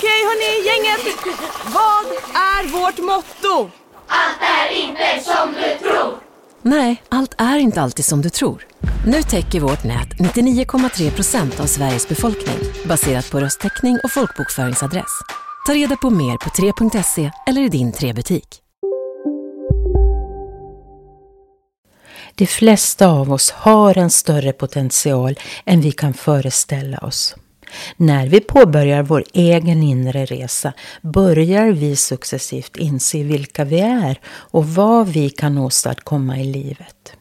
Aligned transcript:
Okej 0.00 0.24
hörni, 0.24 0.66
gänget. 0.66 1.16
Vad 1.64 2.06
är 2.34 2.68
vårt 2.68 2.98
motto? 2.98 3.70
Nej, 6.62 7.02
allt 7.08 7.34
är 7.38 7.58
inte 7.58 7.82
alltid 7.82 8.04
som 8.04 8.22
du 8.22 8.30
tror. 8.30 8.66
Nu 9.06 9.22
täcker 9.22 9.60
vårt 9.60 9.84
nät 9.84 10.08
99,3 10.08 11.10
procent 11.10 11.60
av 11.60 11.66
Sveriges 11.66 12.08
befolkning 12.08 12.58
baserat 12.84 13.30
på 13.30 13.40
röstteckning 13.40 13.98
och 14.04 14.12
folkbokföringsadress. 14.12 15.20
Ta 15.66 15.74
reda 15.74 15.96
på 15.96 16.10
mer 16.10 16.36
på 16.36 16.50
3.se 16.50 17.30
eller 17.46 17.62
i 17.62 17.68
din 17.68 17.92
3-butik. 17.92 18.48
De 22.34 22.46
flesta 22.46 23.06
av 23.06 23.32
oss 23.32 23.50
har 23.50 23.98
en 23.98 24.10
större 24.10 24.52
potential 24.52 25.38
än 25.64 25.80
vi 25.80 25.92
kan 25.92 26.14
föreställa 26.14 26.98
oss. 26.98 27.34
När 27.96 28.26
vi 28.26 28.40
påbörjar 28.40 29.02
vår 29.02 29.24
egen 29.32 29.82
inre 29.82 30.24
resa 30.24 30.72
börjar 31.02 31.72
vi 31.72 31.96
successivt 31.96 32.76
inse 32.76 33.22
vilka 33.22 33.64
vi 33.64 33.80
är 33.80 34.20
och 34.26 34.68
vad 34.68 35.08
vi 35.08 35.30
kan 35.30 35.58
åstadkomma 35.58 36.38
i 36.38 36.44
livet. 36.44 37.16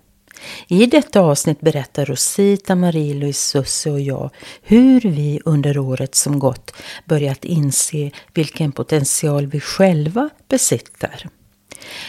I 0.68 0.86
detta 0.86 1.22
avsnitt 1.22 1.62
berättar 1.62 2.06
Rosita, 2.06 2.76
Marie-Louise, 2.76 3.40
Susse 3.40 3.92
och 3.92 4.00
jag 4.00 4.30
hur 4.62 5.02
vi 5.02 5.40
under 5.46 5.78
året 5.78 6.16
som 6.16 6.40
gått 6.40 6.74
börjat 7.06 7.46
inse 7.46 8.12
vilken 8.34 8.72
potential 8.72 9.48
vi 9.48 9.60
själva 9.60 10.30
besitter. 10.48 11.30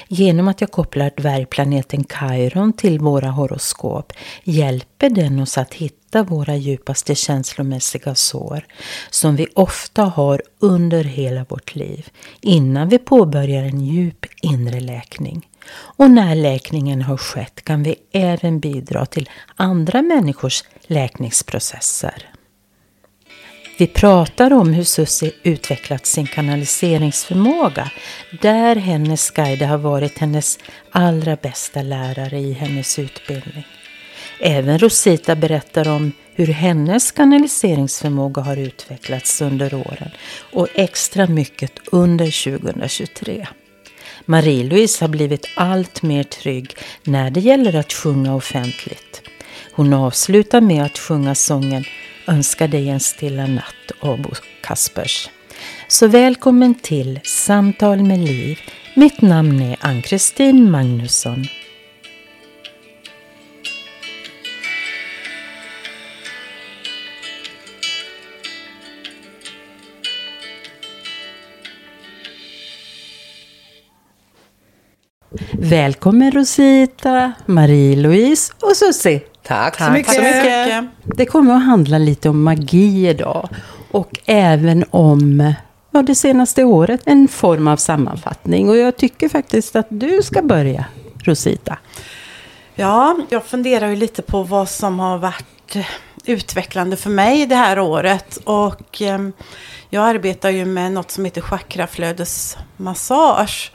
Genom 0.09 0.49
att 0.49 0.61
jag 0.61 0.71
kopplar 0.71 1.13
dvärgplaneten 1.17 2.05
Chiron 2.05 2.73
till 2.73 2.99
våra 2.99 3.31
horoskop 3.31 4.13
hjälper 4.45 5.11
den 5.11 5.41
oss 5.41 5.59
att 5.59 5.75
hitta 5.75 6.00
våra 6.19 6.57
djupaste 6.57 7.15
känslomässiga 7.15 8.15
sår 8.15 8.67
som 9.11 9.37
vi 9.37 9.47
ofta 9.55 10.03
har 10.03 10.43
under 10.59 11.05
hela 11.05 11.45
vårt 11.45 11.75
liv 11.75 12.09
innan 12.41 12.89
vi 12.89 12.99
påbörjar 12.99 13.63
en 13.63 13.81
djup 13.81 14.27
inre 14.43 14.81
läkning. 14.81 15.49
Och 15.73 16.11
när 16.11 16.35
läkningen 16.35 17.03
har 17.03 17.17
skett 17.17 17.65
kan 17.65 17.83
vi 17.83 17.95
även 18.13 18.61
bidra 18.61 19.07
till 19.07 19.31
andra 19.57 20.03
människors 20.03 20.65
läkningsprocesser. 20.87 22.31
Vi 23.79 23.87
pratar 23.87 24.53
om 24.53 24.73
hur 24.73 24.85
Susie 24.85 25.33
utvecklat 25.43 26.07
sin 26.07 26.27
kanaliseringsförmåga. 26.27 27.91
Där 28.43 28.77
hennes 28.77 29.31
guide 29.31 29.63
har 29.63 29.79
varit 29.79 30.19
hennes 30.19 30.59
allra 30.91 31.37
bästa 31.37 31.83
lärare 31.83 32.39
i 32.39 32.53
hennes 32.53 32.99
utbildning. 32.99 33.65
Även 34.43 34.79
Rosita 34.79 35.37
berättar 35.37 35.89
om 35.89 36.13
hur 36.35 36.47
hennes 36.47 37.13
kanaliseringsförmåga 37.13 38.43
har 38.43 38.57
utvecklats 38.57 39.41
under 39.41 39.75
åren 39.75 40.11
och 40.53 40.69
extra 40.75 41.27
mycket 41.27 41.73
under 41.93 42.59
2023. 42.61 43.47
Marie-Louise 44.25 45.05
har 45.05 45.09
blivit 45.09 45.47
allt 45.57 46.03
mer 46.03 46.23
trygg 46.23 46.75
när 47.05 47.31
det 47.31 47.41
gäller 47.41 47.77
att 47.77 47.93
sjunga 47.93 48.35
offentligt. 48.35 49.23
Hon 49.73 49.93
avslutar 49.93 50.61
med 50.61 50.85
att 50.85 50.99
sjunga 50.99 51.35
sången 51.35 51.85
Önskar 52.27 52.69
dig 52.69 52.89
en 52.89 53.01
stilla 53.01 53.47
natt 53.47 53.91
av 54.01 54.23
Bo 54.23 54.31
Kaspers. 54.61 55.29
Så 55.89 56.07
välkommen 56.07 56.75
till 56.75 57.21
Samtal 57.25 58.03
med 58.03 58.19
Liv. 58.19 58.59
Mitt 58.95 59.21
namn 59.21 59.63
är 59.63 59.77
Ann-Kristin 59.81 60.71
Magnusson. 60.71 61.47
Välkommen 75.63 76.33
Rosita, 76.33 77.33
Marie-Louise 77.47 78.53
och 78.63 78.77
Susie. 78.77 79.21
Tack, 79.43 79.79
så 79.79 79.91
mycket. 79.91 80.85
Det 81.05 81.27
kommer 81.27 81.55
att 81.55 81.65
handla 81.65 81.99
lite 81.99 82.29
om 82.29 82.43
magi 82.43 83.09
idag. 83.09 83.49
Och 83.91 84.19
även 84.27 84.85
om 84.91 85.55
ja, 85.91 86.03
det 86.03 86.15
senaste 86.15 86.65
året, 86.65 87.01
en 87.05 87.29
form 87.29 87.69
av 87.69 87.77
sammanfattning. 87.77 88.69
Och 88.69 88.77
jag 88.77 88.97
tycker 88.97 89.29
faktiskt 89.29 89.77
att 89.77 89.87
du 89.89 90.23
ska 90.23 90.43
börja, 90.43 90.85
Rosita. 91.25 91.79
Ja, 92.75 93.17
jag 93.29 93.45
funderar 93.45 93.89
ju 93.89 93.97
lite 93.97 94.23
på 94.23 94.43
vad 94.43 94.69
som 94.69 94.99
har 94.99 95.19
varit 95.19 95.77
utvecklande 96.25 96.97
för 96.97 97.11
mig 97.11 97.47
det 97.47 97.57
här 97.57 97.79
året. 97.79 98.39
Och 98.45 99.03
eh, 99.03 99.29
jag 99.91 100.05
arbetar 100.05 100.51
ju 100.51 100.65
med 100.65 100.93
något 100.93 101.11
som 101.11 101.25
heter 101.25 101.41
chakraflödesmassage. 101.41 103.73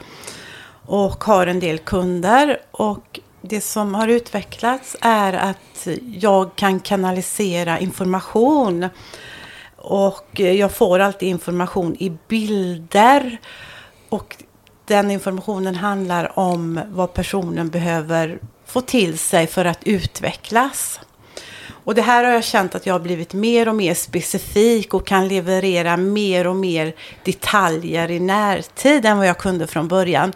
Och 0.85 1.23
har 1.23 1.47
en 1.47 1.59
del 1.59 1.78
kunder. 1.78 2.59
Och 2.72 3.19
det 3.41 3.62
som 3.62 3.96
har 3.96 4.07
utvecklats 4.07 4.96
är 5.01 5.34
att 5.34 5.88
jag 6.06 6.56
kan 6.56 6.79
kanalisera 6.79 7.79
information. 7.79 8.90
Och 9.75 10.40
jag 10.40 10.72
får 10.72 11.00
alltid 11.00 11.29
information 11.29 11.96
i 12.00 12.18
bilder. 12.28 13.38
Och 14.09 14.35
den 14.85 15.12
informationen 15.12 15.75
handlar 15.75 16.40
om 16.40 16.79
vad 16.88 17.13
personen 17.13 17.69
behöver 17.69 18.40
få 18.66 18.81
till 18.81 19.17
sig 19.17 19.47
för 19.47 19.66
att 19.66 19.84
utvecklas. 19.84 21.00
Och 21.85 21.96
det 21.96 22.01
här 22.01 22.23
har 22.23 22.31
jag 22.31 22.44
känt 22.44 22.75
att 22.75 22.85
jag 22.85 22.94
har 22.94 23.00
blivit 23.00 23.34
mer 23.34 23.69
och 23.69 23.75
mer 23.75 23.94
specifik 23.94 24.94
och 24.94 25.07
kan 25.07 25.28
leverera 25.28 25.97
mer 25.97 26.47
och 26.47 26.56
mer 26.56 26.96
detaljer 27.23 28.12
i 28.12 28.19
närtid 28.19 29.06
än 29.06 29.18
vad 29.18 29.28
jag 29.28 29.38
kunde 29.38 29.68
från 29.68 29.88
början. 29.88 30.34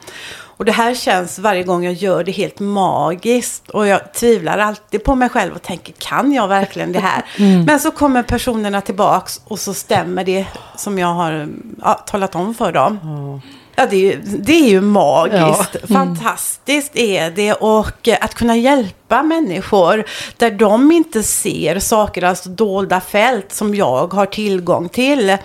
Och 0.59 0.65
det 0.65 0.71
här 0.71 0.95
känns 0.95 1.39
varje 1.39 1.63
gång 1.63 1.83
jag 1.83 1.93
gör 1.93 2.23
det 2.23 2.31
helt 2.31 2.59
magiskt. 2.59 3.69
Och 3.69 3.87
jag 3.87 4.13
tvivlar 4.13 4.57
alltid 4.57 5.03
på 5.03 5.15
mig 5.15 5.29
själv 5.29 5.53
och 5.53 5.61
tänker, 5.61 5.93
kan 5.97 6.31
jag 6.31 6.47
verkligen 6.47 6.91
det 6.91 6.99
här? 6.99 7.25
Mm. 7.39 7.63
Men 7.63 7.79
så 7.79 7.91
kommer 7.91 8.23
personerna 8.23 8.81
tillbaks 8.81 9.41
och 9.43 9.59
så 9.59 9.73
stämmer 9.73 10.23
det 10.23 10.45
som 10.75 10.99
jag 10.99 11.13
har 11.13 11.49
ja, 11.81 11.93
talat 11.93 12.35
om 12.35 12.55
för 12.55 12.71
dem. 12.71 12.99
Mm. 13.03 13.41
Ja, 13.75 13.88
det 13.90 13.96
är 13.96 14.00
ju, 14.00 14.22
det 14.24 14.53
är 14.53 14.69
ju 14.69 14.81
magiskt. 14.81 15.69
Ja. 15.74 15.80
Mm. 15.90 16.16
Fantastiskt 16.16 16.96
är 16.96 17.31
det. 17.31 17.53
Och 17.53 18.07
eh, 18.07 18.18
att 18.22 18.35
kunna 18.35 18.57
hjälpa 18.57 19.24
människor 19.24 20.06
där 20.38 20.52
de 20.52 20.91
inte 20.91 21.24
ser 21.24 21.79
saker, 21.79 22.24
alltså 22.24 22.50
dolda 22.50 23.02
fält 23.02 23.53
som 23.53 23.75
jag 23.75 24.13
har 24.13 24.25
tillgång 24.25 24.90
till. 24.90 25.38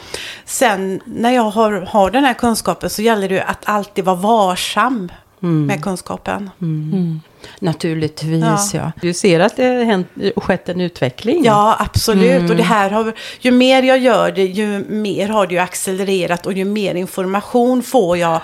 Sen 0.45 1.01
när 1.05 1.31
jag 1.31 1.51
har, 1.51 1.73
har 1.73 2.11
den 2.11 2.25
här 2.25 2.35
kunskapen 2.35 2.91
så 2.91 3.03
gäller 3.03 3.29
det 3.29 3.43
att 3.43 3.63
alltid 3.65 4.05
vara 4.05 4.17
varsam 4.17 5.13
mm. 5.43 5.67
med 5.67 5.83
kunskapen. 5.83 6.51
Mm. 6.63 7.21
Mm. 7.47 7.73
Naturligtvis, 7.73 8.75
ja. 8.75 8.81
ja. 8.81 8.93
Du 9.01 9.15
ser 9.15 9.41
att 9.41 9.57
det 9.57 9.65
har 9.65 9.85
hänt, 9.85 10.09
skett 10.37 10.69
en 10.69 10.81
utveckling. 10.81 11.45
Ja, 11.45 11.77
absolut. 11.81 12.41
Mm. 12.41 12.51
Och 12.51 12.57
det 12.57 12.63
här 12.63 12.91
har, 12.91 13.13
ju 13.41 13.51
mer 13.51 13.83
jag 13.83 13.99
gör 13.99 14.33
det, 14.33 14.45
ju 14.45 14.85
mer 14.89 15.29
har 15.29 15.47
det 15.47 15.55
ju 15.55 15.61
accelererat 15.61 16.47
och 16.47 16.53
ju 16.53 16.65
mer 16.65 16.95
information 16.95 17.83
får 17.83 18.19
jag. 18.19 18.41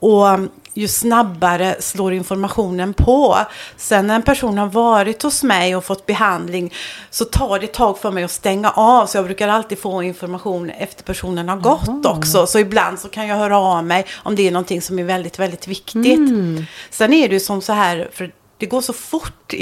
Och 0.00 0.26
ju 0.74 0.88
snabbare 0.88 1.76
slår 1.80 2.12
informationen 2.12 2.94
på. 2.94 3.38
Sen 3.76 4.06
när 4.06 4.14
en 4.14 4.22
person 4.22 4.58
har 4.58 4.66
varit 4.66 5.22
hos 5.22 5.42
mig 5.42 5.76
och 5.76 5.84
fått 5.84 6.06
behandling 6.06 6.72
så 7.10 7.24
tar 7.24 7.58
det 7.58 7.64
ett 7.64 7.72
tag 7.72 7.98
för 7.98 8.10
mig 8.10 8.24
att 8.24 8.30
stänga 8.30 8.70
av. 8.70 9.06
Så 9.06 9.18
jag 9.18 9.24
brukar 9.24 9.48
alltid 9.48 9.78
få 9.78 10.02
information 10.02 10.70
efter 10.70 11.04
personen 11.04 11.48
har 11.48 11.56
gått 11.56 11.88
Aha. 11.88 12.16
också. 12.18 12.46
Så 12.46 12.58
ibland 12.58 12.98
så 12.98 13.08
kan 13.08 13.26
jag 13.26 13.36
höra 13.36 13.58
av 13.58 13.84
mig 13.84 14.06
om 14.14 14.36
det 14.36 14.48
är 14.48 14.50
någonting 14.50 14.82
som 14.82 14.98
är 14.98 15.04
väldigt, 15.04 15.38
väldigt 15.38 15.68
viktigt. 15.68 16.18
Mm. 16.18 16.64
Sen 16.90 17.12
är 17.12 17.28
det 17.28 17.34
ju 17.34 17.40
som 17.40 17.60
så 17.60 17.72
här, 17.72 18.08
för 18.12 18.32
det 18.58 18.66
går 18.66 18.80
så 18.80 18.92
fort 18.92 19.54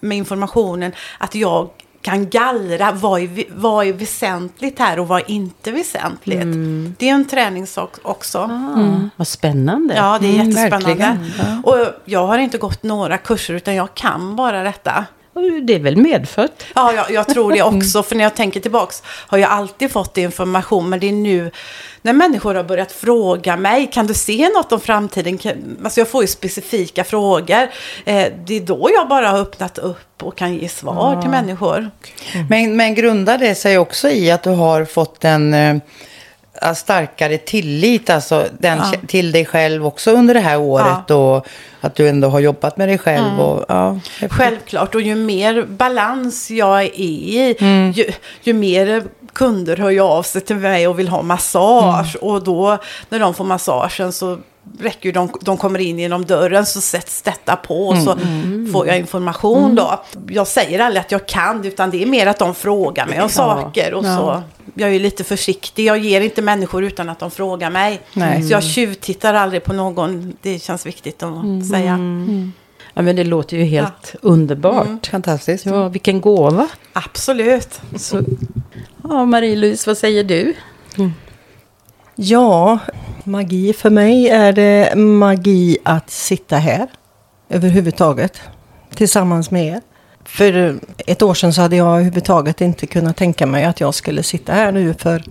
med 0.00 0.18
informationen 0.18 0.92
att 1.18 1.34
jag 1.34 1.70
kan 2.02 2.28
gallra 2.28 2.92
vad 2.92 3.20
är, 3.20 3.44
vad 3.50 3.86
är 3.86 3.92
väsentligt 3.92 4.78
här 4.78 4.98
och 4.98 5.08
vad 5.08 5.20
är 5.20 5.30
inte 5.30 5.72
väsentligt. 5.72 6.42
Mm. 6.42 6.94
Det 6.98 7.08
är 7.08 7.14
en 7.14 7.24
träningssak 7.24 7.96
också. 8.02 8.38
Ah, 8.38 8.80
mm. 8.80 9.10
Vad 9.16 9.28
spännande. 9.28 9.94
Ja, 9.96 10.18
det 10.20 10.26
är 10.26 10.34
mm, 10.34 10.50
jättespännande. 10.50 11.18
Ja. 11.38 11.70
Och 11.70 11.86
jag 12.04 12.26
har 12.26 12.38
inte 12.38 12.58
gått 12.58 12.82
några 12.82 13.18
kurser 13.18 13.54
utan 13.54 13.74
jag 13.74 13.94
kan 13.94 14.36
bara 14.36 14.62
detta. 14.62 15.04
Det 15.62 15.74
är 15.74 15.78
väl 15.78 15.96
medfött. 15.96 16.64
Ja, 16.74 16.92
jag, 16.94 17.10
jag 17.10 17.28
tror 17.28 17.52
det 17.52 17.62
också. 17.62 18.02
För 18.02 18.16
när 18.16 18.24
jag 18.24 18.34
tänker 18.36 18.60
tillbaks 18.60 19.02
har 19.06 19.38
jag 19.38 19.50
alltid 19.50 19.90
fått 19.92 20.18
information. 20.18 20.88
Men 20.88 21.00
det 21.00 21.08
är 21.08 21.12
nu 21.12 21.50
när 22.02 22.12
människor 22.12 22.54
har 22.54 22.64
börjat 22.64 22.92
fråga 22.92 23.56
mig, 23.56 23.90
kan 23.92 24.06
du 24.06 24.14
se 24.14 24.48
något 24.48 24.72
om 24.72 24.80
framtiden? 24.80 25.38
Alltså 25.84 26.00
jag 26.00 26.08
får 26.08 26.22
ju 26.22 26.28
specifika 26.28 27.04
frågor. 27.04 27.62
Eh, 28.04 28.26
det 28.46 28.56
är 28.56 28.60
då 28.60 28.90
jag 28.94 29.08
bara 29.08 29.28
har 29.28 29.38
öppnat 29.38 29.78
upp 29.78 30.22
och 30.22 30.36
kan 30.36 30.54
ge 30.54 30.68
svar 30.68 31.12
Ja. 31.14 31.22
till 31.22 31.30
människor. 31.30 31.90
Men, 32.50 32.76
men 32.76 32.94
grundar 32.94 33.38
det 33.38 33.54
sig 33.54 33.78
också 33.78 34.08
i 34.08 34.30
att 34.30 34.42
du 34.42 34.50
har 34.50 34.84
fått 34.84 35.24
en 35.24 35.54
eh, 35.54 35.76
starkare 36.74 37.38
tillit 37.38 38.10
alltså 38.10 38.44
den, 38.58 38.78
Ja. 38.78 38.92
till 39.06 39.32
dig 39.32 39.44
själv 39.44 39.86
också 39.86 40.10
under 40.10 40.34
det 40.34 40.40
här 40.40 40.58
året 40.60 41.10
och 41.10 41.46
att 41.80 41.94
du 41.94 42.08
ändå 42.08 42.28
har 42.28 42.40
jobbat 42.40 42.76
med 42.76 42.88
dig 42.88 42.98
själv. 42.98 43.26
Mm. 43.26 43.40
Och, 43.40 43.64
ja, 43.68 43.98
Självklart, 44.30 44.94
och 44.94 45.00
ju 45.00 45.14
mer 45.14 45.62
balans 45.68 46.50
jag 46.50 46.82
är 46.82 47.00
i, 47.00 47.56
Mm. 47.60 47.90
ju, 47.92 48.04
ju 48.42 48.52
mer 48.52 49.04
kunder 49.32 49.76
hör 49.76 50.00
av 50.18 50.22
sig 50.22 50.40
till 50.40 50.56
mig 50.56 50.88
och 50.88 50.98
vill 50.98 51.08
ha 51.08 51.22
massage. 51.22 52.16
Mm. 52.22 52.32
Och 52.34 52.44
då, 52.44 52.78
när 53.08 53.18
de 53.18 53.34
får 53.34 53.44
massagen 53.44 54.12
så 54.12 54.38
räcker 54.80 55.12
de, 55.12 55.28
de 55.40 55.56
kommer 55.56 55.78
in 55.78 55.98
genom 55.98 56.24
dörren 56.24 56.66
så 56.66 56.80
sätts 56.80 57.22
detta 57.22 57.56
på 57.56 57.88
och 57.88 57.96
så 57.98 58.12
Mm. 58.12 58.70
får 58.72 58.86
jag 58.86 58.98
information 58.98 59.74
då. 59.74 60.00
Jag 60.28 60.46
säger 60.46 60.78
aldrig 60.80 61.00
att 61.00 61.12
jag 61.12 61.26
kan, 61.26 61.64
utan 61.64 61.90
det 61.90 62.02
är 62.02 62.06
mer 62.06 62.26
att 62.26 62.38
de 62.38 62.54
frågar 62.54 63.06
mig 63.06 63.16
om 63.16 63.22
Ja. 63.22 63.28
saker. 63.28 63.94
Och 63.94 64.04
Ja. 64.04 64.16
så, 64.16 64.42
jag 64.74 64.94
är 64.94 65.00
lite 65.00 65.24
försiktig, 65.24 65.84
jag 65.84 65.98
ger 65.98 66.20
inte 66.20 66.42
människor 66.42 66.84
utan 66.84 67.08
att 67.08 67.18
de 67.18 67.30
frågar 67.30 67.70
mig. 67.70 68.00
Nej. 68.14 68.42
Så 68.42 68.52
jag 68.52 68.62
tjuvtittar 68.64 69.34
aldrig 69.34 69.64
på 69.64 69.72
någon, 69.72 70.36
det 70.42 70.58
känns 70.62 70.86
viktigt 70.86 71.22
att 71.22 71.44
Mm. 71.44 71.64
säga. 71.64 71.98
Ja, 72.94 73.02
men 73.02 73.16
det 73.16 73.24
låter 73.24 73.56
ju 73.56 73.64
helt 73.64 74.14
underbart. 74.22 74.86
Mm. 74.86 75.00
Fantastiskt. 75.10 75.66
Ja, 75.66 75.88
vilken 75.88 76.20
gåva. 76.20 76.68
Absolut. 76.92 77.80
Så, 77.96 78.20
ja, 79.02 79.24
Marie-Louise, 79.24 79.86
vad 79.86 79.98
säger 79.98 80.24
du? 80.24 80.54
Ja, 82.14 82.78
magi 83.24 83.72
för 83.72 83.90
mig 83.90 84.28
är 84.28 84.52
det 84.52 84.94
magi 84.96 85.78
att 85.82 86.10
sitta 86.10 86.56
här 86.56 86.86
överhuvudtaget 87.48 88.40
tillsammans 88.94 89.50
med 89.50 89.66
er. 89.66 89.80
För 90.28 90.78
ett 91.06 91.22
år 91.22 91.34
sedan 91.34 91.52
så 91.52 91.60
hade 91.62 91.76
jag 91.76 91.94
överhuvudtaget 91.94 92.60
inte 92.60 92.86
kunnat 92.86 93.16
tänka 93.16 93.46
mig 93.46 93.64
att 93.64 93.80
jag 93.80 93.94
skulle 93.94 94.22
sitta 94.22 94.52
här 94.52 94.72
nu 94.72 94.94
för 94.94 95.24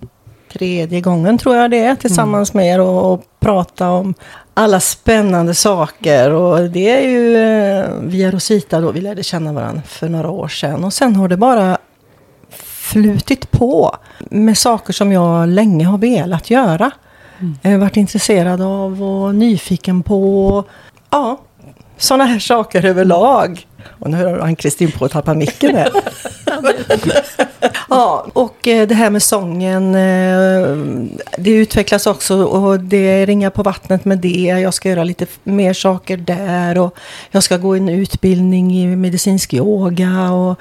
tredje 0.53 1.01
gången 1.01 1.37
tror 1.37 1.55
jag 1.55 1.71
det 1.71 1.79
är 1.79 1.95
tillsammans 1.95 2.53
med 2.53 2.73
er 2.73 2.79
och, 2.79 3.13
och 3.13 3.23
prata 3.39 3.89
om 3.89 4.13
alla 4.53 4.79
spännande 4.79 5.53
saker. 5.53 6.31
Och 6.31 6.69
det 6.69 6.89
är 6.89 7.09
ju 7.09 7.37
eh, 7.37 7.85
via 8.01 8.31
Rosita 8.31 8.79
då 8.81 8.91
vi 8.91 9.01
lärde 9.01 9.23
känna 9.23 9.53
varandra 9.53 9.81
för 9.85 10.09
några 10.09 10.29
år 10.29 10.47
sedan. 10.47 10.83
Och 10.83 10.93
sen 10.93 11.15
har 11.15 11.27
det 11.27 11.37
bara 11.37 11.77
flutit 12.91 13.51
på 13.51 13.95
med 14.19 14.57
saker 14.57 14.93
som 14.93 15.11
jag 15.11 15.49
länge 15.49 15.85
har 15.85 15.97
velat 15.97 16.49
göra. 16.49 16.91
Jag 17.61 17.71
har 17.71 17.77
varit 17.77 17.97
intresserad 17.97 18.61
av 18.61 19.03
och 19.03 19.35
nyfiken 19.35 20.03
på. 20.03 20.63
Ja, 21.09 21.37
sådana 21.97 22.25
här 22.25 22.39
saker 22.39 22.85
överlag. 22.85 23.67
Och 23.99 24.09
nu 24.09 24.25
har 24.25 24.39
Ann-Kristin 24.39 24.91
på 24.91 25.05
att 25.05 25.11
tappa 25.11 25.33
micken 25.33 25.75
här. 25.75 25.89
ja, 27.89 28.27
och 28.33 28.67
eh, 28.67 28.87
det 28.87 28.95
här 28.95 29.09
med 29.09 29.23
sången. 29.23 29.95
eh, 29.95 30.77
Det 31.37 31.49
utvecklas 31.51 32.07
också 32.07 32.43
och 32.43 32.79
det 32.79 32.97
är 32.97 33.25
ringa 33.25 33.49
på 33.51 33.63
vattnet 33.63 34.05
med 34.05 34.17
det. 34.17 34.59
Jag 34.61 34.73
ska 34.73 34.89
göra 34.89 35.03
lite 35.03 35.25
mer 35.43 35.73
saker 35.73 36.17
där 36.17 36.77
och 36.77 36.97
jag 37.31 37.43
ska 37.43 37.57
gå 37.57 37.75
en 37.75 37.89
utbildning 37.89 38.77
i 38.77 38.95
medicinsk 38.95 39.53
yoga 39.53 40.31
och 40.31 40.59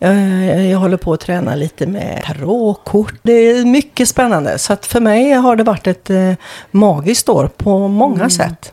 eh, 0.00 0.70
jag 0.70 0.78
håller 0.78 0.96
på 0.96 1.12
att 1.12 1.20
träna 1.20 1.54
lite 1.54 1.86
med 1.86 2.22
tarotkort. 2.24 3.14
Det 3.22 3.32
är 3.32 3.64
mycket 3.64 4.08
spännande. 4.08 4.58
Så 4.58 4.72
att 4.72 4.86
för 4.86 5.00
mig 5.00 5.32
har 5.32 5.56
det 5.56 5.62
varit 5.64 5.86
ett 5.86 6.10
magiskt 6.70 7.28
år 7.28 7.50
på 7.56 7.88
många 7.88 8.30
sätt. 8.30 8.72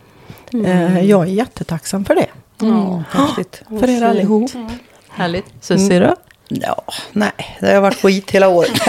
Eh, 0.66 1.00
jag 1.06 1.22
är 1.22 1.26
jättetacksam 1.32 2.06
för 2.06 2.16
det. 2.16 2.26
Mm, 2.62 3.04
häftigt. 3.12 3.62
För 3.80 3.90
er 3.90 4.04
allihop. 4.04 4.52
Härligt. 5.10 5.46
Susie 5.62 6.00
då? 6.00 6.16
Ja, 6.48 6.84
nej, 7.12 7.58
det 7.60 7.74
har 7.74 7.82
varit 7.82 8.02
skit 8.02 8.32
hela 8.32 8.48
året. 8.48 8.72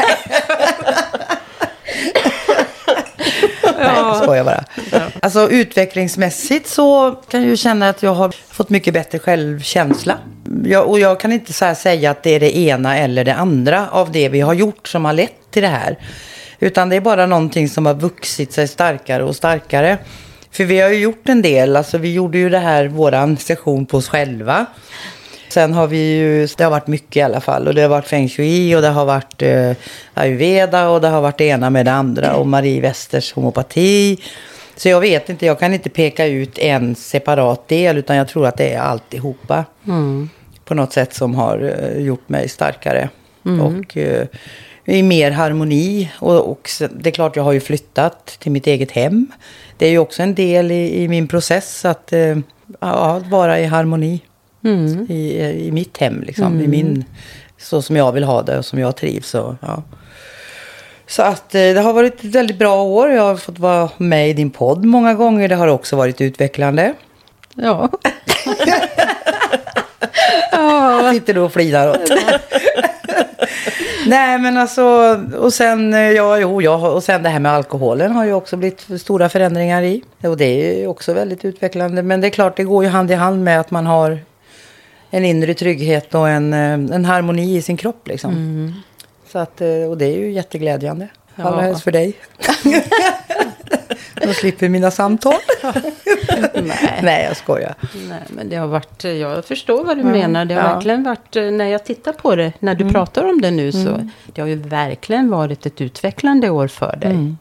Nej, 3.82 3.96
jag 3.96 4.17
skojar 4.17 4.44
bara. 4.44 4.64
Alltså 5.22 5.50
utvecklingsmässigt 5.50 6.69
så 6.69 7.12
kan 7.28 7.40
jag 7.40 7.50
ju 7.50 7.56
känna 7.56 7.88
att 7.88 8.02
jag 8.02 8.14
har 8.14 8.34
fått 8.49 8.70
mycket 8.70 8.94
bättre 8.94 9.19
självkänsla. 9.19 10.19
Jag, 10.64 10.88
och 10.88 11.00
jag 11.00 11.20
kan 11.20 11.32
inte 11.32 11.52
så 11.52 11.64
här 11.64 11.75
säga 11.75 12.11
att 12.11 12.22
det 12.22 12.31
är 12.31 12.40
det 12.40 12.56
ena 12.56 12.99
eller 12.99 13.25
det 13.25 13.34
andra 13.34 13.88
av 13.90 14.12
det 14.12 14.28
vi 14.28 14.40
har 14.40 14.55
gjort 14.55 14.88
som 14.88 15.05
har 15.05 15.12
lett 15.12 15.50
till 15.50 15.62
det 15.62 15.69
här. 15.69 15.99
Utan 16.58 16.88
det 16.88 16.96
är 16.96 17.00
bara 17.00 17.26
någonting 17.26 17.69
som 17.69 17.87
har 17.87 17.94
vuxit 17.94 18.52
sig 18.52 18.69
starkare 18.69 19.25
och 19.25 19.37
starkare. 19.37 19.99
För 20.50 20.64
vi 20.64 20.81
har 20.81 20.88
ju 20.88 20.99
gjort 20.99 21.29
en 21.29 21.43
del, 21.43 21.76
alltså 21.76 21.99
vi 21.99 22.12
gjorde 22.12 22.38
ju 22.38 22.50
det 22.50 22.58
här, 22.58 22.88
våran 22.88 23.37
session 23.37 23.87
på 23.87 23.97
oss 23.97 24.08
själva. 24.08 24.67
Sen 25.49 25.73
har 25.73 25.87
vi 25.87 26.17
ju, 26.17 26.47
det 26.56 26.64
har 26.64 26.70
varit 26.70 26.87
mycket 26.87 27.17
i 27.17 27.20
alla 27.20 27.41
fall. 27.41 27.69
Och 27.69 27.75
det 27.75 27.82
har 27.82 27.88
varit 27.88 28.06
feng 28.06 28.29
shui 28.29 28.76
och 28.76 28.82
det 28.82 28.88
har 28.88 29.05
varit 29.05 29.43
eh, 29.43 29.73
ayurveda 30.14 30.88
och 30.88 31.00
det 31.00 31.08
har 31.08 31.20
varit 31.20 31.38
det 31.38 31.44
ena 31.44 31.70
med 31.70 31.87
det 31.87 31.93
andra. 31.93 32.37
Och 32.37 32.47
Marie 32.47 32.81
Westers 32.81 33.32
homopati. 33.32 34.19
Så 34.76 34.88
jag 34.88 35.00
vet 35.00 35.29
inte, 35.29 35.47
jag 35.47 35.58
kan 35.58 35.75
inte 35.75 35.91
peka 35.91 36.26
ut 36.26 36.58
en 36.58 36.94
separat 36.94 37.69
del. 37.69 37.99
Utan 37.99 38.17
jag 38.17 38.29
tror 38.29 38.46
att 38.46 38.56
det 38.56 38.73
är 38.73 38.81
alltihopa. 38.81 39.64
På 40.64 40.75
något 40.75 40.93
sätt 40.93 41.14
som 41.14 41.35
har 41.35 41.75
eh, 41.79 42.03
gjort 42.03 42.29
mig 42.29 42.49
starkare. 42.49 43.08
Mm. 43.44 43.61
Och 43.61 43.96
eh, 43.96 44.26
i 44.90 45.02
mer 45.02 45.31
harmoni. 45.31 46.10
Och, 46.19 46.50
och 46.50 46.70
det 46.90 47.10
är 47.10 47.12
klart 47.12 47.37
jag 47.37 47.42
har 47.42 47.52
ju 47.52 47.60
flyttat 47.60 48.26
till 48.26 48.52
mitt 48.52 48.66
eget 48.66 48.90
hem. 48.90 49.26
Det 49.76 49.87
är 49.87 49.90
ju 49.90 49.98
också 49.98 50.22
en 50.22 50.34
del 50.34 50.70
i, 50.72 51.02
i 51.02 51.08
min 51.08 51.28
process 51.28 51.84
att 51.84 52.12
eh, 52.12 52.38
ja, 52.81 53.16
att 53.16 53.26
vara 53.31 53.60
i 53.60 53.64
harmoni 53.64 54.20
Mm. 54.64 55.06
i, 55.10 55.40
i 55.66 55.70
mitt 55.72 55.98
hem, 55.98 56.22
liksom, 56.22 56.60
i 56.60 56.64
Mm. 56.64 56.70
min, 56.70 57.04
så 57.58 57.82
som 57.82 57.96
jag 57.96 58.12
vill 58.12 58.25
ha 58.25 58.42
det 58.42 58.58
och 58.58 58.64
som 58.64 58.78
jag 58.78 58.96
trivs. 58.96 59.34
Och, 59.34 59.54
ja. 59.62 59.82
Så 61.06 61.22
att 61.22 61.54
eh, 61.54 61.60
det 61.60 61.81
har 61.81 61.93
varit 61.93 62.14
ett 62.25 62.25
väldigt 62.34 62.58
bra 62.58 62.82
år. 62.82 63.10
Jag 63.10 63.22
har 63.22 63.36
fått 63.36 63.58
vara 63.58 63.90
med 63.96 64.31
i 64.31 64.32
din 64.32 64.50
podd 64.50 64.84
många 64.84 65.14
gånger. 65.14 65.48
Det 65.48 65.54
har 65.54 65.69
också 65.69 65.96
varit 65.96 66.20
utvecklande. 66.20 66.94
Ja. 67.54 67.88
Jag 70.52 71.14
sitter 71.14 71.34
du 71.34 71.40
och 71.40 71.52
flinar 71.52 71.88
åt. 71.90 72.10
Nej 74.06 74.38
men 74.38 74.56
alltså, 74.56 74.85
och 75.38 75.52
sen, 75.52 75.94
eh, 75.94 76.00
ja, 76.00 76.38
jo, 76.38 76.62
ja, 76.62 76.91
och 76.91 77.02
sen 77.02 77.23
det 77.23 77.29
här 77.29 77.41
med 77.41 77.52
alkoholen 77.52 78.12
har 78.12 78.24
ju 78.24 78.32
också 78.32 78.56
blivit 78.56 79.01
stora 79.01 79.29
förändringar 79.29 79.82
i. 79.82 80.03
Och 80.22 80.36
det 80.36 80.44
är 80.44 80.79
ju 80.79 80.86
också 80.86 81.13
väldigt 81.13 81.44
utvecklande. 81.44 82.03
Men 82.03 82.20
det 82.20 82.27
är 82.27 82.31
klart, 82.31 82.56
det 82.56 82.65
går 82.65 82.84
ju 82.84 82.91
hand 82.91 83.10
i 83.10 83.15
hand 83.15 83.44
med 83.44 83.60
att 83.60 83.70
man 83.70 83.86
har 83.86 84.19
en 85.10 85.24
inre 85.24 85.55
trygghet 85.55 86.15
och 86.15 86.29
en, 86.29 86.53
eh, 86.53 86.72
en 86.72 87.05
harmoni 87.05 87.56
i 87.56 87.63
sin 87.63 87.77
kropp 87.77 88.08
liksom. 88.08 88.74
Så 89.32 89.39
att, 89.39 89.60
eh, 89.60 89.69
och 89.69 89.98
det 89.98 90.06
är 90.06 90.19
ju 90.19 90.32
jätteglädjande. 90.32 91.08
Ja. 91.36 91.44
Allra 91.44 91.60
helst 91.60 91.84
för 91.84 91.93
dig. 91.93 92.15
Jag 94.14 94.36
slipper 94.36 94.69
mina 94.69 94.90
samtal. 94.90 95.34
Nej. 96.55 97.00
Nej, 97.02 97.24
jag 97.24 97.36
skojar. 97.36 97.74
Nej, 98.08 98.22
men 98.29 98.48
det 98.48 98.56
har 98.56 98.67
varit, 98.67 99.05
jag 99.05 99.44
förstår 99.44 99.84
vad 99.84 99.96
du 99.96 100.02
Ja. 100.02 100.08
menar. 100.08 100.44
Det 100.44 100.55
har 100.55 100.62
Ja. 100.69 100.74
verkligen 100.74 101.02
varit, 101.05 101.36
eh, 101.36 101.43
när 101.44 101.64
jag 101.69 101.84
tittar 101.84 102.12
på 102.12 102.36
det, 102.36 102.52
när 102.58 102.74
du 102.74 102.82
Mm. 102.82 102.94
pratar 102.94 103.24
om 103.24 103.40
det 103.40 103.50
nu, 103.50 103.72
så 103.72 103.79
Mm. 103.88 104.10
det 104.26 104.40
har 104.40 104.48
ju 104.48 104.56
verkligen 104.56 105.31
varit 105.31 105.67
ett 105.67 105.81
utvecklande 105.81 106.50
år 106.50 106.69
för 106.69 106.96
dig. 106.96 107.10
Mm. 107.10 107.38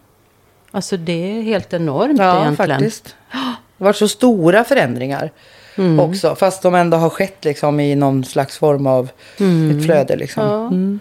Alltså 0.72 0.98
det 0.98 1.38
är 1.38 1.42
helt 1.42 1.74
enormt 1.74 2.20
Ja, 2.20 2.42
egentligen. 2.42 2.56
faktiskt. 2.78 3.16
Det 3.32 3.38
har 3.38 3.86
varit 3.86 3.96
så 3.96 4.08
stora 4.08 4.64
förändringar 4.64 5.32
Mm. 5.76 6.00
också. 6.00 6.36
Fast 6.36 6.62
de 6.62 6.76
ändå 6.76 6.98
har 6.98 7.10
skett 7.10 7.46
liksom 7.46 7.80
i 7.80 7.96
någon 7.96 8.24
slags 8.26 8.58
form 8.58 8.88
av 8.88 9.10
Mm. 9.40 9.78
ett 9.80 9.86
flöde. 9.86 10.16
Liksom. 10.16 10.44
Ja. 10.44 10.68
Mm. 10.68 11.00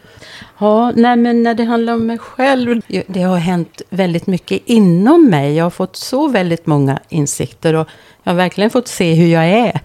Ja, 0.59 0.91
nej 0.97 1.17
men 1.17 1.43
när 1.43 1.55
det 1.55 1.65
handlar 1.65 1.93
om 1.93 2.07
mig 2.07 2.19
själv. 2.19 2.81
Det 3.07 3.23
har 3.23 3.37
hänt 3.37 3.83
väldigt 3.91 4.27
mycket 4.27 4.63
inom 4.65 5.31
mig. 5.31 5.55
Jag 5.57 5.65
har 5.65 5.71
fått 5.71 5.97
så 5.97 6.29
väldigt 6.29 6.67
många 6.67 6.99
insikter. 7.09 7.75
Och 7.75 7.89
jag 8.23 8.33
har 8.33 8.37
verkligen 8.37 8.71
fått 8.71 8.89
se 8.89 9.15
hur 9.15 9.27
jag 9.27 9.45
är. 9.49 9.81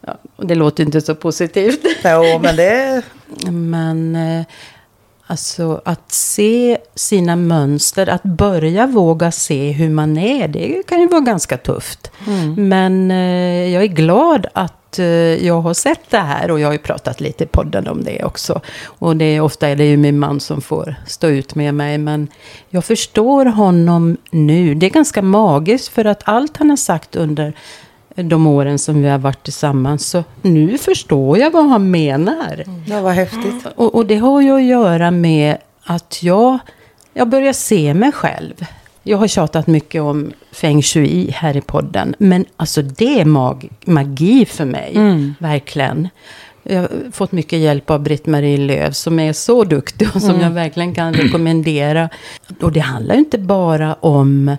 Ja, 0.00 0.16
det 0.36 0.54
låter 0.54 0.84
inte 0.84 1.00
så 1.00 1.14
positivt. 1.14 1.80
Jo, 2.04 2.38
men 2.42 2.56
det... 2.56 3.02
Men 3.50 4.16
eh, 4.16 4.44
alltså 5.26 5.80
att 5.84 6.12
se 6.12 6.78
sina 6.94 7.36
mönster, 7.36 8.08
att 8.08 8.22
börja 8.22 8.86
våga 8.86 9.32
se 9.32 9.72
hur 9.72 9.90
man 9.90 10.18
är, 10.18 10.48
det 10.48 10.86
kan 10.86 11.00
ju 11.00 11.08
vara 11.08 11.20
ganska 11.20 11.56
tufft. 11.56 12.10
Mm. 12.26 12.68
Men 12.68 13.10
eh, 13.10 13.68
jag 13.74 13.82
är 13.82 13.86
glad 13.86 14.46
att 14.52 14.98
eh, 14.98 15.46
jag 15.46 15.60
har 15.60 15.74
sett 15.74 16.10
det 16.10 16.18
här 16.18 16.50
och 16.50 16.60
jag 16.60 16.68
har 16.68 16.72
ju 16.72 16.78
pratat 16.78 17.20
lite 17.20 17.44
i 17.44 17.46
podden 17.46 17.88
om 17.88 18.04
det 18.04 18.24
också. 18.24 18.60
Och 18.84 19.16
det 19.16 19.24
är, 19.24 19.40
ofta 19.40 19.68
är 19.68 19.76
det 19.76 19.84
ju 19.84 19.96
min 19.96 20.18
man 20.18 20.40
som 20.40 20.60
får 20.60 20.94
stå 21.06 21.26
ut 21.26 21.54
med 21.54 21.74
mig, 21.74 21.98
men 21.98 22.28
jag 22.68 22.84
förstår 22.84 23.46
honom 23.46 24.16
nu. 24.30 24.74
Det 24.74 24.86
är 24.86 24.90
ganska 24.90 25.22
magiskt 25.22 25.88
för 25.88 26.04
att 26.04 26.22
allt 26.24 26.56
han 26.56 26.70
har 26.70 26.76
sagt 26.76 27.16
under 27.16 27.54
de 28.16 28.46
åren 28.46 28.78
som 28.78 29.02
vi 29.02 29.08
har 29.08 29.18
varit 29.18 29.42
tillsammans. 29.42 30.06
Så 30.08 30.24
nu 30.42 30.78
förstår 30.78 31.38
jag 31.38 31.50
vad 31.50 31.68
han 31.68 31.90
menar. 31.90 32.64
Ja, 32.86 33.00
vad 33.00 33.12
häftigt. 33.12 33.66
Och, 33.76 33.94
och 33.94 34.06
det 34.06 34.16
har 34.16 34.40
ju 34.40 34.52
att 34.56 34.62
göra 34.62 35.10
med 35.10 35.56
att 35.84 36.22
jag, 36.22 36.58
jag 37.14 37.28
börjar 37.28 37.52
se 37.52 37.94
mig 37.94 38.12
själv. 38.12 38.54
Jag 39.02 39.18
har 39.18 39.26
tjatat 39.28 39.66
mycket 39.66 40.02
om 40.02 40.32
feng 40.52 40.82
shui 40.82 41.30
här 41.30 41.56
i 41.56 41.60
podden. 41.60 42.14
Men 42.18 42.44
alltså 42.56 42.82
det 42.82 43.20
är 43.20 43.24
mag, 43.24 43.68
magi 43.84 44.44
för 44.46 44.64
mig. 44.64 44.92
Mm. 44.96 45.34
Verkligen. 45.38 46.08
Jag 46.62 46.80
har 46.80 46.88
fått 47.12 47.32
mycket 47.32 47.58
hjälp 47.58 47.90
av 47.90 48.00
Britt-Marie 48.00 48.56
Löv 48.58 48.90
som 48.90 49.18
är 49.18 49.32
så 49.32 49.64
duktig 49.64 50.08
och 50.14 50.20
som 50.20 50.30
Mm. 50.30 50.42
jag 50.42 50.50
verkligen 50.50 50.94
kan 50.94 51.14
rekommendera. 51.14 52.08
Och 52.60 52.72
det 52.72 52.80
handlar 52.80 53.14
ju 53.14 53.18
inte 53.18 53.38
bara 53.38 53.94
om 53.94 54.56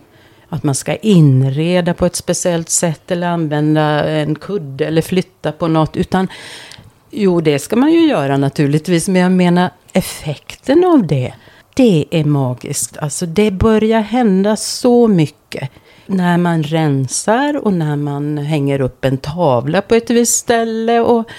att 0.50 0.64
man 0.64 0.76
ska 0.76 0.96
inreda 0.96 1.94
på 1.94 2.06
ett 2.06 2.16
speciellt 2.16 2.70
sätt 2.70 3.12
eller 3.12 3.28
använda 3.28 4.10
en 4.10 4.36
kudde 4.36 4.86
eller 4.86 5.02
flytta 5.02 5.52
på 5.52 5.68
något. 5.68 5.98
Utan 5.98 6.28
jo, 7.12 7.42
det 7.42 7.60
ska 7.60 7.76
man 7.76 7.92
ju 7.92 8.08
göra 8.08 8.38
naturligtvis. 8.38 9.08
Men 9.08 9.22
jag 9.22 9.32
menar 9.32 9.70
effekten 9.94 10.84
av 10.86 11.08
det, 11.08 11.34
det 11.74 12.06
är 12.12 12.24
magiskt. 12.24 12.98
Alltså 12.98 13.26
det 13.26 13.52
börjar 13.52 14.02
hända 14.02 14.56
så 14.56 15.08
mycket. 15.08 15.70
När 16.06 16.38
man 16.38 16.64
rensar 16.64 17.66
och 17.66 17.74
när 17.74 17.96
man 17.96 18.38
hänger 18.38 18.82
upp 18.82 19.06
en 19.06 19.18
tavla 19.18 19.82
på 19.82 19.96
ett 19.96 20.10
visst 20.10 20.38
ställe. 20.38 21.00
Och, 21.00 21.30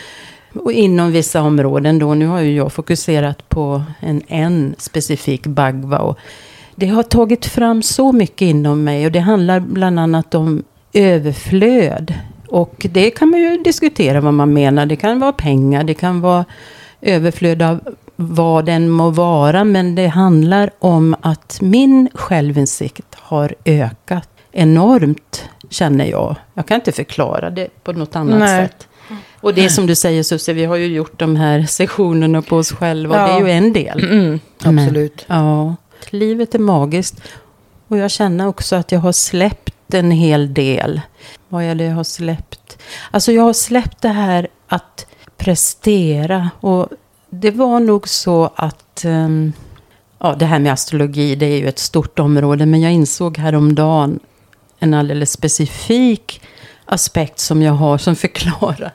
och 0.54 0.72
inom 0.72 1.12
vissa 1.12 1.42
områden 1.42 1.98
då, 1.98 2.14
nu 2.14 2.26
har 2.26 2.40
ju 2.40 2.56
jag 2.56 2.72
fokuserat 2.72 3.48
på 3.48 3.82
en, 4.00 4.22
en 4.28 4.74
specifik 4.78 5.46
bagva. 5.46 5.98
Och 5.98 6.18
det 6.78 6.86
har 6.86 7.02
tagit 7.02 7.46
fram 7.46 7.82
så 7.82 8.12
mycket 8.12 8.42
inom 8.42 8.84
mig 8.84 9.06
och 9.06 9.12
det 9.12 9.18
handlar 9.20 9.60
bland 9.60 10.00
annat 10.00 10.34
om 10.34 10.62
överflöd. 10.92 12.14
Och 12.48 12.86
det 12.92 13.10
kan 13.10 13.28
man 13.30 13.40
ju 13.40 13.58
diskutera 13.62 14.20
vad 14.20 14.34
man 14.34 14.52
menar. 14.52 14.86
Det 14.86 14.96
kan 14.96 15.18
vara 15.20 15.32
pengar, 15.32 15.84
det 15.84 15.94
kan 15.94 16.20
vara 16.20 16.44
överflöd 17.00 17.62
av 17.62 17.80
vad 18.16 18.64
den 18.64 18.88
må 18.90 19.10
vara. 19.10 19.64
Men 19.64 19.94
det 19.94 20.06
handlar 20.06 20.70
om 20.78 21.16
att 21.20 21.58
min 21.60 22.08
självinsikt 22.14 23.14
har 23.14 23.54
ökat 23.64 24.28
enormt, 24.52 25.44
känner 25.70 26.04
jag. 26.04 26.36
Jag 26.54 26.66
kan 26.66 26.74
inte 26.74 26.92
förklara 26.92 27.50
det 27.50 27.68
på 27.84 27.92
något 27.92 28.16
annat 28.16 28.38
Nej. 28.38 28.66
sätt. 28.66 28.88
Och 29.40 29.54
det 29.54 29.64
är 29.64 29.68
som 29.68 29.86
du 29.86 29.94
säger 29.94 30.22
Susie, 30.22 30.54
vi 30.54 30.64
har 30.64 30.76
ju 30.76 30.86
gjort 30.86 31.18
de 31.18 31.36
här 31.36 31.62
sessionerna 31.62 32.42
på 32.42 32.56
oss 32.56 32.72
själva. 32.72 33.22
Och 33.22 33.28
det 33.28 33.34
är 33.34 33.40
Ja. 33.40 33.46
ju 33.46 33.52
en 33.52 33.72
del. 33.72 34.04
Mm, 34.04 34.40
Men- 34.64 34.78
absolut. 34.78 35.24
Ja, 35.28 35.76
livet 36.10 36.54
är 36.54 36.58
magiskt. 36.58 37.22
Och 37.88 37.98
jag 37.98 38.10
känner 38.10 38.46
också 38.46 38.76
att 38.76 38.92
jag 38.92 39.00
har 39.00 39.12
släppt 39.12 39.94
en 39.94 40.10
hel 40.10 40.54
del. 40.54 41.00
Vad 41.48 41.64
är 41.64 41.74
det 41.74 41.84
jag 41.84 41.94
har 41.94 42.04
släppt? 42.04 42.78
Alltså 43.10 43.32
jag 43.32 43.42
har 43.42 43.52
släppt 43.52 44.02
det 44.02 44.08
här 44.08 44.48
att 44.66 45.06
prestera. 45.36 46.50
Och 46.60 46.88
det 47.30 47.50
var 47.50 47.80
nog 47.80 48.08
så 48.08 48.50
att... 48.56 49.04
Um, 49.06 49.52
ja, 50.18 50.34
det 50.38 50.46
här 50.46 50.58
med 50.58 50.72
astrologi, 50.72 51.34
det 51.34 51.46
är 51.46 51.58
ju 51.58 51.68
ett 51.68 51.78
stort 51.78 52.18
område. 52.18 52.66
Men 52.66 52.80
jag 52.80 52.92
insåg 52.92 53.38
häromdagen 53.38 54.20
en 54.78 54.94
alldeles 54.94 55.32
specifik 55.32 56.40
aspekt 56.84 57.38
som 57.38 57.62
jag 57.62 57.72
har 57.72 57.98
som 57.98 58.16
förklarar 58.16 58.92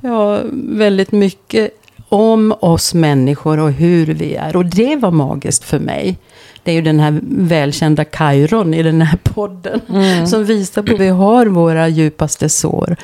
ja, 0.00 0.40
väldigt 0.52 1.12
mycket 1.12 1.70
om 2.08 2.54
oss 2.60 2.94
människor 2.94 3.58
och 3.58 3.72
hur 3.72 4.06
vi 4.06 4.34
är. 4.34 4.56
Och 4.56 4.66
det 4.66 4.96
var 4.96 5.10
magiskt 5.10 5.64
för 5.64 5.78
mig. 5.78 6.18
Det 6.62 6.70
är 6.70 6.74
ju 6.74 6.82
den 6.82 7.00
här 7.00 7.20
välkända 7.22 8.04
Kairon 8.04 8.74
i 8.74 8.82
den 8.82 9.02
här 9.02 9.18
podden. 9.22 9.80
Som 10.26 10.44
visar 10.44 10.82
på 10.82 10.94
att 10.94 11.00
vi 11.00 11.08
har 11.08 11.46
våra 11.46 11.88
djupaste 11.88 12.48
sår. 12.48 12.96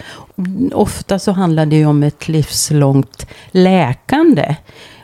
Ofta 0.72 1.18
så 1.18 1.32
handlar 1.32 1.66
det 1.66 1.76
ju 1.76 1.86
om 1.86 2.02
ett 2.02 2.28
livslångt 2.28 3.26
läkande. 3.50 4.56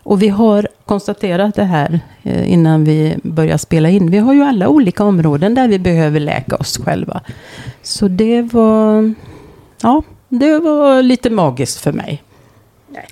Och 0.03 0.23
vi 0.23 0.29
har 0.29 0.69
konstaterat 0.85 1.55
det 1.55 1.65
här 1.65 2.01
eh, 2.23 2.53
innan 2.53 2.85
vi 2.85 3.17
börjar 3.23 3.57
spela 3.57 3.89
in. 3.89 4.11
Vi 4.11 4.19
har 4.19 4.35
ju 4.35 4.43
alla 4.43 4.69
olika 4.69 5.05
områden 5.05 5.55
där 5.55 5.69
vi 5.69 5.79
behöver 5.79 6.21
läka 6.21 6.57
oss 6.57 6.79
själva. 6.85 7.21
Så 7.83 8.09
det 8.09 8.43
var, 8.43 9.15
ja, 9.83 10.03
det 10.29 10.59
var 10.59 11.03
lite 11.03 11.31
magiskt 11.31 11.81
för 11.81 11.93
mig. 11.93 12.23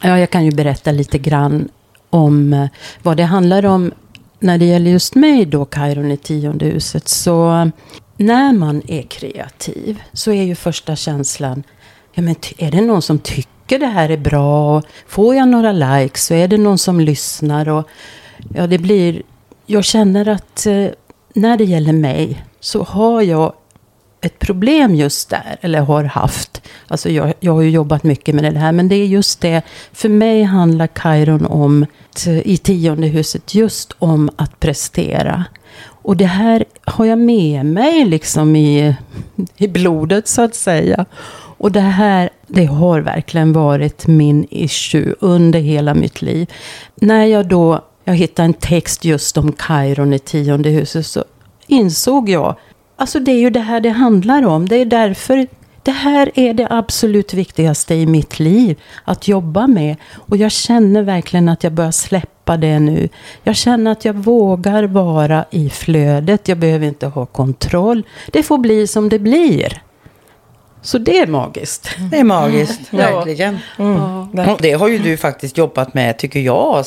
Ja, 0.02 0.18
jag 0.18 0.30
kan 0.30 0.44
ju 0.44 0.50
berätta 0.50 0.92
lite 0.92 1.18
grann 1.18 1.68
om 2.10 2.52
eh, 2.52 2.66
vad 3.02 3.16
det 3.16 3.24
handlar 3.24 3.66
om 3.66 3.92
när 4.38 4.58
det 4.58 4.64
gäller 4.64 4.90
just 4.90 5.14
mig 5.14 5.46
då, 5.46 5.64
Kairon 5.64 6.10
i 6.10 6.16
tionde 6.16 6.64
huset. 6.64 7.08
Så 7.08 7.52
eh, 7.52 7.66
när 8.16 8.52
man 8.52 8.82
är 8.86 9.02
kreativ 9.02 10.02
så 10.12 10.32
är 10.32 10.42
ju 10.42 10.54
första 10.54 10.96
känslan, 10.96 11.62
ja 12.14 12.22
men 12.22 12.34
är 12.58 12.70
det 12.70 12.80
någon 12.80 13.02
som 13.02 13.18
tycker 13.18 13.78
det 13.78 13.86
här 13.86 14.08
är 14.08 14.16
bra? 14.16 14.82
Får 15.06 15.34
jag 15.34 15.48
några 15.48 15.72
likes? 15.72 16.26
Så 16.26 16.34
är 16.34 16.48
det 16.48 16.58
någon 16.58 16.78
som 16.78 17.00
lyssnar? 17.00 17.68
Och, 17.68 17.88
ja, 18.54 18.66
det 18.66 18.78
blir, 18.78 19.22
jag 19.66 19.84
känner 19.84 20.28
att 20.28 20.66
eh, 20.66 20.86
när 21.34 21.56
det 21.56 21.64
gäller 21.64 21.92
mig 21.92 22.44
så 22.60 22.82
har 22.82 23.22
jag 23.22 23.52
ett 24.26 24.38
problem 24.38 24.94
just 24.94 25.30
där, 25.30 25.56
eller 25.60 25.80
har 25.80 26.04
haft. 26.04 26.62
Alltså 26.88 27.10
jag, 27.10 27.34
jag 27.40 27.52
har 27.52 27.62
ju 27.62 27.70
jobbat 27.70 28.02
mycket 28.02 28.34
med 28.34 28.44
det 28.44 28.58
här, 28.58 28.72
men 28.72 28.88
det 28.88 28.94
är 28.94 29.06
just 29.06 29.40
det. 29.40 29.62
För 29.92 30.08
mig 30.08 30.42
handlar 30.42 30.86
Kairon 30.86 31.46
om, 31.46 31.86
i 32.26 32.56
tionde 32.56 33.06
huset, 33.06 33.54
just 33.54 33.92
om 33.98 34.30
att 34.36 34.60
prestera. 34.60 35.44
Och 35.86 36.16
det 36.16 36.26
här 36.26 36.64
har 36.84 37.04
jag 37.04 37.18
med 37.18 37.66
mig 37.66 38.04
liksom 38.04 38.56
i, 38.56 38.96
i 39.56 39.68
blodet 39.68 40.28
så 40.28 40.42
att 40.42 40.54
säga. 40.54 41.06
Och 41.58 41.72
det 41.72 41.80
här, 41.80 42.30
det 42.46 42.64
har 42.64 43.00
verkligen 43.00 43.52
varit 43.52 44.06
min 44.06 44.46
issue 44.50 45.14
under 45.20 45.60
hela 45.60 45.94
mitt 45.94 46.22
liv. 46.22 46.50
När 46.94 47.24
jag 47.24 47.46
då, 47.46 47.84
jag 48.04 48.14
hittade 48.14 48.46
en 48.46 48.54
text 48.54 49.04
just 49.04 49.36
om 49.36 49.52
Kairon 49.52 50.12
i 50.12 50.18
tionde 50.18 50.70
huset 50.70 51.06
så 51.06 51.24
insåg 51.66 52.28
jag, 52.28 52.56
alltså 52.96 53.20
det 53.20 53.32
är 53.32 53.40
ju 53.40 53.50
det 53.50 53.60
här 53.60 53.80
det 53.80 53.90
handlar 53.90 54.46
om. 54.46 54.68
Det 54.68 54.76
är 54.76 54.84
därför 54.84 55.46
det 55.82 55.92
här 55.92 56.30
är 56.34 56.54
det 56.54 56.66
absolut 56.70 57.34
viktigaste 57.34 57.94
i 57.94 58.06
mitt 58.06 58.38
liv 58.38 58.78
att 59.04 59.28
jobba 59.28 59.66
med. 59.66 59.96
Och 60.14 60.36
jag 60.36 60.52
känner 60.52 61.02
verkligen 61.02 61.48
att 61.48 61.64
jag 61.64 61.72
börjar 61.72 61.90
släppa 61.90 62.56
det 62.56 62.78
nu. 62.78 63.08
Jag 63.42 63.56
känner 63.56 63.92
att 63.92 64.04
jag 64.04 64.14
vågar 64.14 64.84
vara 64.84 65.44
i 65.50 65.70
flödet. 65.70 66.48
Jag 66.48 66.58
behöver 66.58 66.86
inte 66.86 67.06
ha 67.06 67.26
kontroll. 67.26 68.02
Det 68.32 68.42
får 68.42 68.58
bli 68.58 68.86
som 68.86 69.08
det 69.08 69.18
blir. 69.18 69.82
Så 70.86 70.98
det 70.98 71.18
är 71.18 71.26
magiskt. 71.26 71.88
Det 72.10 72.16
är 72.18 72.24
magiskt, 72.24 72.80
Ja. 72.90 72.96
verkligen. 72.98 73.58
Ja. 73.78 74.28
Och 74.52 74.58
det 74.62 74.72
har 74.72 74.88
ju 74.88 74.98
du 74.98 75.16
faktiskt 75.16 75.58
jobbat 75.58 75.94
med, 75.94 76.18
tycker 76.18 76.40
jag, 76.40 76.84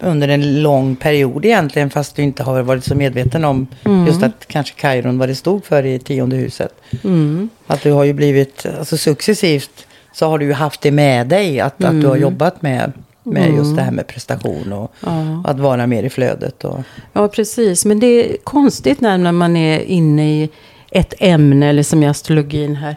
under 0.00 0.28
en 0.28 0.62
lång 0.62 0.96
period 0.96 1.44
egentligen. 1.44 1.90
Fast 1.90 2.16
du 2.16 2.22
inte 2.22 2.42
har 2.42 2.62
varit 2.62 2.84
så 2.84 2.94
medveten 2.94 3.44
om 3.44 3.66
just 4.06 4.22
att 4.22 4.46
kanske 4.48 4.74
Kairon, 4.74 5.18
vad 5.18 5.28
det 5.28 5.34
stod 5.34 5.64
för 5.64 5.86
i 5.86 5.98
tionde 5.98 6.36
huset. 6.36 6.74
Mm. 7.04 7.48
Att 7.66 7.82
du 7.82 7.92
har 7.92 8.04
ju 8.04 8.12
blivit, 8.12 8.66
alltså 8.78 8.96
successivt 8.96 9.86
så 10.12 10.26
har 10.28 10.38
du 10.38 10.44
ju 10.44 10.52
haft 10.52 10.80
det 10.80 10.90
med 10.90 11.26
dig. 11.28 11.60
Att, 11.60 11.84
att 11.84 12.00
du 12.00 12.06
har 12.06 12.16
jobbat 12.16 12.62
med, 12.62 12.92
med 13.22 13.54
just 13.56 13.76
det 13.76 13.82
här 13.82 13.90
med 13.92 14.06
prestation 14.06 14.72
och 14.72 14.92
Ja. 15.00 15.42
att 15.46 15.60
vara 15.60 15.86
mer 15.86 16.02
i 16.02 16.10
flödet. 16.10 16.64
Och, 16.64 16.80
Ja, 17.12 17.28
precis. 17.28 17.84
Men 17.84 18.00
det 18.00 18.06
är 18.06 18.36
konstigt 18.44 19.00
när, 19.00 19.18
när 19.18 19.32
man 19.32 19.56
är 19.56 19.80
inne 19.80 20.32
i 20.42 20.50
ett 20.90 21.14
ämne, 21.18 21.68
eller 21.68 21.82
som 21.82 22.02
i 22.02 22.06
astrologin 22.08 22.76
här. 22.76 22.96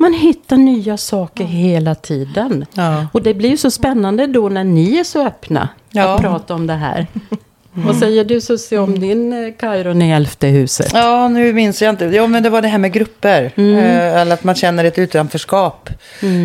Man 0.00 0.12
hittar 0.14 0.56
nya 0.56 0.96
saker 0.96 1.44
hela 1.44 1.94
tiden. 1.94 2.66
Ja. 2.74 3.06
Och 3.12 3.22
det 3.22 3.34
blir 3.34 3.50
ju 3.50 3.56
så 3.56 3.70
spännande 3.70 4.26
då 4.26 4.48
när 4.48 4.64
ni 4.64 4.98
är 4.98 5.04
så 5.04 5.26
öppna 5.26 5.68
Ja. 5.90 6.14
att 6.14 6.20
prata 6.20 6.54
om 6.54 6.66
det 6.66 6.74
här. 6.74 7.06
Vad 7.72 7.96
säger 7.96 8.24
du 8.24 8.40
Susie 8.40 8.78
om 8.78 9.00
din 9.00 9.32
eh, 9.32 9.52
Kairon 9.58 10.02
i 10.02 10.10
elfte 10.10 10.46
huset? 10.46 10.90
Ja, 10.94 11.28
nu 11.28 11.52
minns 11.52 11.82
jag 11.82 11.90
inte. 11.90 12.04
Ja, 12.04 12.26
men 12.26 12.42
det 12.42 12.50
var 12.50 12.62
det 12.62 12.68
här 12.68 12.78
med 12.78 12.92
grupper. 12.92 13.42
Eh, 13.56 14.16
eller 14.20 14.34
att 14.34 14.44
man 14.44 14.54
känner 14.54 14.84
ett 14.84 14.98
utanförskap. 14.98 15.90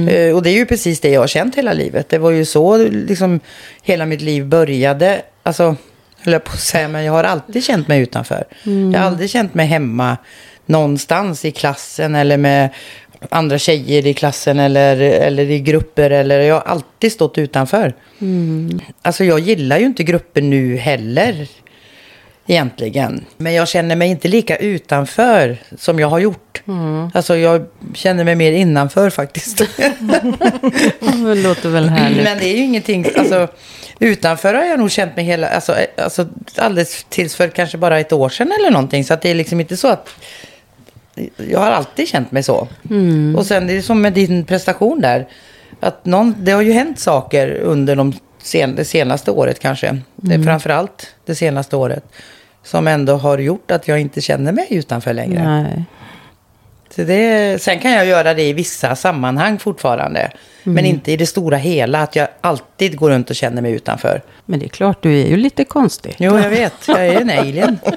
Eh, 0.09 0.35
och 0.35 0.43
det 0.43 0.49
är 0.49 0.53
ju 0.55 0.65
precis 0.65 0.99
det 0.99 1.09
jag 1.09 1.21
har 1.21 1.27
känt 1.27 1.55
hela 1.55 1.73
livet. 1.73 2.09
Det 2.09 2.17
var 2.17 2.31
ju 2.31 2.45
så 2.45 2.77
liksom 2.77 3.39
hela 3.83 4.05
mitt 4.05 4.21
liv 4.21 4.45
började. 4.45 5.21
Alltså, 5.43 5.75
höll 6.21 6.33
jag 6.33 6.43
på 6.43 6.51
att 6.51 6.59
säga, 6.59 6.87
men 6.87 7.03
jag 7.03 7.13
har 7.13 7.23
alltid 7.23 7.63
känt 7.63 7.87
mig 7.87 8.01
utanför. 8.01 8.43
Jag 8.93 8.99
har 8.99 9.07
aldrig 9.07 9.29
känt 9.29 9.53
mig 9.53 9.65
hemma 9.67 10.17
någonstans 10.65 11.45
i 11.45 11.51
klassen 11.51 12.15
eller 12.15 12.37
med 12.37 12.69
andra 13.29 13.57
tjejer 13.57 14.07
i 14.07 14.13
klassen 14.13 14.59
eller, 14.59 14.97
eller 14.97 15.49
i 15.49 15.59
grupper. 15.59 16.09
Eller, 16.09 16.39
jag 16.39 16.55
har 16.55 16.61
alltid 16.61 17.11
stått 17.11 17.37
utanför. 17.37 17.93
Alltså 19.01 19.23
jag 19.23 19.39
gillar 19.39 19.77
ju 19.77 19.85
inte 19.85 20.03
grupper 20.03 20.41
nu 20.41 20.77
heller. 20.77 21.47
Egentligen. 22.47 23.25
Men 23.37 23.53
jag 23.53 23.67
känner 23.67 23.95
mig 23.95 24.09
inte 24.09 24.27
lika 24.27 24.55
utanför 24.55 25.57
som 25.77 25.99
jag 25.99 26.07
har 26.07 26.19
gjort. 26.19 26.61
Alltså 27.13 27.37
jag 27.37 27.65
känner 27.93 28.23
mig 28.23 28.35
mer 28.35 28.51
innanför 28.51 29.09
faktiskt. 29.09 29.57
Det 31.09 31.35
låter 31.35 31.69
väl 31.69 31.89
härligt. 31.89 32.23
Men 32.23 32.37
det 32.37 32.45
är 32.45 32.57
ju 32.57 32.63
ingenting, 32.63 33.05
alltså 33.17 33.47
utanför 33.99 34.53
har 34.53 34.65
jag 34.65 34.79
nog 34.79 34.91
känt 34.91 35.15
mig 35.15 35.25
hela, 35.25 35.47
alltså, 35.47 35.71
eh, 35.75 36.03
alltså 36.03 36.27
alldeles 36.55 37.05
tills 37.09 37.35
för 37.35 37.47
kanske 37.49 37.77
bara 37.77 37.99
ett 37.99 38.13
år 38.13 38.29
sedan 38.29 38.51
eller 38.59 38.71
någonting. 38.71 39.03
Så 39.03 39.13
att 39.13 39.21
det 39.21 39.29
är 39.29 39.35
liksom 39.35 39.59
inte 39.59 39.77
så 39.77 39.87
att 39.87 40.09
Jag 41.49 41.59
har 41.59 41.71
alltid 41.71 42.07
känt 42.07 42.31
mig 42.31 42.43
så. 42.43 42.67
Mm. 42.89 43.35
Och 43.35 43.45
sen 43.45 43.67
det 43.67 43.77
är 43.77 43.81
som 43.81 44.01
med 44.01 44.13
din 44.13 44.45
prestation 44.45 45.01
där. 45.01 45.27
Att 45.79 46.05
någon, 46.05 46.35
det 46.39 46.51
har 46.51 46.61
ju 46.61 46.71
hänt 46.71 46.99
saker 46.99 47.51
under 47.55 47.95
de 47.95 48.13
sen, 48.37 48.75
det 48.75 48.85
senaste 48.85 49.31
året 49.31 49.59
kanske. 49.59 49.97
Det 50.15 50.33
Mm. 50.35 50.45
framförallt 50.47 51.07
det 51.25 51.35
senaste 51.35 51.75
året. 51.75 52.03
Som 52.63 52.87
ändå 52.87 53.13
har 53.15 53.37
gjort 53.37 53.71
att 53.71 53.87
jag 53.87 53.99
inte 53.99 54.21
känner 54.21 54.51
mig 54.51 54.67
utanför 54.69 55.13
längre. 55.13 55.43
Nej. 55.43 55.83
Så 56.95 57.03
det, 57.03 57.61
sen 57.61 57.79
kan 57.79 57.91
jag 57.91 58.05
göra 58.05 58.33
det 58.33 58.43
i 58.43 58.53
vissa 58.53 58.95
sammanhang 58.95 59.59
fortfarande. 59.59 60.19
Mm. 60.19 60.75
Men 60.75 60.85
inte 60.85 61.11
i 61.11 61.17
det 61.17 61.25
stora 61.25 61.57
hela, 61.57 62.01
att 62.01 62.15
jag 62.15 62.27
alltid 62.41 62.97
går 62.97 63.09
runt 63.09 63.29
och 63.29 63.35
känner 63.35 63.61
mig 63.61 63.71
utanför. 63.71 64.21
Men 64.45 64.59
det 64.59 64.65
är 64.65 64.69
klart, 64.69 65.03
du 65.03 65.21
är 65.21 65.27
ju 65.27 65.37
lite 65.37 65.63
konstig. 65.65 66.15
Jo, 66.19 66.39
jag 66.39 66.49
vet. 66.49 66.73
Jag 66.87 67.07
är 67.07 67.21
en 67.21 67.29
alien. 67.29 67.79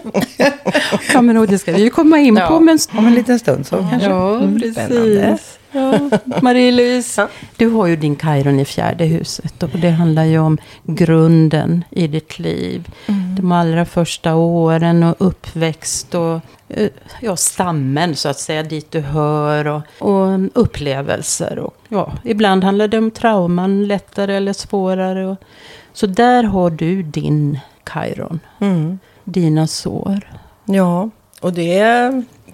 Ja, 1.13 1.23
men 1.23 1.47
det 1.47 1.59
ska 1.59 1.73
vi 1.73 1.83
ju 1.83 1.91
komma 1.91 2.19
in 2.19 2.37
Ja, 2.37 2.49
på. 2.49 2.61
Men... 2.61 2.79
Om 2.99 3.07
en 3.07 3.15
liten 3.15 3.39
stund 3.39 3.67
så 3.67 3.77
kanske. 3.91 4.09
Ja, 4.09 4.37
Mm, 4.37 4.73
spännande. 4.73 5.39
Ja. 5.77 6.11
Marie-Louise, 6.43 7.29
du 7.57 7.67
har 7.67 7.87
ju 7.87 7.97
din 7.97 8.17
Chiron 8.17 8.61
i 8.61 8.65
fjärde 8.65 9.05
huset. 9.05 9.63
Och 9.63 9.71
det 9.79 9.91
handlar 9.91 10.25
ju 10.25 10.39
om 10.39 10.59
grunden 10.85 11.85
i 11.91 12.07
ditt 12.07 12.39
liv. 12.39 12.89
De 13.37 13.53
allra 13.53 13.85
första 13.85 14.35
åren 14.35 15.03
och 15.03 15.17
uppväxt 15.19 16.15
och 16.15 16.41
eh, 16.69 16.89
ja, 17.21 17.37
stammen 17.37 18.17
så 18.17 18.29
att 18.29 18.39
säga, 18.39 18.63
dit 18.63 18.91
du 18.91 19.01
hör. 19.01 19.67
Och, 19.67 19.83
och 19.99 20.51
upplevelser. 20.55 21.59
Och, 21.59 21.77
ja, 21.89 22.13
ibland 22.25 22.65
handlar 22.65 22.89
det 22.89 22.99
om 22.99 23.11
trauman, 23.11 23.87
lättare 23.87 24.37
eller 24.37 24.53
svårare. 24.53 25.27
Och, 25.27 25.37
så 25.93 26.07
där 26.07 26.43
har 26.45 26.71
du 26.71 27.03
din 27.03 27.59
Chiron. 27.93 28.41
Mm. 28.61 28.99
Dina 29.25 29.67
sår. 29.67 30.31
Ja, 30.65 31.11
och 31.41 31.53
det 31.53 31.79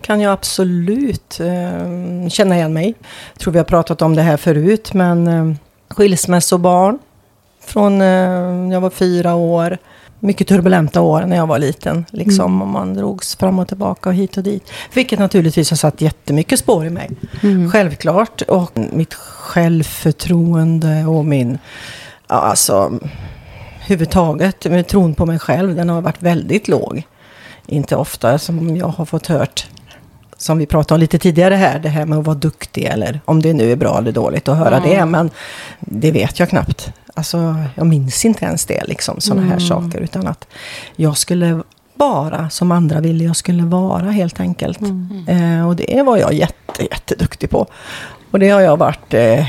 kan 0.03 0.21
jag 0.21 0.33
absolut 0.33 1.41
eh, 1.41 2.29
känna 2.29 2.57
igen 2.57 2.73
mig. 2.73 2.95
Jag 3.33 3.41
tror 3.41 3.53
vi 3.53 3.59
har 3.59 3.65
pratat 3.65 4.03
om 4.03 4.17
det 4.17 4.23
här 4.23 4.37
förut, 4.37 4.95
men 4.95 5.27
eh, 5.27 5.55
skilsmässobarn 5.89 6.99
från 7.65 8.01
eh, 8.01 8.73
jag 8.73 8.81
var 8.81 8.91
fyra 8.91 9.35
år. 9.35 9.79
Mycket 10.21 10.49
turbulenta 10.49 11.01
år 11.01 11.23
när 11.23 11.37
jag 11.37 11.47
var 11.47 11.59
liten. 11.59 12.05
Liksom, 12.11 12.63
och 12.63 12.69
man 12.69 12.95
drogs 12.95 13.37
fram 13.37 13.59
och 13.59 13.69
tillbaka 13.69 14.09
och 14.09 14.15
hit 14.15 14.37
och 14.37 14.43
dit. 14.43 14.71
Vilket 14.95 15.19
naturligtvis 15.19 15.71
har 15.71 15.77
satt 15.77 16.01
jättemycket 16.01 16.59
spår 16.59 16.87
i 16.87 16.91
mig. 16.91 17.11
Självklart. 17.73 18.43
Och 18.43 18.71
mitt 18.93 19.15
självförtroende 19.15 21.05
och 21.07 21.25
min... 21.25 21.59
Ja, 22.29 22.35
alltså, 22.35 22.93
huvudtaget, 23.87 24.65
med 24.65 24.87
tron 24.87 25.15
på 25.15 25.27
mig 25.27 25.39
själv, 25.39 25.77
den 25.77 25.89
har 25.89 26.01
varit 26.01 26.23
väldigt 26.23 26.69
låg. 26.69 27.03
Inte 27.67 27.97
ofta 27.97 28.39
som 28.39 28.77
jag 28.77 28.89
har 28.89 29.05
fått 29.05 29.27
hört, 29.27 29.67
som 30.43 30.59
vi 30.59 30.67
pratade 30.67 30.95
om 30.95 31.01
lite 31.01 31.19
tidigare 31.19 31.55
här, 31.55 31.79
det 31.79 31.89
här 31.89 32.07
med 32.07 32.19
att 32.19 32.27
vara 32.27 32.37
duktig 32.37 32.85
eller 32.85 33.21
om 33.25 33.43
det 33.43 33.53
nu 33.53 33.73
är 33.73 33.77
bra 33.77 33.99
eller 33.99 34.13
dåligt 34.13 34.49
att 34.49 34.59
höra 34.59 34.81
det, 34.81 35.05
men 35.05 35.31
det 35.81 36.11
vet 36.11 36.39
jag 36.39 36.49
knappt. 36.49 36.93
Alltså, 37.15 37.57
jag 37.75 37.87
minns 37.87 38.25
inte 38.25 38.45
ens 38.45 38.67
det, 38.67 38.85
liksom, 38.85 39.21
sådana 39.21 39.47
här 39.47 39.59
saker, 39.59 40.01
utan 40.01 40.27
att 40.27 40.47
jag 40.97 41.17
skulle 41.17 41.63
vara 41.95 42.51
som 42.51 42.73
andra 42.73 43.01
ville 43.01 43.25
jag 43.25 43.37
skulle 43.37 43.63
vara 43.63 44.11
helt 44.11 44.41
enkelt. 44.41 44.81
Eh, 45.29 45.69
och 45.69 45.77
det 45.77 46.03
var 46.03 46.17
jag 46.17 46.33
jätte, 46.33 46.83
jätteduktig 46.91 47.51
på. 47.51 47.67
Och 48.31 48.39
det 48.39 48.51
har 48.51 48.61
jag 48.61 48.77
varit 48.77 49.15
eh, 49.15 49.47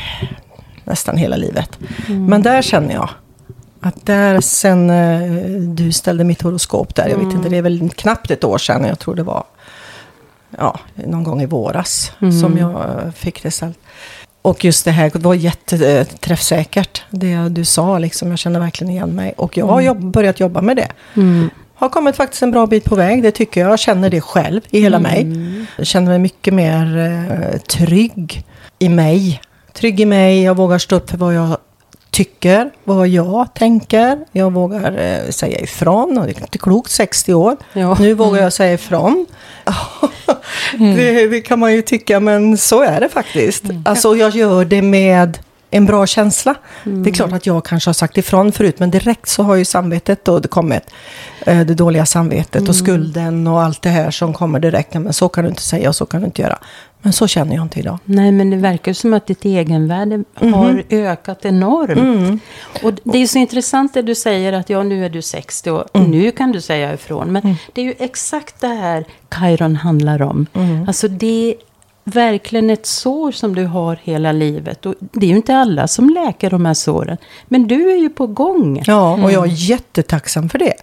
nästan 0.84 1.18
hela 1.18 1.36
livet. 1.36 1.80
Men 2.08 2.42
där 2.42 2.62
känner 2.62 2.94
jag 2.94 3.10
att 3.80 4.06
där 4.06 4.42
sen 4.42 4.90
eh, 4.90 5.22
du 5.60 5.92
ställde 5.92 6.24
mitt 6.24 6.42
horoskop 6.42 6.96
där, 6.96 7.08
jag 7.10 7.18
vet 7.18 7.34
inte, 7.34 7.50
det 7.50 7.58
är 7.58 7.62
väl 7.62 7.90
knappt 7.90 8.32
ett 8.32 8.44
år 8.44 8.58
sedan, 8.58 8.86
jag 8.86 9.00
tror 9.00 9.16
det 9.16 9.24
var 9.24 9.44
ja, 10.58 10.80
någon 10.96 11.24
gång 11.24 11.42
i 11.42 11.46
våras 11.46 12.12
som 12.42 12.58
jag 12.58 12.72
eh, 12.72 13.12
fick 13.12 13.44
det 13.44 13.52
ställt. 13.52 13.80
Och 14.42 14.66
just 14.66 14.86
det 14.86 14.92
här 14.92 15.12
var 15.14 15.34
jätteträffsäkert, 15.34 17.04
det 17.10 17.50
du 17.50 17.66
sa, 17.66 18.00
liksom, 18.00 18.30
jag 18.30 18.40
känner 18.40 18.60
verkligen 18.60 18.92
igen 18.92 19.10
mig. 19.10 19.34
Och 19.38 19.58
jag 19.58 19.66
har 19.66 19.82
jobb, 19.82 20.12
börjat 20.12 20.40
jobba 20.40 20.62
med 20.62 20.78
det. 20.78 20.88
Har 21.76 21.90
kommit 21.90 22.16
faktiskt 22.16 22.44
en 22.44 22.52
bra 22.52 22.68
bit 22.68 22.84
på 22.84 22.96
väg, 22.96 23.24
det 23.24 23.32
tycker 23.32 23.62
jag. 23.62 23.72
Jag 23.72 23.80
känner 23.80 24.10
det 24.10 24.22
själv 24.22 24.62
i 24.70 24.80
hela 24.82 25.00
mig. 25.00 25.28
Jag 25.78 25.88
känner 25.88 26.08
mig 26.08 26.20
mycket 26.20 26.54
mer 26.54 26.98
eh, 26.98 27.60
trygg 27.60 28.44
i 28.80 28.90
mig. 28.90 29.42
Trygg 29.74 30.00
i 30.00 30.06
mig, 30.06 30.44
jag 30.44 30.58
vågar 30.58 30.78
stå 30.78 30.96
upp 30.96 31.10
för 31.10 31.18
vad 31.18 31.36
jag 31.36 31.58
tycker, 32.14 32.72
vad 32.84 33.08
jag 33.08 33.54
tänker. 33.54 34.20
Jag 34.32 34.54
vågar 34.54 34.98
eh, 34.98 35.30
säga 35.30 35.60
ifrån. 35.60 36.18
Och 36.18 36.26
det 36.26 36.32
är 36.32 36.42
inte 36.42 36.58
klokt, 36.58 36.92
60 36.92 37.34
år. 37.34 37.58
Ja. 37.74 37.98
Nu 38.00 38.14
vågar 38.14 38.42
jag 38.42 38.54
säga 38.54 38.74
ifrån. 38.74 39.26
det, 40.78 41.28
det 41.28 41.42
kan 41.42 41.60
man 41.60 41.74
ju 41.74 41.82
tycka, 41.82 42.20
men 42.20 42.58
så 42.58 42.82
är 42.82 43.00
det 43.00 43.10
faktiskt. 43.10 43.64
Alltså 43.86 44.16
jag 44.16 44.36
gör 44.36 44.66
det 44.66 44.82
med 44.82 45.38
en 45.74 45.86
bra 45.86 46.08
känsla. 46.08 46.56
Det 46.84 47.10
är 47.10 47.14
klart 47.14 47.32
att 47.34 47.46
jag 47.46 47.66
kanske 47.66 47.88
har 47.88 47.94
sagt 47.94 48.18
ifrån 48.18 48.52
förut, 48.52 48.80
men 48.80 48.92
direkt 48.92 49.30
så 49.30 49.44
har 49.44 49.56
ju 49.56 49.66
samvetet 49.66 50.26
då 50.26 50.40
det 50.40 50.48
kommit. 50.48 50.84
Eh, 51.46 51.60
Det 51.66 51.74
dåliga 51.74 52.06
samvetet 52.06 52.70
och 52.70 52.76
skulden 52.76 53.48
och 53.48 53.62
allt 53.62 53.82
det 53.82 53.90
här 53.90 54.12
som 54.12 54.34
kommer 54.34 54.60
direkt. 54.60 54.94
Men 54.94 55.14
så 55.14 55.30
kan 55.30 55.44
du 55.44 55.50
inte 55.50 55.62
säga 55.62 55.90
och 55.90 55.96
så 55.96 56.06
kan 56.06 56.22
du 56.22 56.26
inte 56.26 56.42
göra. 56.42 56.58
Men 57.02 57.14
så 57.14 57.28
känner 57.28 57.56
jag 57.56 57.66
inte 57.66 57.80
idag. 57.80 58.00
Nej, 58.06 58.32
men 58.32 58.50
det 58.50 58.58
verkar 58.58 58.94
som 58.94 59.14
att 59.14 59.28
ditt 59.28 59.46
egenvärde 59.46 60.24
har 60.36 60.84
ökat 60.90 61.46
enormt. 61.46 62.42
Och 62.84 62.92
det 63.04 63.18
är 63.18 63.28
så 63.28 63.38
intressant 63.38 63.94
det 63.94 64.02
du 64.02 64.16
säger 64.16 64.54
att 64.54 64.70
ja, 64.70 64.84
nu 64.84 65.06
är 65.06 65.10
du 65.10 65.22
60 65.22 65.70
och 65.72 66.00
nu 66.10 66.32
kan 66.32 66.52
du 66.52 66.62
säga 66.62 66.94
ifrån. 66.94 67.32
Men 67.32 67.56
det 67.74 67.82
är 67.82 67.86
ju 67.86 67.94
exakt 68.00 68.62
det 68.62 68.68
här 68.68 69.06
Chiron 69.40 69.76
handlar 69.76 70.22
om. 70.22 70.46
Alltså 70.88 71.08
det 71.08 71.56
verkligen 72.04 72.70
ett 72.70 72.86
sår 72.86 73.32
som 73.32 73.56
du 73.56 73.66
har 73.66 74.00
hela 74.04 74.32
livet. 74.32 74.86
Och 74.86 74.96
det 75.00 75.26
är 75.26 75.30
ju 75.30 75.36
inte 75.36 75.56
alla 75.56 75.88
som 75.88 76.10
läker 76.10 76.50
de 76.50 76.66
här 76.66 76.74
såren. 76.74 77.18
Men 77.48 77.68
du 77.68 77.92
är 77.92 77.98
ju 77.98 78.10
på 78.10 78.28
gång. 78.28 78.84
Ja, 78.86 79.14
och 79.24 79.32
jag 79.32 79.44
är 79.44 79.52
jättetacksam 79.52 80.50
för 80.50 80.60
det. 80.60 80.74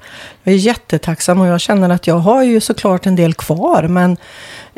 Jag 0.43 0.55
är 0.55 0.59
jättetacksam 0.59 1.41
och 1.41 1.47
jag 1.47 1.61
känner 1.61 1.91
att 1.91 2.07
jag 2.07 2.19
har 2.19 2.43
ju 2.43 2.61
såklart 2.61 3.07
en 3.07 3.17
del 3.17 3.35
kvar. 3.35 3.83
Men 3.83 4.17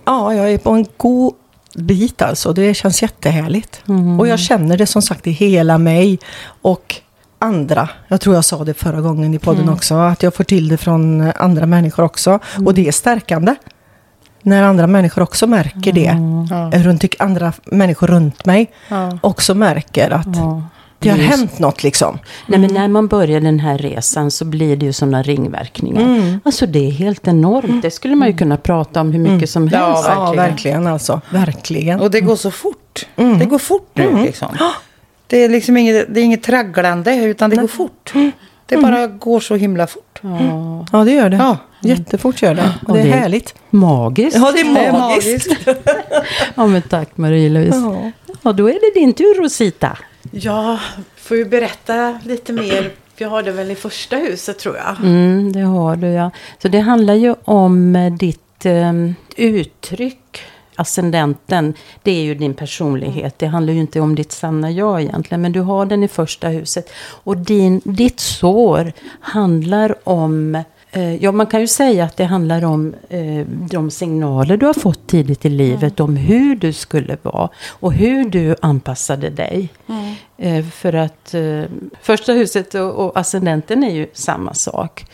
ja, 0.05 0.35
jag 0.35 0.53
är 0.53 0.59
på 0.59 0.71
en 0.71 0.87
god 0.97 1.35
bit 1.75 2.23
alltså. 2.23 2.53
Det 2.53 2.75
känns 2.75 3.03
jättehärligt. 3.03 3.83
Och 4.19 4.29
jag 4.29 4.39
känner 4.39 4.77
det 4.77 4.87
som 4.87 5.03
sagt 5.03 5.27
i 5.27 5.31
hela 5.31 5.79
mig. 5.79 6.19
Och 6.63 6.97
andra, 7.39 7.89
jag 8.09 8.21
tror 8.21 8.35
jag 8.35 8.45
sa 8.45 8.65
det 8.65 8.75
förra 8.75 9.01
gången 9.01 9.35
i 9.35 9.39
podden 9.39 9.69
också, 9.69 9.95
att 9.95 10.23
jag 10.23 10.35
får 10.35 10.45
till 10.45 10.69
det 10.69 10.77
från 10.77 11.33
andra 11.37 11.67
människor 11.67 12.03
också. 12.03 12.39
Och 12.67 12.75
det 12.75 12.89
är 12.89 12.93
stärkande. 12.93 13.55
När 14.43 14.63
andra 14.63 14.87
människor 14.87 15.23
också 15.23 15.47
märker 15.47 15.93
det. 15.93 16.13
Runt, 16.85 17.05
andra 17.19 17.53
människor 17.65 18.07
runt 18.07 18.47
mig 18.47 18.71
också 19.21 19.55
märker 19.55 20.11
att 20.11 20.27
Ja. 20.37 20.63
det 20.99 21.09
har 21.09 21.17
hänt 21.19 21.59
något 21.59 21.83
liksom. 21.83 22.19
Nej, 22.47 22.59
men 22.59 22.75
när 22.75 22.89
man 22.89 23.09
börjar 23.09 23.41
den 23.41 23.61
här 23.61 23.79
resan 23.79 24.31
så 24.31 24.45
blir 24.45 24.77
det 24.77 24.87
ju 24.87 24.93
sådana 24.93 25.23
ringverkningar. 25.23 26.01
Mm. 26.03 26.41
Alltså 26.45 26.67
det 26.67 26.87
är 26.87 26.91
helt 26.91 27.29
enormt. 27.29 27.83
Det 27.83 27.91
skulle 27.91 28.17
man 28.17 28.29
ju 28.29 28.37
kunna 28.37 28.57
prata 28.57 29.01
om 29.01 29.13
hur 29.13 29.19
mycket 29.19 29.51
som 29.51 29.69
Ja, 29.69 29.87
helst. 29.87 30.05
Ja, 30.09 30.15
verkligen. 30.25 30.37
verkligen 30.51 30.87
alltså. 30.87 31.21
Verkligen. 31.31 32.01
Och 32.01 32.11
det 32.11 32.21
går 32.21 32.37
så 32.37 32.51
fort. 32.51 33.07
Mm. 33.17 33.39
Det 33.39 33.45
går 33.45 33.59
fort 33.59 33.91
nu 33.95 34.23
liksom. 34.23 34.49
Det 35.27 35.45
är 35.45 35.49
liksom 35.49 35.77
inget, 35.77 36.15
det 36.15 36.21
är 36.21 36.25
inget 36.25 36.43
tragglande 36.43 37.15
utan 37.15 37.51
det 37.51 37.57
går 37.57 37.69
fort. 37.69 38.13
Det 38.67 38.77
bara 38.77 39.07
går 39.07 39.41
så 39.41 39.57
himla 39.57 39.87
fort. 39.87 40.19
Ja. 40.23 40.87
Ja, 40.93 41.05
det 41.05 41.13
gör 41.13 41.29
det. 41.29 41.37
Ja. 41.37 41.57
Jättefort 41.83 42.43
gör 42.43 42.55
det. 42.55 42.73
Och 42.89 42.95
det 42.95 43.01
är 43.01 43.05
det- 43.05 43.11
härligt. 43.11 43.55
Magiskt. 43.71 44.37
Ja, 44.37 44.53
det 44.53 44.61
är 44.61 44.93
magiskt. 44.93 45.49
Ja, 46.55 46.67
men 46.67 46.83
tack 46.83 47.09
Marie-Louise. 47.17 47.77
Ja. 47.77 48.11
Ja, 48.43 48.53
då 48.53 48.69
är 48.71 48.73
det 48.95 49.01
din 49.01 49.13
tur 49.13 49.43
Rosita. 49.43 49.99
Ja, 50.31 50.79
får 51.17 51.37
ju 51.37 51.45
berätta 51.45 52.19
lite 52.25 52.53
mer. 52.53 52.91
Jag 53.17 53.29
har 53.29 53.43
det 53.43 53.53
väl 53.53 53.71
i 53.71 53.75
första 53.75 54.17
huset 54.17 54.59
tror 54.59 54.77
jag. 54.77 54.97
Mm, 55.01 55.53
det 55.53 55.61
har 55.61 55.97
du 55.97 56.07
ja. 56.07 56.31
Så 56.63 56.69
det 56.69 56.79
handlar 56.81 57.15
ju 57.15 57.35
om 57.45 57.97
eh, 57.97 58.13
ditt 58.13 58.67
eh, 58.67 58.93
uttryck. 59.37 60.19
Ascendenten, 60.77 61.75
det 62.03 62.11
är 62.11 62.23
ju 62.23 62.35
din 62.35 62.55
personlighet. 62.55 63.39
Det 63.39 63.47
handlar 63.47 63.73
ju 63.73 63.81
inte 63.81 64.01
om 64.01 64.15
ditt 64.15 64.33
sanna 64.33 64.71
jag 64.71 65.03
egentligen. 65.03 65.43
Men 65.43 65.53
du 65.53 65.61
har 65.61 65.87
den 65.87 66.03
i 66.05 66.09
första 66.09 66.49
huset. 66.49 66.91
Och 67.25 67.37
din, 67.37 67.81
ditt 67.85 68.21
sår 68.21 68.93
handlar 69.21 69.95
om 70.09 70.55
eh, 70.55 70.63
Ja, 71.21 71.33
man 71.33 71.47
kan 71.47 71.61
ju 71.61 71.67
säga 71.67 72.05
att 72.05 72.17
det 72.17 72.25
handlar 72.25 72.65
om 72.65 72.95
eh, 73.09 73.47
de 73.71 73.91
signaler 73.91 74.57
du 74.57 74.67
har 74.67 74.75
fått 74.75 75.07
tidigt 75.07 75.45
i 75.45 75.49
livet. 75.49 76.01
Om 76.01 76.17
hur 76.17 76.57
du 76.57 76.73
skulle 76.73 77.17
vara. 77.23 77.49
Och 77.71 77.93
hur 77.93 78.25
du 78.31 78.57
anpassade 78.63 79.31
dig. 79.31 79.69
Eh, 80.39 80.65
för 80.65 80.93
att 80.93 81.35
eh, 81.35 81.63
första 82.03 82.33
huset 82.33 82.75
och, 82.75 82.91
och 82.95 83.19
ascendenten 83.19 83.85
är 83.85 83.91
ju 83.95 84.07
samma 84.13 84.55
sak. 84.55 85.05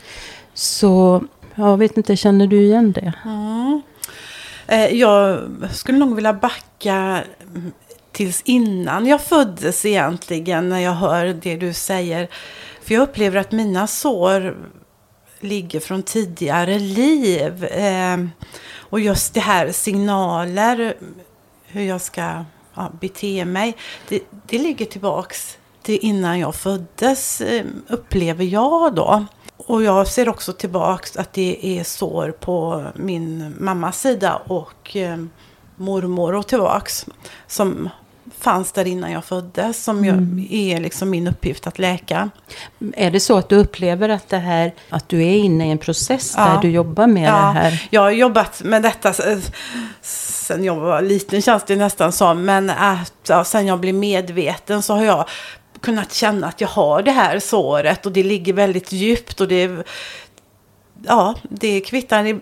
Så 0.55 1.23
jag 1.55 1.77
vet 1.77 1.97
inte, 1.97 2.17
känner 2.17 2.47
du 2.47 2.63
igen 2.63 2.93
det? 2.93 3.13
Eh, 4.67 4.87
Jag 4.95 5.41
skulle 5.73 5.99
nog 5.99 6.15
vilja 6.15 6.33
backa 6.33 7.23
mm, 7.55 7.73
tills 8.13 8.43
innan 8.45 9.07
jag 9.07 9.21
föddes 9.21 9.85
egentligen 9.87 10.69
när 10.69 10.79
jag 10.79 10.93
hör 10.93 11.27
det 11.43 11.57
du 11.57 11.73
säger. 11.73 12.29
För 12.83 12.95
jag 12.95 13.03
upplever 13.03 13.41
att 13.41 13.53
mina 13.53 13.87
sår 13.87 14.57
ligger 15.41 15.81
från 15.81 16.03
tidigare 16.03 16.79
liv. 16.79 17.65
Eh, 17.65 18.17
Och 18.91 19.01
just 19.01 19.35
det 19.35 19.41
här 19.41 19.73
signaler, 19.73 20.97
hur 21.67 21.83
jag 21.83 22.01
ska 22.01 22.45
ja, 22.75 22.93
bete 23.01 23.45
mig, 23.45 23.77
det, 24.09 24.21
det 24.47 24.59
ligger 24.59 24.87
tillbaks 24.87 25.59
till 25.83 25.99
innan 26.03 26.39
jag 26.39 26.55
föddes, 26.55 27.41
eh, 27.41 27.65
upplever 27.89 28.45
jag 28.45 28.95
då. 28.95 29.25
Och 29.57 29.83
jag 29.83 30.09
ser 30.09 30.29
också 30.29 30.53
tillbaks 30.53 31.17
att 31.17 31.33
det 31.33 31.79
är 31.79 31.85
sår 31.85 32.31
på 32.41 32.85
min 32.95 33.57
mammas 33.61 34.01
sida 34.01 34.37
och 34.37 34.97
eh, 34.97 35.17
mormor 35.77 36.35
och 36.35 36.47
tillbaks. 36.47 37.07
Som 37.47 37.89
fanns 38.39 38.73
där 38.73 38.87
innan 38.87 39.13
jag 39.13 39.25
föddes. 39.25 39.85
Som 39.85 40.05
mm. 40.05 40.47
är 40.51 40.81
liksom 40.81 41.11
min 41.11 41.29
uppgift 41.29 41.67
att 41.67 41.79
läka. 41.79 42.31
Är 42.97 43.11
det 43.11 43.21
så 43.21 43.39
att 43.39 43.49
du 43.49 43.57
upplever 43.57 44.09
att 44.09 44.29
det 44.29 44.39
här, 44.39 44.75
att 44.89 45.09
du 45.09 45.23
är 45.23 45.37
inne 45.37 45.69
i 45.69 45.71
en 45.71 45.79
process 45.79 46.35
ja. 46.37 46.45
där 46.45 46.63
du 46.63 46.71
jobbar 46.71 47.07
med 47.07 47.29
ja. 47.29 47.37
det 47.37 47.61
här? 47.61 47.87
Jag 47.91 48.01
har 48.01 48.11
jobbat 48.11 48.63
med 48.65 48.83
detta 48.83 49.13
sen 50.03 50.65
jag 50.65 50.77
var 50.77 51.03
liten 51.03 51.43
känns 51.43 51.65
det 51.67 51.77
nästan 51.77 52.13
som. 52.13 52.45
Men 52.45 52.71
att 52.71 53.13
ja, 53.29 53.45
sen 53.45 53.67
jag 53.67 53.81
blev 53.81 53.95
medveten 53.95 54.83
så 54.83 54.95
har 54.95 55.05
jag 55.05 55.29
kunnat 55.81 56.13
känna 56.13 56.47
att 56.47 56.61
jag 56.61 56.69
har 56.69 57.03
det 57.03 57.11
här 57.11 57.39
såret 57.39 58.07
och 58.07 58.13
det 58.13 58.23
ligger 58.23 58.53
väldigt 58.53 58.93
djupt 58.93 59.41
och 59.41 59.49
det 59.49 59.87
ja, 61.07 61.35
det 61.43 61.81
kvittar 61.81 62.41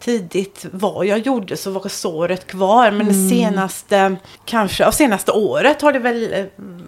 tidigt 0.00 0.66
vad 0.72 1.06
jag 1.06 1.18
gjorde 1.18 1.56
så 1.56 1.70
var 1.70 1.88
såret 1.88 2.46
kvar. 2.46 2.90
Men 2.90 3.00
mm. 3.00 3.06
det 3.06 3.28
senaste, 3.28 4.16
kanske, 4.44 4.86
av 4.86 4.92
senaste 4.92 5.32
året 5.32 5.82
har 5.82 5.92
det 5.92 5.98
väl 5.98 6.32
eh, 6.32 6.44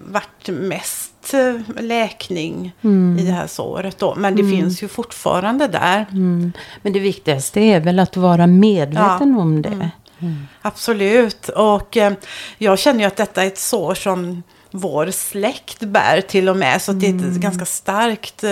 varit 0.07 0.49
mest 0.49 1.35
eh, 1.35 1.83
läkning 1.83 2.73
mm. 2.83 3.19
i 3.19 3.23
det 3.23 3.33
här 3.33 3.47
såret 3.47 3.99
då. 3.99 4.15
Men 4.15 4.37
det 4.37 4.43
mm. 4.43 4.57
finns 4.57 4.83
ju 4.83 4.89
fortfarande 4.89 5.69
där. 5.69 6.07
Mm. 6.11 6.53
Men 6.83 6.93
det 6.93 7.01
viktigaste 7.01 7.61
är 7.61 7.81
väl 7.81 7.99
att 7.99 8.17
vara 8.17 8.47
medveten 8.47 9.35
ja. 9.35 9.41
om 9.41 9.63
det. 9.63 9.69
Mm. 9.69 9.89
Mm. 10.19 10.47
Absolut. 10.63 11.49
Och 11.49 11.97
eh, 11.97 12.13
jag 12.59 12.79
känner 12.79 13.01
ju 13.01 13.07
att 13.07 13.17
detta 13.17 13.43
är 13.43 13.47
ett 13.47 13.59
sår 13.59 13.95
som 13.95 14.43
vår 14.73 15.11
släkt 15.11 15.81
bär 15.81 16.21
till 16.21 16.49
och 16.49 16.57
med. 16.57 16.83
Så 16.83 16.93
det 16.93 17.07
är 17.07 17.15
ett 17.15 17.23
mm. 17.23 17.41
ganska 17.41 17.65
starkt 17.65 18.45
eh, 18.45 18.51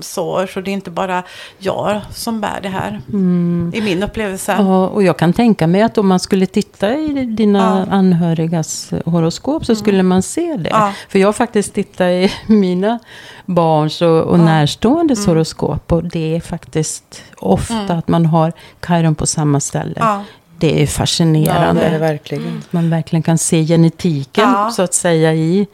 sår. 0.00 0.46
Så 0.46 0.60
det 0.60 0.70
är 0.70 0.72
inte 0.72 0.90
bara 0.90 1.22
jag 1.58 2.00
som 2.14 2.40
bär 2.40 2.60
det 2.62 2.68
här. 2.68 3.00
Mm. 3.08 3.72
I 3.74 3.80
min 3.80 4.02
upplevelse. 4.02 4.56
Ja, 4.58 4.88
och 4.88 5.02
jag 5.02 5.18
kan 5.18 5.32
tänka 5.32 5.66
mig 5.66 5.82
att 5.82 5.98
om 5.98 6.08
man 6.08 6.20
skulle 6.20 6.46
titta 6.46 6.94
i 6.94 7.24
dina 7.24 7.86
ja. 7.88 7.94
anhörigas 7.94 8.92
horoskop 9.04 9.64
så 9.64 9.72
mm. 9.72 9.80
skulle 9.82 10.02
man 10.02 10.22
se 10.22 10.56
det. 10.56 10.70
Ja. 10.70 10.92
För 11.08 11.18
jag 11.18 11.28
har 11.28 11.32
faktiskt 11.32 11.74
tittat 11.74 12.00
i 12.00 12.32
mina 12.46 12.98
barns 13.46 14.02
och, 14.02 14.22
och 14.22 14.38
ja. 14.38 14.44
närståendes 14.44 15.18
mm. 15.18 15.28
horoskop. 15.28 15.92
Och 15.92 16.04
det 16.04 16.36
är 16.36 16.40
faktiskt 16.40 17.22
ofta 17.36 17.74
mm. 17.74 17.98
att 17.98 18.08
man 18.08 18.26
har 18.26 18.52
Chiron 18.86 19.14
på 19.14 19.26
samma 19.26 19.60
ställe 19.60 20.24
det 20.58 20.82
är 20.82 20.86
fascinerande. 20.86 21.82
Ja, 21.82 21.90
det 21.90 21.96
är 21.96 22.00
verkligen. 22.00 22.62
Man 22.70 22.90
verkligen 22.90 23.22
kan 23.22 23.38
se 23.38 23.64
genetiken 23.64 24.50
ja. 24.50 24.70
så 24.70 24.82
att 24.82 24.94
säga 24.94 25.34
i, 25.34 25.66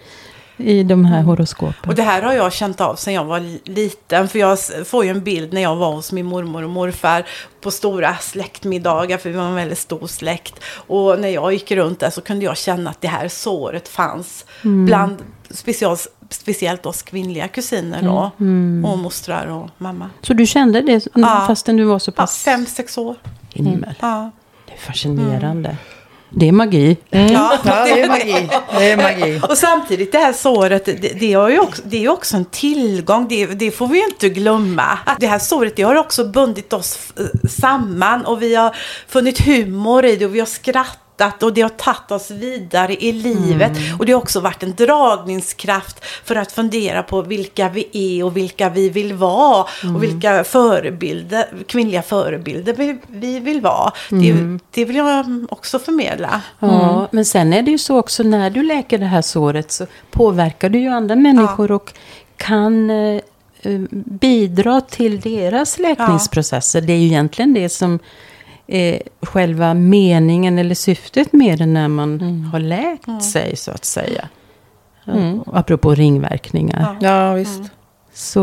i 0.56 0.82
de 0.82 1.04
här 1.04 1.22
horoskopen. 1.22 1.90
Och 1.90 1.94
det 1.94 2.02
här 2.02 2.22
har 2.22 2.32
jag 2.32 2.52
känt 2.52 2.80
av 2.80 2.96
sedan 2.96 3.14
jag 3.14 3.24
var 3.24 3.68
liten. 3.68 4.28
För 4.28 4.38
jag 4.38 4.58
får 4.84 5.04
ju 5.04 5.10
en 5.10 5.24
bild 5.24 5.52
när 5.52 5.60
jag 5.60 5.76
var 5.76 5.92
hos 5.92 6.12
min 6.12 6.26
mormor 6.26 6.62
och 6.62 6.70
morfar 6.70 7.26
på 7.60 7.70
stora 7.70 8.16
släktmiddagar. 8.16 9.18
För 9.18 9.30
vi 9.30 9.36
var 9.36 9.46
en 9.46 9.54
väldigt 9.54 9.78
stor 9.78 10.06
släkt. 10.06 10.54
Och 10.64 11.20
när 11.20 11.28
jag 11.28 11.52
gick 11.52 11.70
runt 11.70 12.00
där 12.00 12.10
så 12.10 12.20
kunde 12.20 12.44
jag 12.44 12.56
känna 12.56 12.90
att 12.90 13.00
det 13.00 13.08
här 13.08 13.28
såret 13.28 13.88
fanns 13.88 14.44
mm. 14.64 14.86
bland 14.86 15.16
speciellt 15.50 16.08
speciellt 16.34 16.86
oss 16.86 17.02
kvinnliga 17.02 17.48
kusiner 17.48 18.02
då. 18.02 18.30
Mm. 18.40 18.52
mm. 18.52 18.84
Och 18.84 18.98
mostrar 18.98 19.46
och 19.46 19.70
mamma. 19.78 20.10
Så 20.22 20.34
du 20.34 20.46
kände 20.46 20.80
det 20.80 21.06
ja. 21.14 21.44
fastän 21.46 21.76
du 21.76 21.84
var 21.84 21.98
så 21.98 22.12
pass? 22.12 22.42
Ja, 22.46 22.52
fem, 22.52 22.66
sex 22.66 22.98
år. 22.98 23.16
Himmel. 23.52 23.94
Ja. 24.00 24.30
Det 24.72 24.76
är 24.76 24.86
fascinerande. 24.86 25.68
Mm. 25.68 25.76
Det 26.34 26.48
är 26.48 26.52
magi. 26.52 26.96
Mm. 27.10 27.32
Ja, 27.32 27.58
det 27.64 28.00
är 28.00 28.08
magi. 28.08 28.48
Det 28.78 28.90
är 28.90 28.96
magi. 28.96 29.40
Och 29.50 29.58
samtidigt 29.58 30.12
det 30.12 30.18
här 30.18 30.32
såret, 30.32 30.84
det, 30.84 30.92
det, 30.92 31.32
är 31.32 31.48
ju 31.48 31.58
också, 31.58 31.82
det 31.84 32.04
är 32.04 32.08
också 32.08 32.36
en 32.36 32.44
tillgång. 32.44 33.28
Det, 33.28 33.46
det, 33.46 33.70
får 33.70 33.86
vi 33.86 33.98
ju 33.98 34.04
inte 34.04 34.28
glömma. 34.28 34.98
Att 35.04 35.20
det 35.20 35.26
här 35.26 35.38
såret 35.38 35.76
det 35.76 35.82
har 35.82 35.94
också 35.94 36.24
bundit 36.24 36.72
oss 36.72 37.12
eh, 37.18 37.48
samman 37.48 38.24
och 38.24 38.42
vi 38.42 38.54
har 38.54 38.76
funnit 39.08 39.46
humor 39.46 40.04
i 40.04 40.16
det 40.16 40.26
och 40.26 40.34
vi 40.34 40.38
har 40.38 40.46
skrattat 40.46 40.98
hittat 41.22 41.42
och 41.42 41.52
det 41.52 41.62
har 41.62 41.68
tagit 41.68 42.10
oss 42.10 42.30
vidare 42.30 42.94
i 42.94 43.12
livet. 43.12 43.76
Mm. 43.76 43.98
Och 43.98 44.06
det 44.06 44.12
har 44.12 44.20
också 44.20 44.40
varit 44.40 44.62
en 44.62 44.74
dragningskraft 44.74 46.04
för 46.24 46.36
att 46.36 46.52
fundera 46.52 47.02
på 47.02 47.22
vilka 47.22 47.68
vi 47.68 47.88
är 47.92 48.24
och 48.24 48.36
vilka 48.36 48.68
vi 48.68 48.88
vill 48.88 49.14
vara. 49.14 49.66
Mm. 49.82 49.96
Och 49.96 50.02
vilka 50.02 50.44
förebilder, 50.44 51.44
kvinnliga 51.66 52.02
förebilder 52.02 52.74
vi, 52.74 52.98
vi 53.06 53.40
vill 53.40 53.60
vara. 53.60 53.92
Mm. 54.10 54.60
Det, 54.70 54.80
det, 54.80 54.84
vill 54.84 54.96
jag 54.96 55.46
också 55.48 55.78
förmedla. 55.78 56.42
Ja, 56.58 56.94
mm. 56.94 57.06
men 57.10 57.24
sen 57.24 57.52
är 57.52 57.62
det 57.62 57.70
ju 57.70 57.78
så 57.78 57.98
också 57.98 58.22
när 58.22 58.50
du 58.50 58.62
läker 58.62 58.98
det 58.98 59.06
här 59.06 59.22
såret 59.22 59.72
så 59.72 59.86
påverkar 60.10 60.68
du 60.68 60.78
ju 60.78 60.88
andra 60.88 61.14
människor 61.14 61.70
ja. 61.70 61.76
och 61.76 61.92
kan 62.36 62.90
eh, 62.90 63.20
eh 63.62 63.80
bidra 64.04 64.80
till 64.80 65.20
deras 65.20 65.78
läkningsprocesser. 65.78 66.80
Ja. 66.80 66.86
Det 66.86 66.92
är 66.92 66.96
ju 66.96 67.06
egentligen 67.06 67.54
det 67.54 67.68
som 67.68 67.98
eh, 68.66 69.00
själva 69.22 69.74
meningen 69.74 70.58
eller 70.58 70.74
syftet 70.74 71.32
med 71.32 71.58
det 71.58 71.66
när 71.66 71.88
man 71.88 72.20
mm. 72.20 72.44
har 72.44 72.60
läkt 72.60 73.06
mm. 73.06 73.20
sig 73.20 73.56
så 73.56 73.70
att 73.70 73.84
säga. 73.84 74.28
Mm. 75.06 75.40
Apropå 75.46 75.94
ringverkningar. 75.94 76.96
Ja, 77.00 77.08
ja 77.08 77.34
visst. 77.34 77.58
Mm. 77.58 77.68
Så 78.14 78.40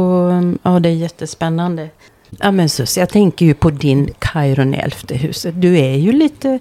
ja, 0.63 0.79
det 0.79 0.89
är 0.89 0.93
jättespännande. 0.93 1.89
Ja 2.29 2.51
men 2.51 2.69
Sus, 2.69 2.97
jag 2.97 3.09
tänker 3.09 3.45
ju 3.45 3.53
på 3.53 3.69
din 3.69 4.13
Chiron 4.33 4.73
elfte 4.73 5.15
huset. 5.15 5.61
Du 5.61 5.77
är 5.77 5.97
ju 5.97 6.11
lite 6.11 6.59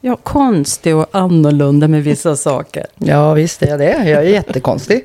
ja, 0.00 0.16
konstig 0.16 0.96
och 0.96 1.06
annorlunda 1.12 1.88
med 1.88 2.04
vissa 2.04 2.36
saker. 2.36 2.86
Ja 2.96 3.34
visst 3.34 3.62
är 3.62 3.66
jag 3.66 3.78
det. 3.78 4.08
Jag 4.08 4.24
är 4.24 4.28
jättekonstig. 4.28 5.04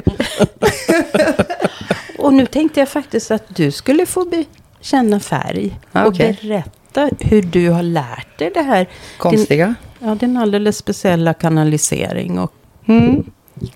och 2.18 2.34
nu 2.34 2.46
tänkte 2.46 2.80
jag 2.80 2.90
faktiskt 2.90 3.32
att 3.32 3.56
du 3.56 3.72
skulle 3.72 4.06
få 4.06 4.44
känna 4.82 5.20
färg. 5.20 5.80
Okay. 5.92 6.08
Och 6.08 6.14
berätta 6.14 6.70
berätta 6.96 7.16
hur 7.20 7.42
du 7.42 7.70
har 7.70 7.84
lärt 7.84 8.40
dig 8.40 8.52
det 8.54 8.62
här. 8.62 8.88
Konstiga. 9.18 9.66
Din, 9.66 10.10
ja, 10.10 10.16
din 10.16 10.38
alldeles 10.38 10.78
speciella 10.78 11.34
kanalisering. 11.34 12.40
Och, 12.40 12.52
mm. 12.88 13.24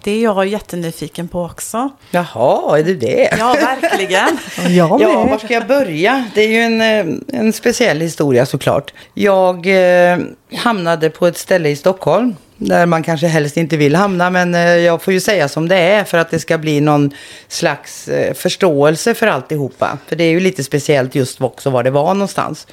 Det 0.04 0.12
är 0.12 0.24
jag 0.24 0.48
jättenyfiken 0.48 1.28
på 1.28 1.44
också. 1.44 1.90
Jaha, 2.12 2.80
är 2.80 2.84
du 2.84 2.96
det? 2.96 3.30
Ja, 3.38 3.58
verkligen. 3.82 4.38
jag 4.76 5.02
ja, 5.02 5.24
var 5.24 5.38
ska 5.38 5.54
jag 5.54 5.68
börja? 5.68 6.26
Det 6.36 6.42
är 6.42 6.50
ju 6.50 6.60
en, 6.60 6.82
eh, 6.82 7.16
en 7.40 7.54
speciell 7.54 8.02
historia 8.02 8.46
såklart. 8.46 8.94
Jag 9.14 9.68
eh, 9.68 10.18
hamnade 10.56 11.10
på 11.10 11.28
ett 11.28 11.38
ställe 11.38 11.70
i 11.70 11.76
Stockholm 11.76 12.36
där 12.60 12.86
man 12.86 13.04
kanske 13.04 13.28
helst 13.28 13.58
inte 13.58 13.78
vill 13.78 13.96
hamna. 13.96 14.30
Men 14.30 14.56
eh, 14.56 14.62
jag 14.62 15.02
får 15.02 15.14
ju 15.14 15.20
säga 15.20 15.48
som 15.48 15.68
det 15.68 15.78
är 15.78 16.04
för 16.04 16.18
att 16.18 16.32
det 16.32 16.40
ska 16.40 16.58
bli 16.58 16.82
någon 16.82 17.12
slags 17.48 18.08
eh, 18.08 18.34
förståelse 18.34 19.14
för 19.14 19.28
alltihopa. 19.28 19.98
För 20.08 20.16
det 20.16 20.24
är 20.24 20.32
ju 20.32 20.40
lite 20.40 20.64
speciellt 20.64 21.16
just 21.16 21.42
också 21.42 21.70
var 21.70 21.84
det 21.84 21.92
var 21.92 22.14
någonstans. 22.14 22.68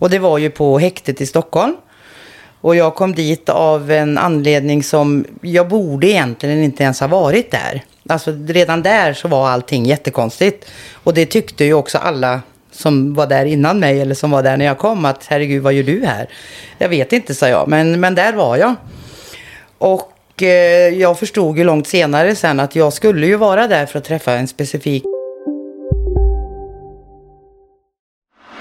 Och 0.00 0.10
det 0.10 0.18
var 0.18 0.38
ju 0.38 0.50
på 0.50 0.78
häktet 0.78 1.20
i 1.20 1.26
Stockholm. 1.26 1.76
Och 2.60 2.76
jag 2.76 2.94
kom 2.94 3.14
dit 3.14 3.48
av 3.48 3.90
en 3.90 4.18
anledning 4.18 4.82
som 4.82 5.24
jag 5.40 5.68
borde 5.68 6.06
egentligen 6.06 6.62
inte 6.62 6.82
ens 6.82 7.00
ha 7.00 7.06
varit 7.06 7.50
där. 7.50 7.84
Alltså 8.08 8.32
redan 8.46 8.82
där 8.82 9.12
så 9.12 9.28
var 9.28 9.48
allting 9.48 9.86
jättekonstigt. 9.86 10.70
Och 10.92 11.14
det 11.14 11.26
tyckte 11.26 11.64
ju 11.64 11.74
också 11.74 11.98
alla 11.98 12.42
som 12.70 13.14
var 13.14 13.26
där 13.26 13.44
innan 13.44 13.80
mig 13.80 14.00
eller 14.00 14.14
som 14.14 14.30
var 14.30 14.42
där 14.42 14.56
när 14.56 14.64
jag 14.64 14.78
kom 14.78 15.04
att 15.04 15.26
herregud 15.26 15.62
vad 15.62 15.72
gör 15.72 15.82
du 15.82 16.06
här? 16.06 16.28
Jag 16.78 16.88
vet 16.88 17.12
inte 17.12 17.34
sa 17.34 17.48
jag 17.48 17.68
men, 17.68 18.00
men 18.00 18.14
där 18.14 18.32
var 18.32 18.56
jag. 18.56 18.74
Och 19.78 20.42
eh, 20.42 20.88
jag 20.88 21.18
förstod 21.18 21.58
ju 21.58 21.64
långt 21.64 21.86
senare 21.86 22.34
sen 22.36 22.60
att 22.60 22.76
jag 22.76 22.92
skulle 22.92 23.26
ju 23.26 23.36
vara 23.36 23.66
där 23.66 23.86
för 23.86 23.98
att 23.98 24.04
träffa 24.04 24.32
en 24.32 24.48
specifik 24.48 25.04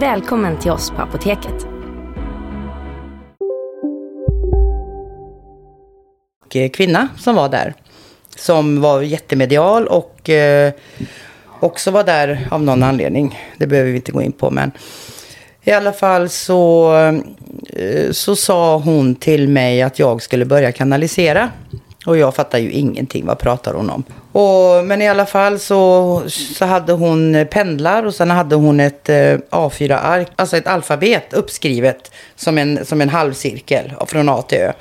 Välkommen 0.00 0.58
till 0.58 0.70
oss 0.70 0.90
på 0.90 1.02
Apoteket. 1.02 1.66
Eh, 6.54 6.70
kvinna 6.70 7.08
som 7.18 7.34
var 7.34 7.48
där. 7.48 7.74
Som 8.36 8.80
var 8.80 9.02
jättemedial 9.02 9.86
och 9.86 10.30
eh, 10.30 10.72
också 11.60 11.90
var 11.90 12.04
där 12.04 12.48
av 12.50 12.62
någon 12.62 12.82
anledning. 12.82 13.38
Det 13.56 13.66
behöver 13.66 13.90
vi 13.90 13.96
inte 13.96 14.12
gå 14.12 14.22
in 14.22 14.32
på 14.32 14.50
men 14.50 14.70
i 15.62 15.72
alla 15.72 15.92
fall 15.92 16.28
så, 16.28 16.94
eh, 17.72 18.10
så 18.10 18.36
sa 18.36 18.78
hon 18.78 19.14
till 19.14 19.48
mig 19.48 19.82
att 19.82 19.98
jag 19.98 20.22
skulle 20.22 20.44
börja 20.44 20.72
kanalisera. 20.72 21.50
Och 22.06 22.18
jag 22.18 22.34
fattar 22.34 22.58
ju 22.58 22.70
ingenting. 22.70 23.26
Vad 23.26 23.38
pratar 23.38 23.74
hon 23.74 23.90
om? 23.90 24.04
Och, 24.32 24.84
men 24.84 25.02
i 25.02 25.08
alla 25.08 25.26
fall 25.26 25.58
så, 25.58 26.22
så 26.28 26.64
hade 26.64 26.92
hon 26.92 27.46
pendlar 27.50 28.02
och 28.06 28.14
sen 28.14 28.30
hade 28.30 28.54
hon 28.54 28.80
ett 28.80 29.08
eh, 29.08 29.38
A4-ark, 29.50 30.28
alltså 30.36 30.56
ett 30.56 30.66
alfabet 30.66 31.32
uppskrivet 31.32 32.10
som 32.36 32.58
en, 32.58 32.86
som 32.86 33.00
en 33.00 33.08
halvcirkel 33.08 33.92
från 34.06 34.28
A 34.28 34.42
till 34.42 34.58
Ö. 34.58 34.72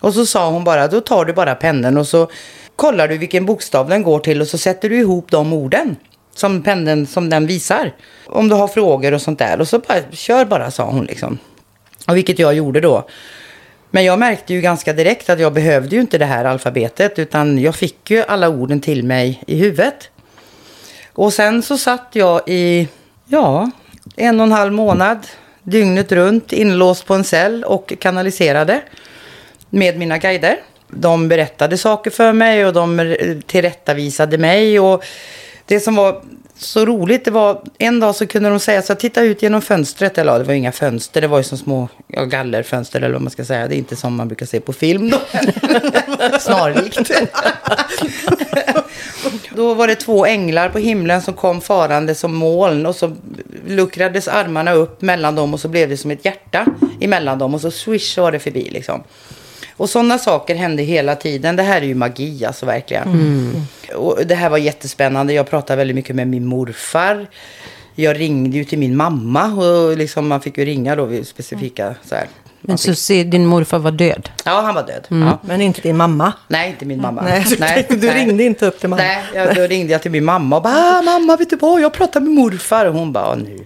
Och 0.00 0.14
så 0.14 0.26
sa 0.26 0.50
hon 0.50 0.64
bara, 0.64 0.88
då 0.88 1.00
tar 1.00 1.24
du 1.24 1.32
bara 1.32 1.54
pendeln 1.54 1.98
och 1.98 2.06
så 2.06 2.30
kollar 2.76 3.08
du 3.08 3.18
vilken 3.18 3.46
bokstav 3.46 3.88
den 3.88 4.02
går 4.02 4.18
till 4.18 4.40
och 4.40 4.46
så 4.46 4.58
sätter 4.58 4.88
du 4.88 4.98
ihop 4.98 5.30
de 5.30 5.52
orden 5.52 5.96
som 6.34 6.62
pendeln 6.62 7.06
som 7.06 7.30
den 7.30 7.46
visar. 7.46 7.94
Om 8.26 8.48
du 8.48 8.54
har 8.54 8.68
frågor 8.68 9.14
och 9.14 9.22
sånt 9.22 9.38
där. 9.38 9.60
Och 9.60 9.68
så 9.68 9.78
bara, 9.78 9.98
kör 10.12 10.44
bara, 10.44 10.70
sa 10.70 10.84
hon 10.84 11.04
liksom. 11.04 11.38
Och 12.06 12.16
vilket 12.16 12.38
jag 12.38 12.54
gjorde 12.54 12.80
då. 12.80 13.08
Men 13.90 14.04
jag 14.04 14.18
märkte 14.18 14.54
ju 14.54 14.60
ganska 14.60 14.92
direkt 14.92 15.30
att 15.30 15.40
jag 15.40 15.52
behövde 15.52 15.96
ju 15.96 16.00
inte 16.00 16.18
det 16.18 16.24
här 16.24 16.44
alfabetet. 16.44 17.18
Utan 17.18 17.58
jag 17.58 17.74
fick 17.74 18.10
ju 18.10 18.22
alla 18.22 18.48
orden 18.48 18.80
till 18.80 19.04
mig 19.04 19.42
i 19.46 19.58
huvudet. 19.58 20.10
Och 21.12 21.32
sen 21.32 21.62
så 21.62 21.78
satt 21.78 22.08
jag 22.12 22.40
i, 22.46 22.88
ja, 23.26 23.70
en 24.16 24.40
och 24.40 24.46
en 24.46 24.52
halv 24.52 24.72
månad. 24.72 25.26
Dygnet 25.62 26.12
runt 26.12 26.52
inlåst 26.52 27.06
på 27.06 27.14
en 27.14 27.24
cell 27.24 27.64
och 27.64 27.92
kanaliserade. 28.00 28.82
Med 29.70 29.98
mina 29.98 30.18
guider. 30.18 30.56
De 30.88 31.28
berättade 31.28 31.78
saker 31.78 32.10
för 32.10 32.32
mig 32.32 32.66
och 32.66 32.72
de 32.72 33.16
tillrättavisade 33.46 34.38
mig. 34.38 34.80
Och 34.80 35.04
det 35.66 35.80
som 35.80 35.96
var 35.96 36.22
så 36.58 36.86
roligt, 36.86 37.24
det 37.24 37.30
var 37.30 37.62
en 37.78 38.00
dag 38.00 38.14
så 38.14 38.26
kunde 38.26 38.48
de 38.48 38.60
säga 38.60 38.82
så 38.82 38.94
titta 38.94 39.22
ut 39.22 39.42
genom 39.42 39.62
fönstret. 39.62 40.18
Eller 40.18 40.32
ja, 40.32 40.38
det 40.38 40.44
var 40.44 40.54
inga 40.54 40.72
fönster, 40.72 41.20
det 41.20 41.26
var 41.26 41.38
ju 41.38 41.44
som 41.44 41.58
små 41.58 41.88
ja, 42.06 42.24
gallerfönster 42.24 43.00
eller 43.00 43.12
vad 43.12 43.22
man 43.22 43.30
ska 43.30 43.44
säga. 43.44 43.68
Det 43.68 43.74
är 43.74 43.78
inte 43.78 43.96
som 43.96 44.14
man 44.14 44.28
brukar 44.28 44.46
se 44.46 44.60
på 44.60 44.72
film 44.72 45.10
då. 45.10 45.20
Snarlikt. 46.40 47.10
då 49.50 49.74
var 49.74 49.86
det 49.86 49.94
två 49.94 50.26
änglar 50.26 50.68
på 50.68 50.78
himlen 50.78 51.22
som 51.22 51.34
kom 51.34 51.60
farande 51.60 52.14
som 52.14 52.34
moln. 52.34 52.86
Och 52.86 52.96
så 52.96 53.16
luckrades 53.66 54.28
armarna 54.28 54.72
upp 54.72 55.02
mellan 55.02 55.34
dem 55.34 55.54
och 55.54 55.60
så 55.60 55.68
blev 55.68 55.88
det 55.88 55.96
som 55.96 56.10
ett 56.10 56.24
hjärta 56.24 56.66
emellan 57.00 57.38
dem. 57.38 57.54
Och 57.54 57.60
så 57.60 57.70
swish 57.70 58.14
så 58.14 58.22
var 58.22 58.32
det 58.32 58.38
förbi 58.38 58.70
liksom. 58.70 59.02
Och 59.78 59.90
sådana 59.90 60.18
saker 60.18 60.54
hände 60.54 60.82
hela 60.82 61.16
tiden. 61.16 61.56
Det 61.56 61.62
här 61.62 61.82
är 61.82 61.86
ju 61.86 61.94
magi 61.94 62.44
alltså 62.44 62.66
verkligen. 62.66 63.08
Mm. 63.08 63.62
Och 63.94 64.18
det 64.26 64.34
här 64.34 64.50
var 64.50 64.58
jättespännande. 64.58 65.32
Jag 65.32 65.50
pratade 65.50 65.76
väldigt 65.76 65.94
mycket 65.94 66.16
med 66.16 66.28
min 66.28 66.46
morfar. 66.46 67.26
Jag 67.94 68.20
ringde 68.20 68.56
ju 68.56 68.64
till 68.64 68.78
min 68.78 68.96
mamma 68.96 69.44
och 69.44 69.96
liksom 69.96 70.28
man 70.28 70.40
fick 70.40 70.58
ju 70.58 70.64
ringa 70.64 70.96
då 70.96 71.04
vid 71.04 71.26
specifika 71.26 71.94
så 72.04 72.14
här. 72.14 72.28
Men 72.60 72.78
så 72.78 72.94
se, 72.94 73.24
din 73.24 73.46
morfar 73.46 73.78
var 73.78 73.90
död? 73.90 74.28
Ja, 74.44 74.60
han 74.60 74.74
var 74.74 74.86
död. 74.86 75.06
Mm. 75.10 75.28
Ja. 75.28 75.38
Men 75.42 75.60
inte 75.60 75.80
din 75.80 75.96
mamma? 75.96 76.32
Nej, 76.48 76.70
inte 76.70 76.84
min 76.84 77.00
mamma. 77.00 77.22
Nej, 77.22 77.44
nej 77.58 77.86
du 77.88 77.96
nej. 77.96 78.14
ringde 78.14 78.44
inte 78.44 78.66
upp 78.66 78.80
till 78.80 78.88
mamma? 78.88 79.02
Nej, 79.02 79.24
jag, 79.34 79.54
då 79.54 79.62
ringde 79.62 79.92
jag 79.92 80.02
till 80.02 80.10
min 80.10 80.24
mamma 80.24 80.56
och 80.56 80.62
bara, 80.62 80.74
ah, 80.74 81.02
mamma, 81.02 81.36
vet 81.36 81.50
du 81.50 81.56
vad, 81.56 81.80
jag 81.80 81.92
pratar 81.92 82.20
med 82.20 82.30
morfar. 82.32 82.86
Och 82.86 82.94
hon 82.94 83.12
bara, 83.12 83.34
nu, 83.34 83.64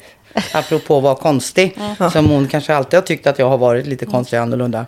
apropå 0.52 0.96
att 0.96 1.02
vara 1.02 1.14
konstig, 1.14 1.78
mm. 1.98 2.10
som 2.10 2.30
hon 2.30 2.48
kanske 2.48 2.74
alltid 2.74 2.94
har 2.94 3.02
tyckt 3.02 3.26
att 3.26 3.38
jag 3.38 3.48
har 3.48 3.58
varit 3.58 3.86
lite 3.86 4.06
konstig 4.06 4.38
och 4.38 4.42
annorlunda. 4.42 4.86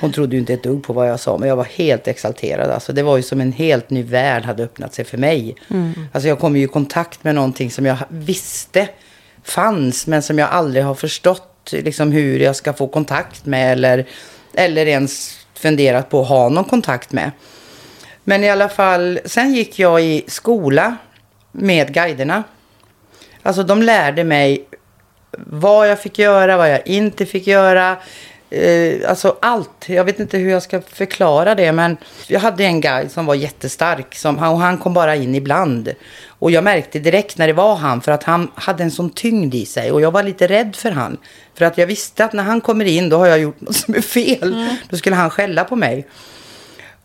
Hon 0.00 0.12
trodde 0.12 0.36
ju 0.36 0.40
inte 0.40 0.54
ett 0.54 0.62
dugg 0.62 0.82
på 0.82 0.92
vad 0.92 1.08
jag 1.08 1.20
sa, 1.20 1.38
men 1.38 1.48
jag 1.48 1.56
var 1.56 1.64
helt 1.64 2.08
exalterad. 2.08 2.70
Alltså, 2.70 2.92
det 2.92 3.02
var 3.02 3.16
ju 3.16 3.22
som 3.22 3.40
en 3.40 3.52
helt 3.52 3.90
ny 3.90 4.02
värld 4.02 4.44
hade 4.44 4.64
öppnat 4.64 4.94
sig 4.94 5.04
för 5.04 5.18
mig. 5.18 5.56
Mm. 5.70 5.92
Alltså, 6.12 6.28
jag 6.28 6.38
kom 6.38 6.56
ju 6.56 6.64
i 6.64 6.68
kontakt 6.68 7.24
med 7.24 7.34
någonting 7.34 7.70
som 7.70 7.86
jag 7.86 7.96
visste 8.08 8.88
fanns, 9.44 10.06
men 10.06 10.22
som 10.22 10.38
jag 10.38 10.50
aldrig 10.50 10.84
har 10.84 10.94
förstått 10.94 11.72
liksom, 11.72 12.12
hur 12.12 12.40
jag 12.40 12.56
ska 12.56 12.72
få 12.72 12.88
kontakt 12.88 13.46
med 13.46 13.72
eller, 13.72 14.06
eller 14.54 14.86
ens 14.86 15.38
funderat 15.54 16.10
på 16.10 16.20
att 16.20 16.28
ha 16.28 16.48
någon 16.48 16.64
kontakt 16.64 17.12
med. 17.12 17.30
Men 18.24 18.44
i 18.44 18.50
alla 18.50 18.68
fall, 18.68 19.20
sen 19.24 19.54
gick 19.54 19.78
jag 19.78 20.02
i 20.02 20.24
skola 20.26 20.96
med 21.52 21.94
guiderna. 21.94 22.42
Alltså 23.42 23.62
de 23.62 23.82
lärde 23.82 24.24
mig 24.24 24.68
vad 25.46 25.88
jag 25.88 26.00
fick 26.00 26.18
göra, 26.18 26.56
vad 26.56 26.70
jag 26.70 26.86
inte 26.86 27.26
fick 27.26 27.46
göra. 27.46 27.96
Eh, 28.50 29.10
alltså 29.10 29.36
allt. 29.40 29.88
Jag 29.88 30.04
vet 30.04 30.20
inte 30.20 30.38
hur 30.38 30.50
jag 30.50 30.62
ska 30.62 30.80
förklara 30.80 31.54
det. 31.54 31.72
Men 31.72 31.96
jag 32.26 32.40
hade 32.40 32.64
en 32.64 32.80
guide 32.80 33.10
som 33.10 33.26
var 33.26 33.34
jättestark. 33.34 34.14
Som, 34.14 34.38
och 34.38 34.60
han 34.60 34.78
kom 34.78 34.94
bara 34.94 35.16
in 35.16 35.34
ibland. 35.34 35.94
Och 36.26 36.50
jag 36.50 36.64
märkte 36.64 36.98
direkt 36.98 37.38
när 37.38 37.46
det 37.46 37.52
var 37.52 37.76
han. 37.76 38.00
För 38.00 38.12
att 38.12 38.22
han 38.22 38.50
hade 38.54 38.82
en 38.82 38.90
sån 38.90 39.10
tyngd 39.10 39.54
i 39.54 39.66
sig. 39.66 39.92
Och 39.92 40.00
jag 40.00 40.10
var 40.10 40.22
lite 40.22 40.46
rädd 40.46 40.76
för 40.76 40.90
han. 40.90 41.16
För 41.54 41.64
att 41.64 41.78
jag 41.78 41.86
visste 41.86 42.24
att 42.24 42.32
när 42.32 42.42
han 42.42 42.60
kommer 42.60 42.84
in 42.84 43.08
då 43.08 43.18
har 43.18 43.26
jag 43.26 43.38
gjort 43.38 43.60
något 43.60 43.76
som 43.76 43.94
är 43.94 44.00
fel. 44.00 44.52
Mm. 44.52 44.76
Då 44.88 44.96
skulle 44.96 45.16
han 45.16 45.30
skälla 45.30 45.64
på 45.64 45.76
mig. 45.76 46.06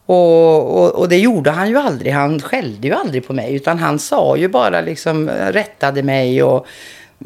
Och, 0.06 0.78
och, 0.78 0.92
och, 0.92 1.10
det 1.10 1.18
gjorde 1.18 1.52
han 1.52 1.70
ju 1.70 1.78
aldrig. 1.78 2.14
Han 2.14 2.42
skällde 2.42 2.88
ju 2.88 2.94
aldrig 2.94 3.28
på 3.28 3.34
mig. 3.34 3.56
Utan 3.56 3.80
han 3.80 4.00
sa 4.00 4.38
ju 4.38 4.48
bara 4.48 4.82
liksom, 4.82 5.30
rättade 5.30 6.04
mig. 6.04 6.44
och 6.44 6.68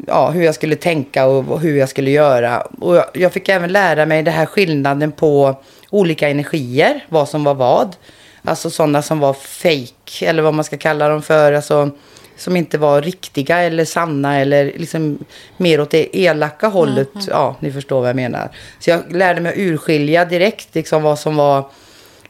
ja, 0.06 0.30
hur 0.30 0.42
jag 0.42 0.54
skulle 0.54 0.76
tänka 0.76 1.26
och 1.26 1.60
hur 1.60 1.76
jag 1.76 1.88
skulle 1.88 2.10
göra. 2.10 2.60
Och 2.60 3.04
jag 3.12 3.32
fick 3.32 3.48
även 3.48 3.72
lära 3.72 4.06
mig 4.06 4.22
det 4.22 4.30
här 4.30 4.46
skillnaden 4.46 5.12
på 5.12 5.56
olika 5.90 6.28
energier, 6.28 7.04
vad 7.08 7.28
som 7.28 7.44
var 7.44 7.54
vad. 7.54 7.96
Alltså 8.44 8.70
sådana 8.70 9.02
som 9.02 9.18
var 9.18 9.32
fake 9.32 10.26
eller 10.26 10.42
vad 10.42 10.54
man 10.54 10.64
ska 10.64 10.76
kalla 10.76 11.08
dem 11.08 11.22
för. 11.22 11.52
Alltså, 11.52 11.90
som 12.36 12.56
inte 12.56 12.78
var 12.78 13.02
riktiga 13.02 13.58
eller 13.58 13.84
sanna 13.84 14.38
eller 14.38 14.64
liksom 14.64 15.18
mer 15.56 15.80
åt 15.80 15.90
det 15.90 16.18
elaka 16.18 16.68
hållet. 16.68 17.14
Mm, 17.14 17.26
mm. 17.26 17.28
Ja, 17.30 17.56
ni 17.60 17.72
förstår 17.72 18.00
vad 18.00 18.08
jag 18.08 18.16
menar. 18.16 18.50
Så 18.78 18.90
jag 18.90 19.12
lärde 19.12 19.40
mig 19.40 19.52
att 19.52 19.58
urskilja 19.58 20.24
direkt 20.24 20.74
liksom 20.74 21.02
vad 21.02 21.18
som 21.18 21.36
var, 21.36 21.70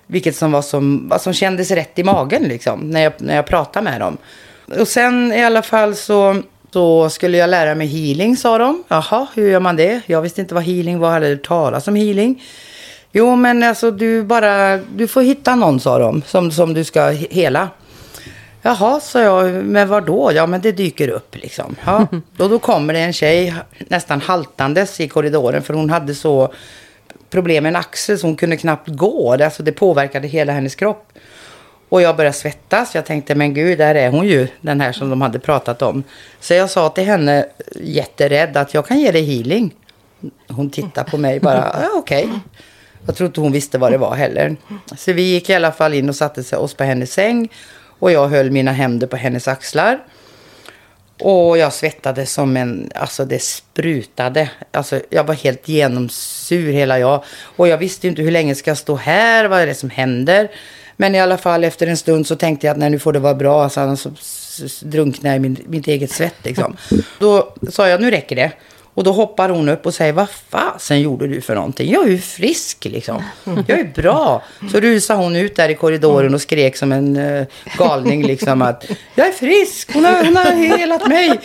vilket 0.07 0.37
som 0.37 0.53
var 0.53 0.63
som, 0.63 1.09
vad 1.09 1.21
som 1.21 1.33
kändes 1.33 1.71
rätt 1.71 1.99
i 1.99 2.05
magen 2.05 2.43
liksom, 2.43 2.91
när 2.91 3.01
jag, 3.01 3.13
när 3.19 3.37
jag 3.37 3.47
pratade 3.47 3.85
med 3.85 4.01
dem. 4.01 4.17
Och 4.81 4.89
sen 4.89 5.33
i 5.33 5.45
alla 5.45 5.63
fall 5.63 5.95
så 5.95 6.43
så 6.73 7.11
skulle 7.11 7.37
jag 7.37 7.51
lära 7.51 7.75
mig 7.75 7.87
healing, 7.87 8.37
sa 8.37 8.59
de. 8.59 8.85
Jaha, 8.89 9.27
hur 9.35 9.51
gör 9.51 9.61
man 9.61 9.77
det? 9.77 10.01
Jag 10.07 10.23
visste 10.23 10.41
inte 10.41 10.55
vad 10.55 10.65
healing 10.65 10.99
var, 10.99 11.11
hade 11.11 11.37
talas 11.37 11.89
om 11.89 11.95
healing. 11.95 12.43
Jo, 13.13 13.37
men 13.37 13.63
alltså 13.63 13.91
du 13.91 14.23
bara, 14.23 14.77
du 14.77 15.09
får 15.09 15.23
hitta 15.23 15.55
någon, 15.55 15.81
sa 15.81 15.99
de, 15.99 16.23
som, 16.27 16.51
som 16.51 16.75
du 16.75 16.85
ska 16.85 17.09
hela. 17.09 17.69
Jaha, 18.63 19.01
sa 19.01 19.21
jag, 19.21 19.65
men 19.65 19.89
var 19.89 20.01
då? 20.01 20.33
Ja, 20.35 20.47
men 20.47 20.61
det 20.61 20.73
dyker 20.73 21.09
upp 21.09 21.37
liksom. 21.37 21.77
Ja. 21.85 22.07
Och 22.39 22.51
då 22.51 22.59
kommer 22.59 22.95
det 22.95 23.01
en 23.01 23.13
tjej 23.13 23.55
nästan 23.79 24.21
haltandes 24.21 25.01
i 25.01 25.09
korridoren, 25.09 25.63
för 25.63 25.75
hon 25.75 25.91
hade 25.91 26.15
så 26.15 26.53
problem 27.31 27.63
med 27.63 27.71
en 27.71 27.77
axel 27.77 28.19
så 28.19 28.27
hon 28.27 28.37
kunde 28.37 28.57
knappt 28.57 28.89
gå. 28.89 29.33
Alltså 29.33 29.63
det 29.63 29.73
påverkade 29.73 30.29
hela 30.29 30.53
hennes 30.53 30.75
kropp. 30.75 31.13
Och 31.89 32.03
jag 32.03 32.17
började 32.17 32.37
svettas. 32.37 32.95
Jag 32.95 33.07
tänkte, 33.07 33.35
men 33.35 33.55
gud, 33.55 33.79
där 33.79 33.95
är 33.95 34.11
hon 34.11 34.27
ju, 34.27 34.49
den 34.61 34.81
här 34.81 34.93
som 34.93 35.11
de 35.11 35.21
hade 35.21 35.39
pratat 35.39 35.83
om. 35.83 36.05
Så 36.41 36.55
jag 36.55 36.71
sa 36.71 36.89
till 36.89 37.05
henne, 37.05 37.47
jätterädd, 37.77 38.57
att 38.57 38.75
jag 38.75 38.87
kan 38.87 38.99
ge 38.99 39.13
dig 39.13 39.23
healing. 39.25 39.75
Hon 40.49 40.71
tittade 40.71 41.11
på 41.11 41.19
mig 41.19 41.41
bara, 41.41 41.77
ja, 41.83 41.89
okej. 41.95 42.25
Okay. 42.25 42.39
Jag 43.07 43.17
tror 43.17 43.27
inte 43.27 43.41
hon 43.41 43.53
visste 43.53 43.79
vad 43.79 43.93
det 43.93 43.99
var 43.99 44.15
heller. 44.15 44.57
Så 44.97 45.13
vi 45.13 45.23
gick 45.23 45.51
i 45.51 45.55
alla 45.55 45.73
fall 45.73 45.95
in 45.95 46.09
och 46.09 46.17
satte 46.17 46.57
oss 46.57 46.75
på 46.75 46.85
hennes 46.85 47.13
säng. 47.13 47.49
Och 47.99 48.13
jag 48.13 48.29
höll 48.29 48.51
mina 48.51 48.73
händer 48.73 49.07
på 49.07 49.17
hennes 49.17 49.49
axlar. 49.49 49.99
Och 51.21 51.59
jag 51.59 51.73
svettades 51.73 52.33
som 52.33 52.57
en, 52.57 52.91
alltså 52.95 53.25
det 53.25 53.43
sprutade. 53.43 54.51
Alltså 54.71 55.01
jag 55.11 55.25
var 55.25 55.35
helt 55.35 55.69
genomsur 55.69 56.73
hela 56.73 56.99
jag. 56.99 57.25
Och 57.41 57.69
jag 57.69 57.79
visste 57.79 58.09
inte 58.09 58.23
hur 58.23 58.31
länge 58.31 58.55
ska 58.55 58.71
jag 58.71 58.79
stå 58.79 58.97
här, 58.97 59.45
vad 59.45 59.61
är 59.61 59.67
det 59.67 59.75
som 59.75 59.91
händer? 59.91 60.49
Men 61.01 61.15
i 61.15 61.21
alla 61.21 61.39
fall 61.39 61.65
efter 61.65 61.87
en 61.87 61.97
stund 61.97 62.27
så 62.27 62.37
tänkte 62.37 62.67
jag 62.67 62.75
att 62.75 62.79
nej, 62.79 62.91
nu 62.91 62.99
får 62.99 63.13
det 63.13 63.19
vara 63.19 63.35
bra. 63.35 63.69
Så 63.69 63.81
annars 63.81 64.01
så 64.01 64.87
drunknar 64.87 65.31
jag 65.31 65.37
i 65.37 65.41
min, 65.41 65.57
mitt 65.67 65.87
eget 65.87 66.11
svett 66.11 66.35
liksom. 66.43 66.77
Då 67.19 67.55
sa 67.71 67.89
jag 67.89 68.01
nu 68.01 68.11
räcker 68.11 68.37
det. 68.37 68.53
Och 68.99 69.05
då 69.05 69.13
hoppar 69.13 69.49
hon 69.49 69.69
upp 69.69 69.87
och 69.87 69.95
säger, 69.95 70.13
vad 70.13 70.27
fasen 70.51 71.01
gjorde 71.01 71.27
du 71.27 71.41
för 71.41 71.55
någonting? 71.55 71.93
Jag 71.93 72.07
är 72.07 72.11
ju 72.11 72.19
frisk 72.19 72.85
liksom. 72.85 73.23
Jag 73.45 73.79
är 73.79 73.93
bra. 73.95 74.43
Så 74.73 74.81
rusade 74.81 75.23
hon 75.23 75.37
ut 75.37 75.57
där 75.57 75.69
i 75.69 75.75
korridoren 75.75 76.35
och 76.35 76.41
skrek 76.41 76.77
som 76.77 76.93
en 76.93 77.17
uh, 77.17 77.47
galning 77.79 78.27
liksom 78.27 78.63
att, 78.63 78.85
jag 79.15 79.27
är 79.27 79.33
frisk, 79.33 79.95
hon 79.95 80.05
har, 80.05 80.25
hon 80.25 80.37
har 80.37 80.77
helat 80.79 81.09
mig. 81.09 81.41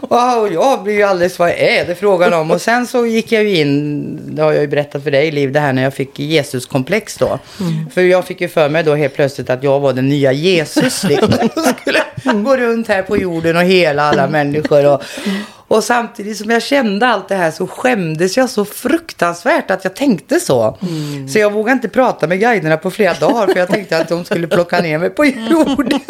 Och 0.00 0.52
jag 0.52 0.82
blir 0.82 0.94
ju 0.94 1.02
alldeles, 1.02 1.38
vad 1.38 1.50
är 1.50 1.86
det 1.86 1.94
frågan 1.94 2.32
om? 2.32 2.50
Och 2.50 2.60
sen 2.60 2.86
så 2.86 3.06
gick 3.06 3.32
jag 3.32 3.44
ju 3.44 3.56
in, 3.56 4.20
det 4.34 4.42
har 4.42 4.52
jag 4.52 4.60
ju 4.60 4.68
berättat 4.68 5.04
för 5.04 5.10
dig 5.10 5.30
Liv, 5.30 5.52
det 5.52 5.60
här 5.60 5.72
när 5.72 5.82
jag 5.82 5.94
fick 5.94 6.18
Jesuskomplex 6.18 7.16
då. 7.16 7.38
Mm. 7.60 7.90
För 7.90 8.02
jag 8.02 8.26
fick 8.26 8.40
ju 8.40 8.48
för 8.48 8.68
mig 8.68 8.82
då 8.82 8.94
helt 8.94 9.14
plötsligt 9.14 9.50
att 9.50 9.62
jag 9.62 9.80
var 9.80 9.92
den 9.92 10.08
nya 10.08 10.32
Jesus 10.32 11.04
liksom. 11.04 11.32
skulle 11.80 12.02
gå 12.44 12.56
runt 12.56 12.88
här 12.88 13.02
på 13.02 13.16
jorden 13.16 13.56
och 13.56 13.62
hela 13.62 14.02
alla 14.02 14.28
människor. 14.28 14.86
Och, 14.86 15.02
och 15.68 15.84
samtidigt 15.84 16.36
som 16.36 16.50
jag 16.50 16.62
kände 16.62 17.06
allt 17.06 17.28
det 17.28 17.34
här 17.34 17.50
så 17.50 17.66
skämdes 17.66 18.36
jag 18.36 18.50
så 18.50 18.64
fruktansvärt 18.64 19.70
att 19.70 19.84
jag 19.84 19.94
tänkte 19.94 20.40
så. 20.40 20.78
Mm. 20.82 21.28
Så 21.28 21.38
jag 21.38 21.52
vågade 21.52 21.72
inte 21.72 21.88
prata 21.88 22.26
med 22.26 22.40
guiderna 22.40 22.76
på 22.76 22.90
flera 22.90 23.14
dagar 23.14 23.46
för 23.46 23.58
jag 23.58 23.68
tänkte 23.68 23.98
att 23.98 24.08
de 24.08 24.24
skulle 24.24 24.46
plocka 24.46 24.80
ner 24.80 24.98
mig 24.98 25.10
på 25.10 25.24
jorden. 25.24 26.00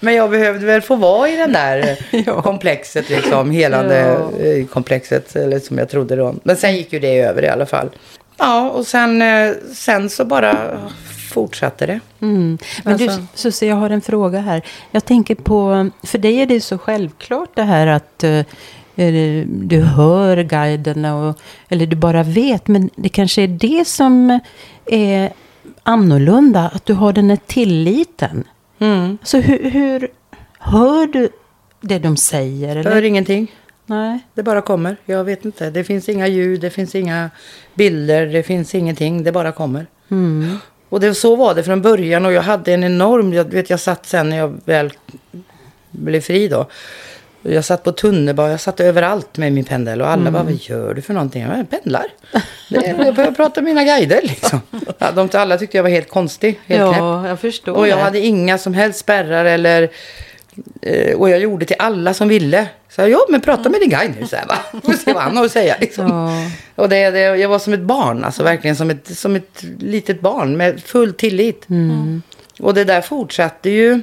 Men 0.00 0.14
jag 0.14 0.30
behövde 0.30 0.66
väl 0.66 0.82
få 0.82 0.96
vara 0.96 1.28
i 1.28 1.36
den 1.36 1.52
där 1.52 1.98
komplexet, 2.42 3.10
liksom, 3.10 3.50
helande 3.50 3.96
ja. 3.96 4.46
Eh, 4.46 4.66
komplexet, 4.66 5.36
eller 5.36 5.58
som 5.58 5.78
jag 5.78 5.88
trodde 5.88 6.16
då. 6.16 6.34
Men 6.42 6.56
sen 6.56 6.76
gick 6.76 6.92
ju 6.92 6.98
det 6.98 7.20
över 7.20 7.44
i 7.44 7.48
alla 7.48 7.66
fall. 7.66 7.90
Ja, 8.38 8.70
och 8.70 8.86
sen, 8.86 9.22
eh, 9.22 9.52
sen 9.74 10.10
så 10.10 10.24
bara 10.24 10.80
fortsatte 11.28 11.86
det. 11.86 12.00
Mm. 12.20 12.58
Men 12.84 12.92
alltså. 12.92 13.20
du, 13.20 13.26
Susie, 13.34 13.68
jag 13.68 13.76
har 13.76 13.90
en 13.90 14.00
fråga 14.00 14.40
här. 14.40 14.62
Jag 14.90 15.04
tänker 15.04 15.34
på, 15.34 15.90
för 16.02 16.18
dig 16.18 16.36
är 16.40 16.46
det 16.46 16.60
så 16.60 16.78
självklart 16.78 17.50
det 17.54 17.62
här 17.62 17.86
att 17.86 18.24
uh, 18.24 18.42
du 19.46 19.80
hör 19.80 20.42
guiderna, 20.42 21.16
och, 21.16 21.38
eller 21.68 21.86
du 21.86 21.96
bara 21.96 22.22
vet. 22.22 22.68
Men 22.68 22.90
det 22.96 23.08
kanske 23.08 23.42
är 23.42 23.48
det 23.48 23.88
som 23.88 24.40
är 24.86 25.32
annorlunda, 25.82 26.70
att 26.74 26.86
du 26.86 26.94
har 26.94 27.12
den 27.12 27.30
här 27.30 27.38
tilliten. 27.46 28.44
Mm. 28.78 29.18
Så 29.22 29.38
hur, 29.38 29.70
hur 29.70 30.08
hör 30.58 31.06
du 31.06 31.28
det 31.80 31.98
de 31.98 32.16
säger? 32.16 32.76
Eller? 32.76 32.90
Hör 32.90 33.02
ingenting. 33.02 33.52
Nej. 33.86 34.18
Det 34.34 34.42
bara 34.42 34.62
kommer. 34.62 34.96
Jag 35.04 35.24
vet 35.24 35.44
inte. 35.44 35.70
Det 35.70 35.84
finns 35.84 36.08
inga 36.08 36.26
ljud, 36.26 36.60
det 36.60 36.70
finns 36.70 36.94
inga 36.94 37.30
bilder, 37.74 38.26
det 38.26 38.42
finns 38.42 38.74
ingenting. 38.74 39.22
Det 39.22 39.32
bara 39.32 39.52
kommer. 39.52 39.86
Mm. 40.08 40.56
Och 40.88 41.00
det, 41.00 41.14
så 41.14 41.36
var 41.36 41.54
det 41.54 41.62
från 41.62 41.82
början 41.82 42.26
och 42.26 42.32
jag 42.32 42.42
hade 42.42 42.72
en 42.72 42.84
enorm, 42.84 43.34
jag 43.34 43.44
vet 43.44 43.70
jag 43.70 43.80
satt 43.80 44.06
sen 44.06 44.28
när 44.28 44.36
jag 44.36 44.60
väl 44.64 44.92
blev 45.90 46.20
fri 46.20 46.48
då. 46.48 46.66
Jag 47.42 47.64
satt 47.64 47.84
på 47.84 47.92
tunnelbanan, 47.92 48.50
jag 48.50 48.60
satt 48.60 48.80
överallt 48.80 49.36
med 49.38 49.52
min 49.52 49.64
pendel 49.64 50.00
och 50.00 50.08
alla 50.08 50.20
mm. 50.20 50.32
bara, 50.32 50.42
vad 50.42 50.54
gör 50.54 50.94
du 50.94 51.02
för 51.02 51.14
någonting? 51.14 51.42
Jag 51.42 51.70
pendlar. 51.70 52.06
jag 52.68 53.14
började 53.14 53.36
prata 53.36 53.60
med 53.60 53.74
mina 53.74 53.84
guider 53.84 54.20
liksom. 54.22 54.60
De 55.14 55.28
alla 55.32 55.58
tyckte 55.58 55.76
jag 55.76 55.82
var 55.82 55.90
helt 55.90 56.08
konstig, 56.08 56.60
helt 56.66 56.80
Ja, 56.80 56.92
knäpp. 56.92 57.30
jag 57.30 57.40
förstår 57.40 57.76
Och 57.76 57.88
jag 57.88 57.98
det. 57.98 58.02
hade 58.02 58.20
inga 58.20 58.58
som 58.58 58.74
helst 58.74 58.98
spärrar 58.98 59.44
eller 59.44 59.90
och 61.16 61.30
jag 61.30 61.40
gjorde 61.40 61.66
till 61.66 61.76
alla 61.78 62.14
som 62.14 62.28
ville. 62.28 62.68
Så 62.88 63.00
jag, 63.00 63.10
ja 63.10 63.26
men 63.28 63.40
prata 63.40 63.68
med 63.68 63.80
din 63.80 63.90
guide 63.90 64.14
nu, 64.20 64.26
så 64.26 64.36
här, 64.36 64.46
va? 64.46 64.58
Får 64.84 64.92
se 64.92 65.12
vad 65.12 65.22
han 65.22 65.36
har 65.36 65.44
att 65.44 65.52
säga. 65.52 65.76
Liksom. 65.80 66.08
Ja. 66.08 66.50
Och 66.82 66.88
det, 66.88 67.10
det, 67.10 67.20
jag 67.20 67.48
var 67.48 67.58
som 67.58 67.72
ett 67.72 67.80
barn, 67.80 68.24
alltså 68.24 68.42
verkligen 68.42 68.76
som 68.76 68.90
ett, 68.90 69.18
som 69.18 69.36
ett 69.36 69.64
litet 69.78 70.20
barn 70.20 70.56
med 70.56 70.80
full 70.80 71.12
tillit. 71.12 71.68
Mm. 71.70 72.22
Och 72.60 72.74
det 72.74 72.84
där 72.84 73.00
fortsatte 73.00 73.70
ju. 73.70 74.02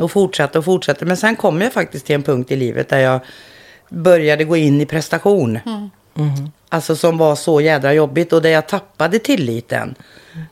Och 0.00 0.10
fortsatte 0.10 0.58
och 0.58 0.64
fortsatte. 0.64 1.04
Men 1.04 1.16
sen 1.16 1.36
kom 1.36 1.60
jag 1.60 1.72
faktiskt 1.72 2.06
till 2.06 2.14
en 2.14 2.22
punkt 2.22 2.50
i 2.50 2.56
livet 2.56 2.88
där 2.88 2.98
jag 2.98 3.20
började 3.88 4.44
gå 4.44 4.56
in 4.56 4.80
i 4.80 4.86
prestation. 4.86 5.58
Mm. 5.66 5.90
Mm. 6.14 6.50
Alltså 6.68 6.96
som 6.96 7.18
var 7.18 7.36
så 7.36 7.60
jädra 7.60 7.94
jobbigt 7.94 8.32
och 8.32 8.42
där 8.42 8.50
jag 8.50 8.68
tappade 8.68 9.18
tilliten. 9.18 9.94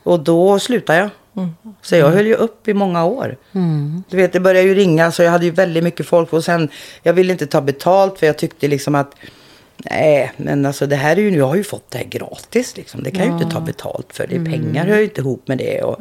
Och 0.03 0.19
då 0.19 0.59
slutade 0.59 0.99
jag. 0.99 1.09
Mm. 1.39 1.75
Så 1.81 1.95
jag 1.95 2.09
höll 2.09 2.27
ju 2.27 2.35
upp 2.35 2.67
i 2.67 2.73
många 2.73 3.05
år. 3.05 3.37
Mm. 3.51 4.03
Du 4.09 4.17
vet, 4.17 4.33
det 4.33 4.39
började 4.39 4.67
ju 4.67 4.75
ringa 4.75 5.11
så 5.11 5.23
jag 5.23 5.31
hade 5.31 5.45
ju 5.45 5.51
väldigt 5.51 5.83
mycket 5.83 6.05
folk. 6.05 6.33
Och 6.33 6.43
sen, 6.43 6.69
jag 7.03 7.13
ville 7.13 7.31
inte 7.31 7.47
ta 7.47 7.61
betalt 7.61 8.19
för 8.19 8.25
jag 8.25 8.37
tyckte 8.37 8.67
liksom 8.67 8.95
att 8.95 9.15
Nej, 9.91 10.31
men 10.37 10.65
alltså 10.65 10.87
det 10.87 10.95
här 10.95 11.17
är 11.17 11.21
ju, 11.21 11.37
jag 11.37 11.47
har 11.47 11.55
ju 11.55 11.63
fått 11.63 11.91
det 11.91 11.97
här 11.97 12.05
gratis 12.05 12.77
liksom. 12.77 13.03
Det 13.03 13.11
kan 13.11 13.19
ja. 13.19 13.25
jag 13.25 13.37
ju 13.37 13.43
inte 13.43 13.55
ta 13.55 13.61
betalt 13.61 14.13
för. 14.13 14.27
Det 14.27 14.35
är 14.35 14.39
mm. 14.39 14.51
pengar 14.51 14.85
hör 14.85 14.97
ju 14.97 15.03
inte 15.03 15.21
ihop 15.21 15.47
med 15.47 15.57
det. 15.57 15.81
Och, 15.81 15.99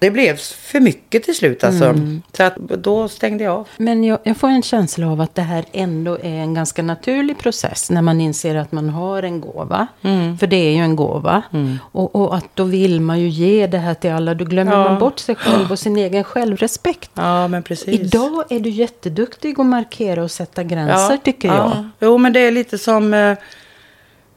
det 0.00 0.10
blev 0.10 0.36
för 0.36 0.80
mycket 0.80 1.22
till 1.22 1.34
slut 1.34 1.64
alltså. 1.64 1.84
Mm. 1.84 2.22
Så 2.32 2.42
att 2.42 2.56
då 2.56 3.08
stängde 3.08 3.44
jag 3.44 3.54
av. 3.54 3.68
Men 3.76 4.04
jag, 4.04 4.18
jag, 4.22 4.36
får 4.36 4.48
en 4.48 4.62
känsla 4.62 5.10
av 5.10 5.20
att 5.20 5.34
det 5.34 5.42
här 5.42 5.64
ändå 5.72 6.14
är 6.14 6.40
en 6.40 6.54
ganska 6.54 6.82
naturlig 6.82 7.38
process. 7.38 7.90
När 7.90 8.02
man 8.02 8.20
inser 8.20 8.54
att 8.54 8.72
man 8.72 8.88
har 8.88 9.22
en 9.22 9.40
gåva. 9.40 9.86
Mm. 10.02 10.38
För 10.38 10.46
det 10.46 10.56
är 10.56 10.72
ju 10.72 10.82
en 10.82 10.96
gåva. 10.96 11.42
Mm. 11.52 11.78
Och, 11.92 12.16
och, 12.16 12.36
att 12.36 12.46
då 12.54 12.64
vill 12.64 13.00
man 13.00 13.20
ju 13.20 13.28
ge 13.28 13.66
det 13.66 13.78
här 13.78 13.94
till 13.94 14.10
alla. 14.10 14.34
Då 14.34 14.44
glömmer 14.44 14.72
ja. 14.72 14.84
man 14.84 14.98
bort 14.98 15.18
sig 15.18 15.34
själv 15.34 15.72
och 15.72 15.78
sin 15.78 15.96
egen 16.06 16.24
självrespekt. 16.24 17.10
Ja, 17.14 17.48
men 17.48 17.62
precis. 17.62 18.00
Idag 18.00 18.44
är 18.50 18.60
du 18.60 18.70
jätteduktig 18.70 19.60
att 19.60 19.66
markera 19.66 20.22
och 20.22 20.30
sätta 20.30 20.62
gränser 20.62 21.14
ja. 21.14 21.18
tycker 21.24 21.48
jag. 21.48 21.56
Ja. 21.56 21.90
Jo, 22.00 22.18
men 22.18 22.32
det 22.32 22.40
är 22.40 22.50
lite 22.50 22.78
som... 22.78 23.14
Eh, 23.14 23.36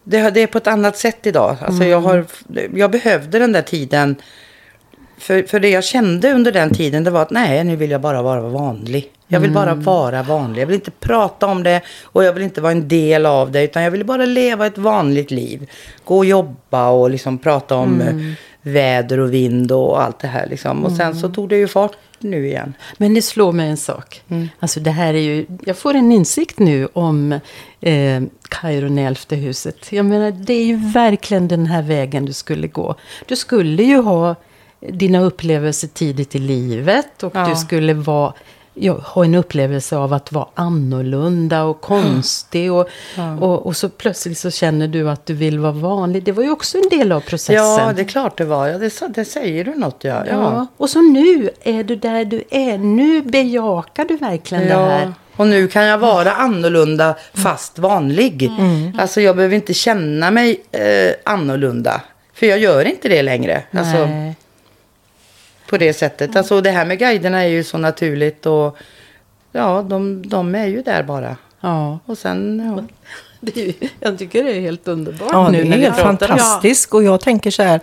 det, 0.04 0.30
det 0.30 0.42
är 0.42 0.48
på 0.48 0.58
ett 0.58 0.68
annat 0.68 0.98
sätt 0.98 1.26
idag. 1.26 1.58
Alltså 1.62 1.84
jag, 1.84 2.04
mm. 2.04 2.10
har, 2.10 2.26
jag 2.80 2.92
behövde 2.92 3.40
den 3.40 3.52
där 3.52 3.62
tiden 3.62 4.16
för, 5.18 5.44
för 5.44 5.60
det 5.60 5.70
jag 5.70 5.84
kände 5.84 6.32
under 6.32 6.52
den 6.52 6.70
tiden 6.70 7.04
det 7.04 7.12
var 7.12 7.22
att 7.22 7.32
nej, 7.32 7.64
nu 7.64 7.76
vill 7.76 7.92
jag 7.92 8.02
bara 8.02 8.22
vara 8.22 8.42
vanlig. 8.42 9.12
Jag 9.28 9.40
vill 9.40 9.52
bara 9.52 9.72
mm. 9.72 9.84
vara 9.84 10.24
vanlig. 10.24 10.62
Jag 10.62 10.66
vill 10.66 10.76
inte 10.76 10.92
prata 10.92 11.48
om 11.48 11.64
det 11.64 11.82
och 12.04 12.24
jag 12.24 12.34
vill 12.34 12.44
inte 12.44 12.62
vara 12.62 12.72
en 12.72 12.88
del 12.88 13.26
av 13.26 13.52
det. 13.52 13.64
Utan 13.64 13.84
jag 13.84 13.92
vill 13.92 14.06
bara 14.06 14.26
leva 14.26 14.66
ett 14.66 14.78
vanligt 14.78 15.32
liv. 15.32 15.70
Gå 16.04 16.18
och 16.18 16.26
jobba 16.26 16.90
och 16.90 17.10
liksom 17.10 17.38
prata 17.38 17.76
om 17.76 18.02
mm. 18.02 18.18
Eh, 18.18 18.34
väder 18.62 19.20
och 19.20 19.34
vind 19.34 19.72
och 19.72 20.02
allt 20.02 20.20
det 20.20 20.28
här. 20.28 20.48
Liksom. 20.48 20.86
Och 20.86 20.92
sen 20.92 21.14
så 21.14 21.26
mm. 21.26 21.34
tog 21.34 21.50
det 21.50 21.58
ju 21.58 21.68
fart 21.68 21.98
nu 22.20 22.48
igen. 22.48 22.74
Men 22.98 23.14
det 23.14 23.22
slår 23.22 23.52
mig 23.52 23.70
en 23.70 23.78
sak. 23.78 24.22
Mm. 24.30 24.50
Alltså 24.60 24.80
det 24.80 24.92
här 24.92 25.14
är 25.14 25.20
ju, 25.20 25.46
jag 25.66 25.78
får 25.78 25.94
en 25.94 26.12
insikt 26.12 26.60
nu 26.60 26.88
om 26.94 27.40
eh, 27.82 28.24
Kairon 28.50 29.00
i 29.00 29.02
elfte 29.02 29.36
huset. 29.36 29.92
Jag 29.92 30.06
menar, 30.06 30.32
det 30.32 30.54
är 30.54 30.66
ju 30.66 30.76
verkligen 30.76 31.48
den 31.48 31.66
här 31.66 31.82
vägen 31.82 32.26
du 32.26 32.34
skulle 32.34 32.68
gå. 32.68 32.96
Du 33.26 33.36
skulle 33.36 33.84
ju 33.84 33.98
ha 33.98 34.36
dina 34.90 35.22
upplevelser 35.22 35.88
tidigt 35.88 36.36
i 36.36 36.40
livet. 36.40 37.24
Och 37.24 37.32
ja. 37.36 37.48
du 37.50 37.56
skulle 37.56 37.94
vara, 37.94 38.34
ja, 38.74 38.94
ha 38.94 39.26
en 39.26 39.36
upplevelse 39.36 39.98
av 39.98 40.14
att 40.14 40.32
vara 40.32 40.48
annorlunda 40.54 41.64
och 41.64 41.82
konstig. 41.82 42.72
Och, 42.72 42.90
ja. 43.16 43.38
och, 43.38 43.66
och, 43.66 43.76
så 43.76 43.90
plötsligt 43.90 44.38
så 44.38 44.52
känner 44.52 44.88
du 44.88 45.10
att 45.10 45.26
du 45.26 45.34
vill 45.34 45.60
vara 45.60 45.72
vanlig. 45.72 46.24
Det 46.24 46.32
var 46.32 46.44
ju 46.44 46.52
också 46.52 46.78
en 46.78 46.90
del 46.90 47.12
av 47.12 47.20
processen. 47.20 47.56
Ja, 47.56 47.94
det 47.96 48.02
är 48.02 48.06
klart 48.06 48.38
det 48.38 48.46
var. 48.46 48.68
Ja, 48.68 48.78
det, 48.78 49.02
det 49.16 49.26
säger 49.26 49.66
du 49.66 49.76
något. 49.76 50.04
Ja. 50.04 50.26
ja. 50.28 50.68
Och 50.78 50.90
så 50.90 51.02
nu 51.02 51.50
är 51.64 51.84
du 51.84 51.96
där 51.96 52.26
du 52.26 52.44
är. 52.50 52.78
Nu 52.78 53.22
bejakar 53.22 54.06
du 54.06 54.18
verkligen 54.18 54.68
det 54.68 54.74
här. 54.74 55.14
Och 55.36 55.48
nu 55.48 55.68
kan 55.68 55.84
jag 55.84 55.98
vara 55.98 56.32
annorlunda 56.32 57.16
fast 57.34 57.80
vanlig. 57.80 58.44
Mm. 58.44 59.00
Alltså 59.00 59.22
jag 59.22 59.36
behöver 59.36 59.56
inte 59.56 59.74
känna 59.74 60.32
mig 60.32 60.62
eh, 60.72 61.14
annorlunda. 61.24 62.02
För 62.34 62.46
jag 62.46 62.60
gör 62.60 62.86
inte 62.86 63.10
det 63.10 63.22
längre. 63.22 63.64
Alltså, 63.72 64.10
på 65.70 65.78
det 65.78 65.94
sättet. 65.94 66.36
Alltså 66.36 66.62
det 66.62 66.72
här 66.72 66.86
med 66.86 67.00
guiderna 67.00 67.44
är 67.44 67.48
ju 67.48 67.64
så 67.64 67.78
naturligt 67.78 68.46
och 68.46 68.78
ja, 69.52 69.82
de, 69.82 70.30
de 70.30 70.56
är 70.56 70.66
ju 70.66 70.82
där 70.82 71.04
bara. 71.04 71.38
Ja. 71.62 72.00
Och 72.06 72.18
sen, 72.18 72.62
ja. 72.76 72.84
Är, 73.56 73.74
jag 74.00 74.18
tycker 74.18 74.44
det 74.44 74.52
är 74.52 74.62
helt 74.62 74.88
underbart 74.88 75.30
ja, 75.32 75.50
nu 75.50 75.64
det 75.64 75.70
är 75.70 75.78
helt 75.78 75.98
fantastiskt. 75.98 76.90
Ja. 76.92 76.98
Och 76.98 77.04
jag 77.04 77.22
tänker 77.22 77.52
så 77.52 77.64
här, 77.64 77.80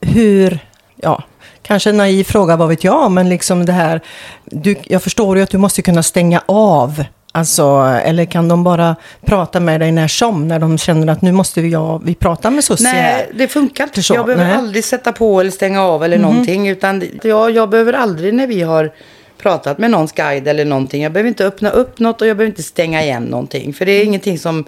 hur, 0.00 0.58
ja, 0.96 1.22
kanske 1.62 1.90
en 1.90 1.96
naiv 1.96 2.24
fråga, 2.24 2.56
vad 2.56 2.68
vet 2.68 2.84
jag, 2.84 3.10
men 3.10 3.28
liksom 3.28 3.66
det 3.66 3.72
här, 3.72 4.00
du, 4.44 4.76
jag 4.84 5.02
förstår 5.02 5.36
ju 5.36 5.42
att 5.42 5.50
du 5.50 5.58
måste 5.58 5.82
kunna 5.82 6.02
stänga 6.02 6.42
av 6.46 7.04
Alltså, 7.34 7.62
eller 8.04 8.24
kan 8.24 8.48
de 8.48 8.64
bara 8.64 8.96
prata 9.24 9.60
med 9.60 9.80
dig 9.80 9.92
när 9.92 10.08
som, 10.08 10.48
när 10.48 10.58
de 10.58 10.78
känner 10.78 11.12
att 11.12 11.22
nu 11.22 11.32
måste 11.32 11.60
vi, 11.60 11.68
ja, 11.68 11.98
vi 11.98 12.14
prata 12.14 12.50
med 12.50 12.64
Susie 12.64 12.92
Nej, 12.92 13.30
det 13.34 13.48
funkar 13.48 13.84
inte. 13.84 14.12
Jag 14.14 14.26
behöver 14.26 14.44
Nej. 14.44 14.56
aldrig 14.56 14.84
sätta 14.84 15.12
på 15.12 15.40
eller 15.40 15.50
stänga 15.50 15.82
av 15.82 16.04
eller 16.04 16.16
mm. 16.16 16.30
någonting. 16.30 16.68
Utan 16.68 17.04
jag, 17.22 17.50
jag 17.50 17.70
behöver 17.70 17.92
aldrig 17.92 18.34
när 18.34 18.46
vi 18.46 18.62
har 18.62 18.92
pratat 19.38 19.78
med 19.78 19.90
någons 19.90 20.12
guide 20.12 20.48
eller 20.48 20.64
någonting. 20.64 21.02
Jag 21.02 21.12
behöver 21.12 21.28
inte 21.28 21.46
öppna 21.46 21.70
upp 21.70 21.98
något 21.98 22.20
och 22.20 22.26
jag 22.26 22.36
behöver 22.36 22.50
inte 22.50 22.62
stänga 22.62 23.02
igen 23.02 23.22
någonting. 23.22 23.74
För 23.74 23.86
det 23.86 23.92
är 23.92 23.96
mm. 23.96 24.08
ingenting 24.08 24.38
som 24.38 24.64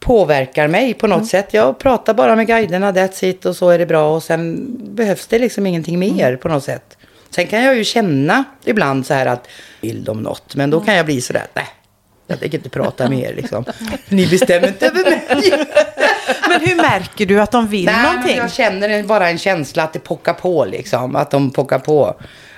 påverkar 0.00 0.68
mig 0.68 0.94
på 0.94 1.06
något 1.06 1.16
mm. 1.16 1.26
sätt. 1.26 1.54
Jag 1.54 1.78
pratar 1.78 2.14
bara 2.14 2.36
med 2.36 2.46
guiderna, 2.46 2.92
that's 2.92 3.24
it, 3.24 3.46
och 3.46 3.56
så 3.56 3.70
är 3.70 3.78
det 3.78 3.86
bra. 3.86 4.14
Och 4.14 4.22
sen 4.22 4.66
behövs 4.94 5.26
det 5.26 5.38
liksom 5.38 5.66
ingenting 5.66 5.98
mer 5.98 6.36
på 6.36 6.48
något 6.48 6.64
sätt. 6.64 6.96
Sen 7.30 7.46
kan 7.46 7.62
jag 7.62 7.76
ju 7.76 7.84
känna 7.84 8.44
ibland 8.64 9.06
så 9.06 9.14
här 9.14 9.26
att 9.26 9.48
vill 9.80 10.04
de 10.04 10.22
något. 10.22 10.54
Men 10.54 10.70
då 10.70 10.80
kan 10.80 10.94
jag 10.94 11.06
bli 11.06 11.20
så 11.20 11.32
där, 11.32 11.46
nej. 11.54 11.68
Jag 12.26 12.40
tänker 12.40 12.58
inte 12.58 12.68
prata 12.68 13.08
med 13.10 13.18
er 13.18 13.34
liksom. 13.34 13.64
Ni 14.08 14.26
bestämmer 14.26 14.68
inte 14.68 14.86
över 14.86 15.04
mig. 15.04 15.22
men 16.48 16.60
hur 16.60 16.76
märker 16.76 17.26
du 17.26 17.40
att 17.40 17.50
de 17.50 17.68
vill 17.68 17.84
nej, 17.84 18.02
någonting? 18.02 18.36
Jag 18.36 18.52
känner 18.52 19.02
bara 19.02 19.28
en 19.28 19.38
känsla 19.38 19.82
att 19.82 19.92
det 19.92 19.98
pockar 19.98 20.34
på 20.34 20.64
liksom. 20.64 21.16
Att 21.16 21.30
de 21.30 21.50
pockar 21.50 21.78
på. 21.78 22.14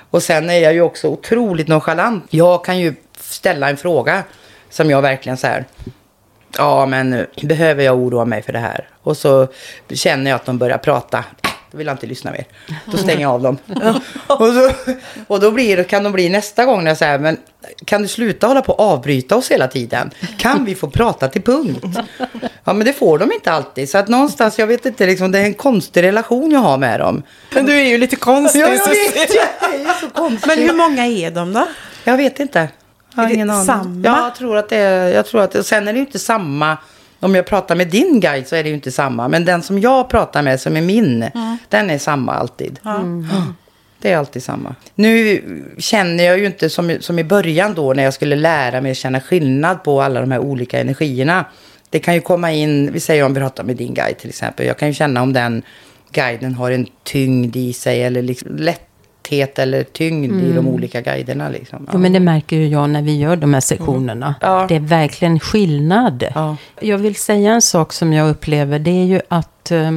Och 0.09 0.23
sen 0.23 0.49
är 0.49 0.59
jag 0.59 0.73
ju 0.73 0.81
också 0.81 1.07
otroligt 1.07 1.67
nonchalant. 1.67 2.25
Jag 2.29 2.65
kan 2.65 2.79
ju 2.79 2.95
ställa 3.19 3.69
en 3.69 3.77
fråga 3.77 4.23
som 4.69 4.89
jag 4.89 5.01
verkligen 5.01 5.37
så 5.37 5.47
här. 5.47 5.65
Ja, 6.57 6.85
men 6.85 7.25
behöver 7.41 7.83
jag 7.83 7.97
oroa 7.97 8.25
mig 8.25 8.41
för 8.41 8.53
det 8.53 8.59
här? 8.59 8.87
Och 9.03 9.17
så 9.17 9.47
känner 9.89 10.31
jag 10.31 10.35
att 10.35 10.45
de 10.45 10.57
börjar 10.57 10.77
prata. 10.77 11.23
Då 11.71 11.77
vill 11.77 11.87
jag 11.87 11.93
inte 11.93 12.07
lyssna 12.07 12.31
mer. 12.31 12.45
Då 12.85 12.97
stänger 12.97 13.21
jag 13.21 13.31
av 13.31 13.41
dem. 13.41 13.57
och, 14.27 14.47
så, 14.47 14.71
och 15.27 15.39
då 15.39 15.51
blir, 15.51 15.83
kan 15.83 16.03
de 16.03 16.13
bli 16.13 16.29
nästa 16.29 16.65
gång 16.65 16.83
när 16.83 16.91
jag 16.91 16.97
säger, 16.97 17.19
men 17.19 17.37
kan 17.85 18.01
du 18.01 18.07
sluta 18.07 18.47
hålla 18.47 18.61
på 18.61 18.73
och 18.73 18.79
avbryta 18.79 19.35
oss 19.35 19.51
hela 19.51 19.67
tiden? 19.67 20.11
Kan 20.37 20.65
vi 20.65 20.75
få 20.75 20.89
prata 20.89 21.27
till 21.27 21.41
punkt? 21.41 21.85
Ja, 22.63 22.73
men 22.73 22.85
det 22.85 22.93
får 22.93 23.19
de 23.19 23.31
inte 23.31 23.51
alltid. 23.51 23.89
Så 23.89 23.97
att 23.97 24.07
någonstans, 24.07 24.59
jag 24.59 24.67
vet 24.67 24.85
inte, 24.85 25.05
liksom, 25.05 25.31
det 25.31 25.39
är 25.39 25.43
en 25.43 25.53
konstig 25.53 26.03
relation 26.03 26.51
jag 26.51 26.59
har 26.59 26.77
med 26.77 26.99
dem. 26.99 27.23
Men 27.53 27.65
du 27.65 27.73
är 27.79 27.85
ju 27.85 27.97
lite 27.97 28.15
konstig. 28.15 28.59
Ja, 28.59 28.67
jag 28.67 28.87
vet. 28.87 29.35
Jag 29.35 29.73
är 29.73 29.99
så 30.01 30.09
konstig. 30.09 30.47
Men 30.47 30.57
hur 30.57 30.73
många 30.73 31.05
är 31.05 31.31
de 31.31 31.53
då? 31.53 31.67
Jag 32.03 32.17
vet 32.17 32.39
inte. 32.39 32.69
Jag 33.15 33.23
har 33.23 33.29
ingen 33.29 33.49
aning. 33.49 33.65
samma? 33.65 34.07
Ja, 34.07 34.23
jag 34.23 34.35
tror 34.35 34.57
att 34.57 34.69
det 34.69 34.77
är, 34.77 35.07
jag 35.07 35.25
tror 35.25 35.41
att 35.41 35.55
och 35.55 35.65
sen 35.65 35.87
är 35.87 35.93
det 35.93 35.99
ju 35.99 36.05
inte 36.05 36.19
samma. 36.19 36.77
Om 37.21 37.35
jag 37.35 37.45
pratar 37.45 37.75
med 37.75 37.87
din 37.87 38.19
guide 38.19 38.47
så 38.47 38.55
är 38.55 38.63
det 38.63 38.69
ju 38.69 38.75
inte 38.75 38.91
samma. 38.91 39.27
Men 39.27 39.45
den 39.45 39.61
som 39.61 39.79
jag 39.79 40.09
pratar 40.09 40.41
med 40.41 40.61
som 40.61 40.77
är 40.77 40.81
min, 40.81 41.25
den 41.69 41.89
är 41.89 41.97
samma 41.97 42.33
alltid. 42.33 42.79
Mm. 42.85 43.27
Det 44.01 44.11
är 44.11 44.17
alltid 44.17 44.43
samma. 44.43 44.75
Nu 44.95 45.43
känner 45.77 46.23
jag 46.23 46.39
ju 46.39 46.45
inte 46.45 46.69
som, 46.69 46.97
som 46.99 47.19
i 47.19 47.23
början 47.23 47.73
då 47.73 47.93
när 47.93 48.03
jag 48.03 48.13
skulle 48.13 48.35
lära 48.35 48.81
mig 48.81 48.91
att 48.91 48.97
känna 48.97 49.19
skillnad 49.21 49.83
på 49.83 50.01
alla 50.01 50.21
de 50.21 50.31
här 50.31 50.39
olika 50.39 50.79
energierna. 50.79 51.45
Det 51.89 51.99
kan 51.99 52.13
ju 52.13 52.21
komma 52.21 52.51
in, 52.51 52.91
vi 52.91 52.99
säger 52.99 53.23
om 53.23 53.33
vi 53.33 53.39
pratar 53.39 53.63
med 53.63 53.75
din 53.75 53.93
guide 53.93 54.17
till 54.17 54.29
exempel. 54.29 54.65
Jag 54.65 54.77
kan 54.77 54.87
ju 54.87 54.93
känna 54.93 55.21
om 55.21 55.33
den 55.33 55.63
guiden 56.11 56.53
har 56.53 56.71
en 56.71 56.87
tyngd 57.03 57.55
i 57.55 57.73
sig 57.73 58.03
eller 58.03 58.21
liksom 58.21 58.55
lätthet 59.31 59.59
eller 59.59 59.83
tyngd 59.83 60.43
i 60.43 60.53
de 60.53 60.67
olika 60.67 61.01
guiderna. 61.01 61.49
Liksom. 61.49 61.87
Jo, 61.93 61.99
men 61.99 62.13
det 62.13 62.19
märker 62.19 62.55
ju 62.55 62.67
jag 62.67 62.89
när 62.89 63.01
vi 63.01 63.17
gör 63.17 63.35
de 63.35 63.53
här 63.53 63.61
sektionerna. 63.61 64.35
Ja. 64.41 64.65
Det 64.69 64.75
är 64.75 64.79
verkligen 64.79 65.39
skillnad. 65.39 66.23
Ja. 66.35 66.57
Jag 66.79 66.97
vill 66.97 67.15
säga 67.15 67.53
en 67.53 67.61
sak 67.61 67.93
som 67.93 68.13
jag 68.13 68.29
upplever. 68.29 68.79
Det 68.79 68.91
är 68.91 69.05
ju 69.05 69.21
att 69.27 69.71
eh, 69.71 69.91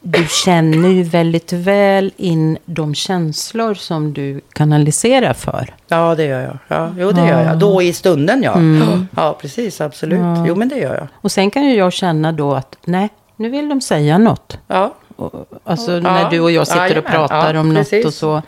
du 0.00 0.26
känner 0.44 0.88
ju 0.88 1.02
väldigt 1.02 1.52
väl 1.52 2.12
in 2.16 2.58
de 2.64 2.94
känslor 2.94 3.74
som 3.74 4.12
du 4.12 4.40
kanaliserar 4.52 5.34
för. 5.34 5.74
Ja, 5.88 6.14
det 6.14 6.24
gör 6.24 6.42
jag. 6.42 6.58
Ja, 6.68 6.94
jo, 6.98 7.12
det 7.12 7.26
gör 7.26 7.42
jag. 7.44 7.58
Då 7.58 7.82
i 7.82 7.92
stunden, 7.92 8.42
ja. 8.42 8.56
Ja, 9.16 9.38
precis. 9.40 9.80
Absolut. 9.80 10.20
Jo, 10.46 10.54
men 10.54 10.68
det 10.68 10.76
gör 10.76 10.94
jag. 10.94 11.08
Och 11.14 11.32
sen 11.32 11.50
kan 11.50 11.64
ju 11.64 11.74
jag 11.76 11.92
känna 11.92 12.32
då 12.32 12.54
att 12.54 12.76
nej, 12.84 13.08
nu 13.36 13.48
vill 13.48 13.68
de 13.68 13.80
säga 13.80 14.18
något. 14.18 14.58
Ja, 14.66 14.94
Och, 15.16 15.48
alltså 15.64 15.90
när 16.00 16.30
du 16.30 16.40
och 16.40 16.50
jag 16.50 16.66
sitter 16.66 16.80
och 16.84 16.90
Jajamän. 16.90 17.12
pratar 17.12 17.54
Ja, 17.54 17.60
om 17.60 17.68
något 17.68 17.76
precis. 17.90 18.04
och 18.06 18.14
så. 18.14 18.42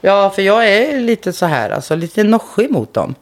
ja 0.00 0.30
för 0.34 0.42
jag 0.42 0.68
är 0.68 1.00
lite 1.00 1.32
så 1.32 1.46
här, 1.46 1.70
alltså 1.70 1.96
lite 1.96 2.22
noschig 2.24 2.70
mot 2.70 2.94
dem. 2.94 3.14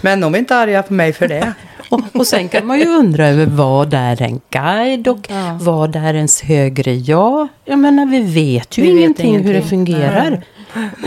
Men 0.00 0.20
de 0.20 0.34
är 0.34 0.38
inte 0.38 0.56
arga 0.56 0.82
på 0.82 0.92
mig 0.92 1.12
för 1.12 1.28
det. 1.28 1.52
Och, 1.88 2.00
och 2.12 2.26
sen 2.26 2.48
kan 2.48 2.66
man 2.66 2.78
ju 2.78 2.86
undra 2.86 3.26
över 3.28 3.46
vad 3.46 3.94
är 3.94 4.22
en 4.22 4.40
guide 4.50 5.08
och 5.08 5.28
vad 5.60 5.96
är 5.96 6.14
ens 6.14 6.42
högre 6.42 6.94
jag? 6.94 7.48
Jag 7.64 7.78
menar, 7.78 8.06
vi 8.06 8.20
vet 8.20 8.78
ju 8.78 8.82
Vi 8.82 8.88
vet 8.92 8.98
ingenting, 8.98 9.34
hur 9.36 9.42
det 9.42 9.48
ingenting. 9.50 9.68
fungerar. 9.70 10.32
Och 10.32 10.42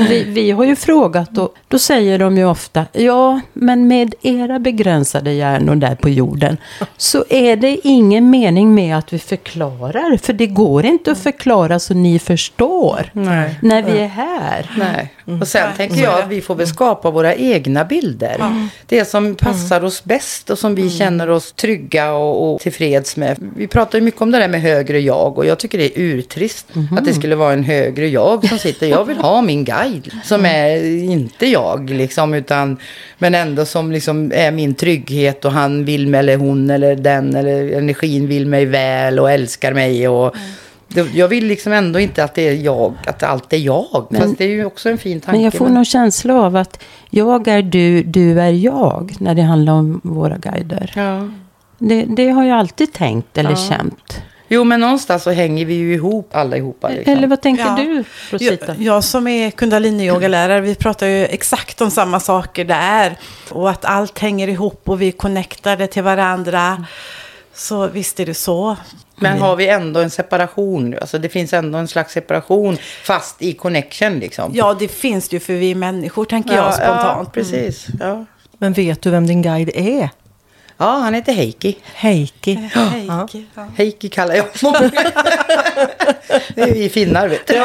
Vi, 0.09 0.23
vi 0.23 0.51
har 0.51 0.63
ju 0.63 0.75
frågat 0.75 1.37
och 1.37 1.53
då 1.67 1.79
säger 1.79 2.19
de 2.19 2.37
ju 2.37 2.45
ofta, 2.45 2.85
ja, 2.93 3.41
men 3.53 3.87
med 3.87 4.15
era 4.21 4.59
begränsade 4.59 5.33
hjärnor 5.33 5.75
där 5.75 5.95
på 5.95 6.09
jorden 6.09 6.57
så 6.97 7.25
är 7.29 7.55
det 7.55 7.87
ingen 7.87 8.29
mening 8.29 8.75
med 8.75 8.97
att 8.97 9.13
vi 9.13 9.19
förklarar. 9.19 10.17
För 10.17 10.33
det 10.33 10.47
går 10.47 10.85
inte 10.85 11.11
att 11.11 11.19
förklara 11.19 11.79
så 11.79 11.93
ni 11.93 12.19
förstår 12.19 13.11
Nej. 13.13 13.59
när 13.61 13.83
vi 13.83 13.99
är 13.99 14.07
här. 14.07 14.71
Nej. 14.77 15.14
Och 15.41 15.47
sen 15.47 15.69
tänker 15.77 16.03
jag 16.03 16.19
att 16.19 16.29
vi 16.29 16.41
får 16.41 16.55
väl 16.55 16.67
skapa 16.67 17.11
våra 17.11 17.35
egna 17.35 17.85
bilder. 17.85 18.67
Det 18.85 19.05
som 19.05 19.35
passar 19.35 19.83
oss 19.83 20.03
bäst 20.03 20.49
och 20.49 20.59
som 20.59 20.75
vi 20.75 20.89
känner 20.89 21.29
oss 21.29 21.51
trygga 21.53 22.13
och, 22.13 22.53
och 22.55 22.61
tillfreds 22.61 23.17
med. 23.17 23.37
Vi 23.57 23.67
pratar 23.67 23.97
ju 23.99 24.03
mycket 24.05 24.21
om 24.21 24.31
det 24.31 24.39
där 24.39 24.47
med 24.47 24.61
högre 24.61 24.99
jag 24.99 25.37
och 25.37 25.45
jag 25.45 25.57
tycker 25.57 25.77
det 25.77 25.85
är 25.97 26.01
urtrist 26.01 26.67
att 26.97 27.05
det 27.05 27.13
skulle 27.13 27.35
vara 27.35 27.53
en 27.53 27.63
högre 27.63 28.07
jag 28.07 28.47
som 28.49 28.57
sitter. 28.57 28.87
Jag 28.87 29.05
vill 29.05 29.17
ha 29.17 29.41
min 29.41 29.63
guide 29.65 30.11
som 30.23 30.45
är 30.45 30.85
inte 31.11 31.45
jag 31.47 31.89
liksom 31.89 32.33
utan 32.33 32.77
men 33.17 33.35
ändå 33.35 33.65
som 33.65 33.91
liksom 33.91 34.31
är 34.35 34.51
min 34.51 34.75
trygghet 34.75 35.45
och 35.45 35.51
han 35.51 35.85
vill 35.85 36.07
mig 36.07 36.19
eller 36.19 36.37
hon 36.37 36.69
eller 36.69 36.95
den 36.95 37.35
eller 37.35 37.71
energin 37.71 38.27
vill 38.27 38.47
mig 38.47 38.65
väl 38.65 39.19
och 39.19 39.31
älskar 39.31 39.73
mig 39.73 40.07
och 40.07 40.35
det- 40.35 40.39
jag 41.13 41.27
vill 41.27 41.45
liksom 41.45 41.73
ändå 41.73 41.99
inte 41.99 42.23
att 42.23 42.35
det 42.35 42.47
är 42.47 42.53
jag, 42.53 42.93
att 43.07 43.23
allt 43.23 43.53
är 43.53 43.57
jag. 43.57 44.07
Men- 44.09 44.21
Fast 44.21 44.37
det 44.37 44.43
är 44.45 44.49
ju 44.49 44.65
också 44.65 44.89
en 44.89 44.97
fin 44.97 45.21
tanke. 45.21 45.31
Men 45.31 45.41
jag 45.43 45.53
får 45.53 45.67
någon 45.69 45.85
känsla 45.85 46.33
av 46.33 46.55
att 46.55 46.83
jag 47.09 47.47
är 47.47 47.61
du, 47.61 48.03
du 48.03 48.41
är 48.41 48.51
jag 48.51 49.15
när 49.19 49.35
det 49.35 49.41
handlar 49.41 49.73
om 49.73 50.01
våra 50.03 50.37
guider. 50.37 50.91
Ja. 50.95 51.29
Det, 51.77 52.05
det 52.05 52.29
har 52.29 52.43
jag 52.43 52.59
alltid 52.59 52.93
tänkt 52.93 53.37
eller 53.37 53.49
Ja. 53.49 53.55
känt. 53.69 54.21
Jo, 54.47 54.63
men 54.63 54.79
någonstans 54.79 55.23
så 55.23 55.31
hänger 55.31 55.65
vi 55.65 55.73
ju 55.73 55.93
ihop 55.93 56.35
allihopa. 56.35 56.89
Liksom. 56.89 57.13
Eller 57.13 57.27
vad 57.27 57.41
tänker 57.41 57.63
Ja. 57.65 57.75
du, 57.77 58.03
Rosita? 58.31 58.65
Jag, 58.67 58.81
jag 58.81 59.03
som 59.03 59.27
är 59.27 59.51
kundalini-yogalärare, 59.51 60.61
vi 60.61 60.75
pratar 60.75 61.07
ju 61.07 61.25
exakt 61.25 61.81
om 61.81 61.91
samma 61.91 62.19
saker 62.19 62.65
där. 62.65 63.17
Och 63.51 63.69
att 63.69 63.85
allt 63.85 64.19
hänger 64.19 64.47
ihop 64.47 64.81
och 64.89 65.01
vi 65.01 65.07
är 65.07 65.11
connectade 65.11 65.87
till 65.87 66.03
varandra. 66.03 66.85
Så 67.53 67.87
visst 67.87 68.19
är 68.19 68.25
det 68.25 68.33
så. 68.33 68.77
Men 69.15 69.39
har 69.39 69.55
vi 69.55 69.67
ändå 69.67 69.99
en 69.99 70.09
separation? 70.09 70.95
Alltså 71.01 71.17
det 71.17 71.29
finns 71.29 71.53
ändå 71.53 71.77
en 71.77 71.87
slags 71.87 72.13
separation 72.13 72.77
fast 73.03 73.41
i 73.41 73.53
connection 73.53 74.19
liksom. 74.19 74.51
Ja, 74.55 74.75
det 74.79 74.87
finns 74.87 75.29
det 75.29 75.35
ju 75.35 75.39
för 75.39 75.53
vi 75.53 75.71
är 75.71 75.75
människor, 75.75 76.25
tänker 76.25 76.55
jag 76.55 76.73
spontant. 76.73 77.27
Ja, 77.27 77.31
precis. 77.33 77.87
Ja. 77.99 78.25
Men 78.57 78.73
vet 78.73 79.01
du 79.01 79.09
vem 79.09 79.27
din 79.27 79.41
guide 79.41 79.69
är? 79.75 80.09
Ja, 80.77 80.85
han 80.85 81.13
heter 81.13 81.33
Heikki. 81.33 81.77
Heikki. 81.93 82.55
Heikki, 82.73 83.45
ja. 83.55 83.67
Heikki 83.77 84.09
kallar 84.09 84.35
jag 84.35 84.45
honom. 84.61 84.89
det 86.55 86.61
är 86.61 86.73
vi 86.73 86.89
finnar, 86.89 87.27
vet 87.27 87.47
du. 87.47 87.63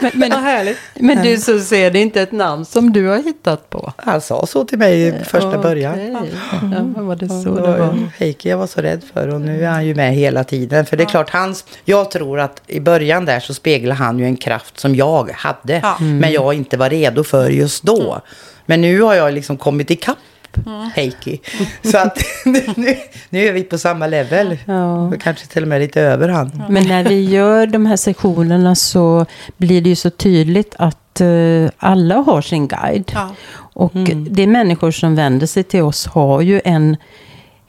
Men, 0.00 0.12
men, 0.14 0.74
men 0.94 1.22
du 1.22 1.36
så 1.36 1.60
ser 1.60 1.90
det 1.90 1.98
inte 1.98 2.22
ett 2.22 2.32
namn 2.32 2.64
som 2.64 2.92
du 2.92 3.06
har 3.06 3.16
hittat 3.16 3.70
på? 3.70 3.92
Han 3.96 4.20
sa 4.20 4.46
så 4.46 4.64
till 4.64 4.78
mig 4.78 5.06
i 5.08 5.12
första 5.24 5.58
början. 5.58 6.16
Okej. 6.16 6.32
Ja, 6.96 7.02
var 7.02 7.16
det 7.16 7.28
så 7.28 7.34
Det 7.34 7.60
det 7.60 7.60
var? 7.60 7.78
var 7.78 7.98
Heikki 8.18 8.50
jag 8.50 8.58
var 8.58 8.66
så 8.66 8.80
rädd 8.80 9.02
för 9.12 9.28
och 9.28 9.40
nu 9.40 9.64
är 9.64 9.68
han 9.68 9.86
ju 9.86 9.94
med 9.94 10.14
hela 10.14 10.44
tiden. 10.44 10.86
För 10.86 10.96
det 10.96 11.02
är 11.02 11.08
klart, 11.08 11.30
hans, 11.30 11.64
jag 11.84 12.10
tror 12.10 12.40
att 12.40 12.62
i 12.66 12.80
början 12.80 13.24
där 13.24 13.40
så 13.40 13.54
speglar 13.54 13.96
han 13.96 14.18
ju 14.18 14.24
en 14.24 14.36
kraft 14.36 14.80
som 14.80 14.94
jag 14.94 15.30
hade. 15.30 15.80
Ja. 15.82 15.96
Men 16.00 16.32
jag 16.32 16.54
inte 16.54 16.76
var 16.76 16.90
redo 16.90 17.24
för 17.24 17.50
just 17.50 17.82
då. 17.82 18.20
Men 18.66 18.80
nu 18.80 19.00
har 19.02 19.14
jag 19.14 19.34
liksom 19.34 19.56
kommit 19.56 19.90
ikapp 19.90 20.18
Heikki. 20.94 21.40
Så 21.82 21.98
att 21.98 22.18
nu, 22.76 22.96
nu 23.30 23.46
är 23.46 23.52
vi 23.52 23.62
på 23.62 23.78
samma 23.78 24.06
level. 24.06 24.58
Ja. 24.64 25.12
Kanske 25.20 25.46
till 25.46 25.62
och 25.62 25.68
med 25.68 25.80
lite 25.80 26.00
över 26.00 26.28
han. 26.28 26.62
Men 26.68 26.88
när 26.88 27.04
vi 27.04 27.24
gör 27.24 27.66
de 27.66 27.86
här 27.86 27.96
sektionerna 27.96 28.74
så 28.74 29.26
blir 29.56 29.80
det 29.80 29.88
ju 29.88 29.96
så 29.96 30.10
tydligt 30.10 30.74
att 30.78 31.20
eh, 31.20 31.70
alla 31.76 32.14
har 32.14 32.42
sin 32.42 32.68
guide. 32.68 33.10
Ja. 33.14 33.34
Och 33.74 33.92
de 34.30 34.46
människor 34.46 34.90
som 34.90 35.14
vänder 35.14 35.46
sig 35.46 35.62
till 35.62 35.82
oss 35.82 36.06
har 36.06 36.40
ju 36.40 36.60
en 36.64 36.96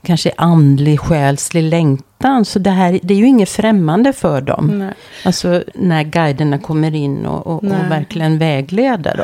kanske 0.05 0.31
andlig, 0.37 0.99
själslig 0.99 1.63
längtan. 1.63 2.45
Så 2.45 2.59
det 2.59 2.69
här 2.69 2.99
det 3.03 3.13
är 3.13 3.17
ju 3.17 3.27
inget 3.27 3.49
främmande 3.49 4.13
för 4.13 4.41
dem. 4.41 4.79
Nej. 4.79 4.93
Alltså 5.25 5.63
när 5.73 6.03
guiderna 6.03 6.59
kommer 6.59 6.95
in 6.95 7.25
och, 7.25 7.47
och, 7.47 7.63
och 7.63 7.91
verkligen 7.91 8.37
vägleder. 8.37 9.17
Då. 9.17 9.23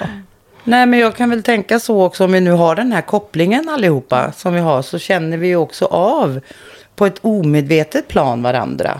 Nej, 0.69 0.85
men 0.85 0.99
jag 0.99 1.15
kan 1.15 1.29
väl 1.29 1.43
tänka 1.43 1.79
så 1.79 2.03
också 2.03 2.25
om 2.25 2.31
vi 2.31 2.41
nu 2.41 2.51
har 2.51 2.75
den 2.75 2.91
här 2.91 3.01
kopplingen 3.01 3.69
allihopa 3.69 4.31
som 4.31 4.53
vi 4.53 4.59
har 4.59 4.81
så 4.81 4.99
känner 4.99 5.37
vi 5.37 5.47
ju 5.47 5.55
också 5.55 5.85
av 5.85 6.39
på 6.95 7.05
ett 7.05 7.19
omedvetet 7.21 8.07
plan 8.07 8.43
varandra. 8.43 8.99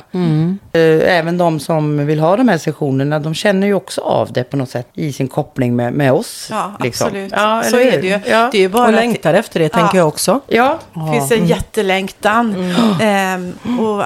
Eh, 0.74 1.18
Även 1.18 1.38
de 1.38 1.60
som 1.60 2.06
vill 2.08 2.20
ha 2.20 2.38
de 2.38 2.48
här 2.48 2.58
sessionerna, 2.58 3.20
de 3.20 3.34
känner 3.34 3.68
ju 3.68 3.74
också 3.74 4.02
av 4.02 4.34
det 4.34 4.44
på 4.44 4.58
något 4.58 4.70
sätt 4.70 4.88
i 4.94 5.14
sin 5.14 5.28
koppling 5.28 5.76
med, 5.76 5.94
med 5.94 6.14
oss. 6.14 6.48
Ja, 6.52 6.72
liksom. 6.84 7.08
absolut. 7.08 7.32
Ja, 7.36 7.64
så 7.66 7.80
är 7.80 8.02
det 8.02 8.08
ju. 8.08 8.20
Ja. 8.32 8.50
Det 8.52 8.58
är 8.58 8.62
ju 8.62 8.70
bara 8.70 8.84
Och 8.84 8.90
att 8.90 8.96
längtar 8.96 9.34
efter 9.34 9.60
det, 9.60 9.70
tänker 9.70 9.98
jag 9.98 10.08
också. 10.08 10.40
Ja, 10.48 10.80
det 10.94 11.12
finns 11.12 11.32
en 11.32 11.48
jättelängtan. 11.48 12.74
Ehm, 13.02 13.54
och 13.80 14.04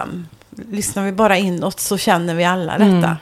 lyssnar 0.72 1.06
vi 1.06 1.12
bara 1.12 1.38
inåt 1.38 1.80
så 1.80 1.98
känner 1.98 2.36
vi 2.36 2.44
alla 2.44 2.78
detta. 2.78 3.18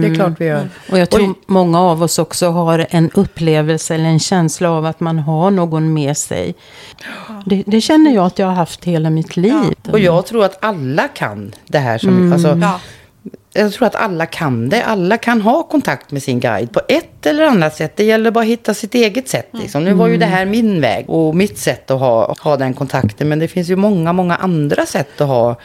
det 0.00 0.08
är 0.08 0.14
klart 0.14 0.32
vi 0.40 0.44
gör. 0.44 0.68
Och 0.90 0.98
jag 0.98 1.10
tror 1.10 1.28
Oj. 1.28 1.34
många 1.46 1.80
av 1.80 2.02
oss 2.02 2.18
också 2.18 2.50
har 2.50 2.86
en 2.90 3.10
upplevelse 3.14 3.94
eller 3.94 4.04
en 4.04 4.18
känsla 4.18 4.70
av 4.70 4.86
att 4.86 5.00
man 5.00 5.18
har 5.18 5.50
någon 5.50 5.92
med 5.94 6.16
sig. 6.16 6.54
Det, 7.44 7.62
det 7.66 7.80
känner 7.80 8.14
jag 8.14 8.26
att 8.26 8.38
jag 8.38 8.46
har 8.46 8.54
haft 8.54 8.84
hela 8.84 9.10
mitt 9.10 9.36
liv. 9.36 9.74
Och 9.92 9.98
jag 9.98 10.26
tror 10.26 10.44
att 10.44 10.64
alla 10.64 11.08
kan 11.08 11.54
det 11.66 11.78
här. 11.78 11.98
Som, 11.98 12.32
alltså, 12.32 12.58
Ja. 12.62 12.80
Jag 13.52 13.72
tror 13.72 13.86
att 13.86 13.94
alla 13.94 14.26
kan 14.26 14.68
det. 14.68 14.84
Alla 14.84 15.16
kan 15.16 15.40
ha 15.40 15.62
kontakt 15.62 16.10
med 16.10 16.22
sin 16.22 16.40
guide 16.40 16.72
på 16.72 16.80
ett 16.88 17.26
eller 17.26 17.44
annat 17.44 17.76
sätt. 17.76 17.96
Det 17.96 18.04
gäller 18.04 18.30
bara 18.30 18.40
att 18.40 18.46
hitta 18.50 18.74
sitt 18.74 18.94
eget 18.94 19.28
sätt. 19.28 19.48
Liksom. 19.52 19.84
Nu 19.84 19.92
var 19.92 20.08
ju 20.08 20.16
det 20.16 20.26
här 20.26 20.46
min 20.46 20.80
väg 20.80 21.10
och 21.10 21.34
mitt 21.36 21.58
sätt 21.58 21.90
att 21.90 22.00
ha, 22.00 22.34
ha 22.40 22.56
den 22.56 22.74
kontakten. 22.74 23.28
Men 23.28 23.38
det 23.38 23.48
finns 23.48 23.68
ju 23.68 23.76
många, 23.76 24.12
många 24.12 24.36
andra 24.36 24.86
sätt 24.86 25.20
att 25.20 25.28
ha 25.28 25.56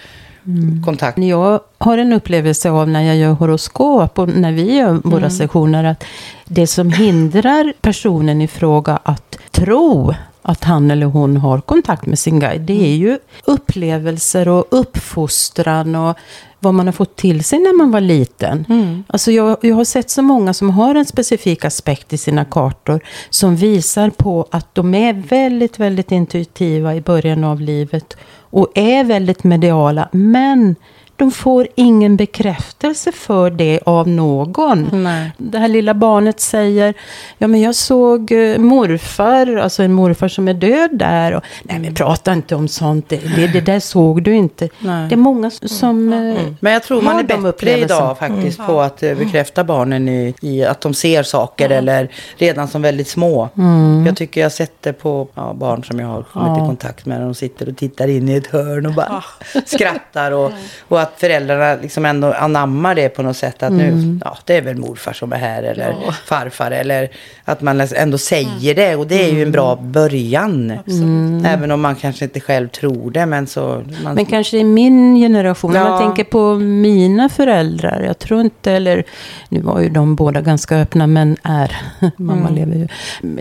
kontakt. 0.85 1.17
Jag 1.17 1.59
har 1.77 1.97
en 1.97 2.13
upplevelse 2.13 2.69
av 2.69 2.89
när 2.89 3.01
jag 3.01 3.15
gör 3.15 3.31
horoskop 3.31 4.19
och 4.19 4.29
när 4.29 4.51
vi 4.51 4.75
gör 4.77 4.93
våra 5.03 5.17
Mm. 5.17 5.31
sessioner 5.31 5.83
att 5.83 6.03
det 6.45 6.67
som 6.67 6.91
hindrar 6.91 7.73
personen 7.81 8.41
i 8.41 8.47
fråga 8.47 8.99
att 9.03 9.37
tro 9.51 10.13
att 10.41 10.63
han 10.63 10.91
eller 10.91 11.05
hon 11.05 11.37
har 11.37 11.61
kontakt 11.61 12.05
med 12.05 12.19
sin 12.19 12.39
guide. 12.39 12.61
Det 12.61 12.87
är 12.87 12.95
ju 12.95 13.19
upplevelser 13.45 14.47
och 14.47 14.65
uppfostran 14.69 15.95
och 15.95 16.17
vad 16.59 16.73
man 16.73 16.87
har 16.87 16.91
fått 16.93 17.15
till 17.15 17.43
sig 17.43 17.59
när 17.59 17.77
man 17.77 17.91
var 17.91 18.01
liten. 18.01 18.65
Mm. 18.69 19.03
Alltså 19.07 19.31
jag, 19.31 19.57
jag 19.61 19.75
har 19.75 19.83
sett 19.83 20.09
så 20.09 20.21
många 20.21 20.53
som 20.53 20.69
har 20.69 20.95
en 20.95 21.05
specifik 21.05 21.65
aspekt 21.65 22.13
i 22.13 22.17
sina 22.17 22.45
kartor 22.45 22.99
som 23.29 23.55
visar 23.55 24.09
på 24.09 24.47
att 24.51 24.75
de 24.75 24.95
är 24.95 25.13
väldigt, 25.13 25.79
väldigt 25.79 26.11
intuitiva 26.11 26.95
i 26.95 27.01
början 27.01 27.43
av 27.43 27.61
livet 27.61 28.17
och 28.51 28.71
är 28.75 29.03
väldigt 29.03 29.43
mediala. 29.43 30.09
Men 30.11 30.75
de 31.21 31.31
får 31.31 31.67
ingen 31.75 32.17
bekräftelse 32.17 33.11
för 33.11 33.49
det 33.49 33.79
av 33.85 34.07
någon. 34.07 34.89
Nej. 35.03 35.31
Det 35.37 35.57
här 35.57 35.67
lilla 35.67 35.93
barnet 35.93 36.39
säger, 36.39 36.93
ja 37.37 37.47
men 37.47 37.61
jag 37.61 37.75
såg 37.75 38.31
eh, 38.31 38.57
morfar, 38.57 39.55
alltså 39.55 39.83
en 39.83 39.93
morfar 39.93 40.27
som 40.27 40.47
är 40.47 40.53
död 40.53 40.89
där. 40.93 41.33
Och, 41.33 41.43
Nej 41.63 41.79
men 41.79 41.95
prata 41.95 42.33
inte 42.33 42.55
om 42.55 42.67
sånt, 42.67 43.09
det, 43.09 43.35
det, 43.35 43.47
det 43.47 43.61
där 43.61 43.79
såg 43.79 44.23
du 44.23 44.35
inte. 44.35 44.69
Nej. 44.79 45.09
Det 45.09 45.15
är 45.15 45.17
många 45.17 45.51
som 45.51 46.13
mm. 46.13 46.37
mm. 46.37 46.55
Men 46.59 46.73
jag 46.73 46.83
tror 46.83 47.01
man 47.01 47.19
är 47.19 47.23
bättre 47.23 47.77
idag 47.77 48.17
faktiskt 48.17 48.59
mm. 48.59 48.71
på 48.71 48.81
att 48.81 49.03
uh, 49.03 49.17
bekräfta 49.17 49.63
barnen 49.63 50.09
i, 50.09 50.33
i, 50.41 50.65
att 50.65 50.81
de 50.81 50.93
ser 50.93 51.23
saker 51.23 51.65
mm. 51.65 51.77
eller 51.77 52.11
redan 52.37 52.67
som 52.67 52.81
väldigt 52.81 53.07
små. 53.07 53.49
Mm. 53.57 54.05
Jag 54.05 54.17
tycker 54.17 54.41
jag 54.41 54.51
sett 54.51 54.81
det 54.81 54.93
på 54.93 55.27
ja, 55.33 55.53
barn 55.53 55.83
som 55.83 55.99
jag 55.99 56.07
har 56.07 56.23
kommit 56.23 56.57
ja. 56.57 56.63
i 56.63 56.67
kontakt 56.67 57.05
med. 57.05 57.21
De 57.21 57.33
sitter 57.33 57.69
och 57.69 57.77
tittar 57.77 58.07
in 58.07 58.29
i 58.29 58.35
ett 58.35 58.47
hörn 58.47 58.85
och 58.85 58.93
bara 58.93 59.23
skrattar. 59.65 60.31
Och, 60.31 60.51
och 60.87 61.01
att 61.01 61.10
att 61.13 61.19
föräldrarna 61.19 61.75
liksom 61.81 62.05
ändå 62.05 62.33
anammar 62.33 62.95
det 62.95 63.09
på 63.09 63.21
något 63.21 63.37
sätt. 63.37 63.63
Att 63.63 63.69
mm. 63.69 63.99
nu, 63.99 64.19
ja, 64.25 64.37
det 64.45 64.57
är 64.57 64.61
väl 64.61 64.77
morfar 64.77 65.13
som 65.13 65.33
är 65.33 65.37
här 65.37 65.63
eller 65.63 65.95
ja. 66.05 66.11
farfar. 66.11 66.71
Eller 66.71 67.09
att 67.45 67.61
man 67.61 67.81
ändå 67.95 68.17
säger 68.17 68.75
det. 68.75 68.95
Och 68.95 69.07
det 69.07 69.29
är 69.29 69.33
ju 69.33 69.43
en 69.43 69.51
bra 69.51 69.73
mm. 69.73 69.91
början. 69.91 70.79
Mm. 70.87 71.45
Även 71.45 71.71
om 71.71 71.81
man 71.81 71.95
kanske 71.95 72.25
inte 72.25 72.39
själv 72.39 72.67
tror 72.67 73.11
det. 73.11 73.25
Men, 73.25 73.47
så, 73.47 73.83
man... 74.03 74.15
men 74.15 74.25
kanske 74.25 74.57
i 74.57 74.63
min 74.63 75.15
generation. 75.15 75.75
Ja. 75.75 75.83
Om 75.83 75.89
man 75.89 76.01
tänker 76.01 76.23
på 76.23 76.55
mina 76.55 77.29
föräldrar. 77.29 78.01
Jag 78.01 78.19
tror 78.19 78.41
inte, 78.41 78.71
eller 78.71 79.03
nu 79.49 79.61
var 79.61 79.79
ju 79.79 79.89
de 79.89 80.15
båda 80.15 80.41
ganska 80.41 80.77
öppna. 80.77 81.07
Men 81.07 81.37
är, 81.43 81.77
mamma 82.17 82.49
mm. 82.49 82.55
lever 82.55 82.75
ju. 82.75 82.87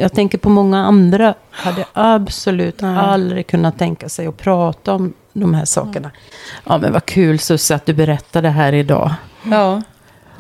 Jag 0.01 0.13
tänker 0.13 0.39
på 0.39 0.49
många 0.49 0.85
andra. 0.85 1.35
Hade 1.51 1.85
absolut 1.93 2.83
aldrig 2.83 3.47
kunnat 3.47 3.79
tänka 3.79 4.09
sig 4.09 4.27
att 4.27 4.37
prata 4.37 4.95
om 4.95 5.13
de 5.33 5.55
här 5.55 5.65
sakerna. 5.65 6.11
Ja, 6.67 6.79
men 6.79 6.93
vad 6.93 7.07
kul 7.07 7.39
Susse 7.39 7.75
att 7.75 7.87
du 7.87 7.93
berättade 7.93 8.49
här 8.49 8.73
idag. 8.73 9.15
Ja, 9.51 9.83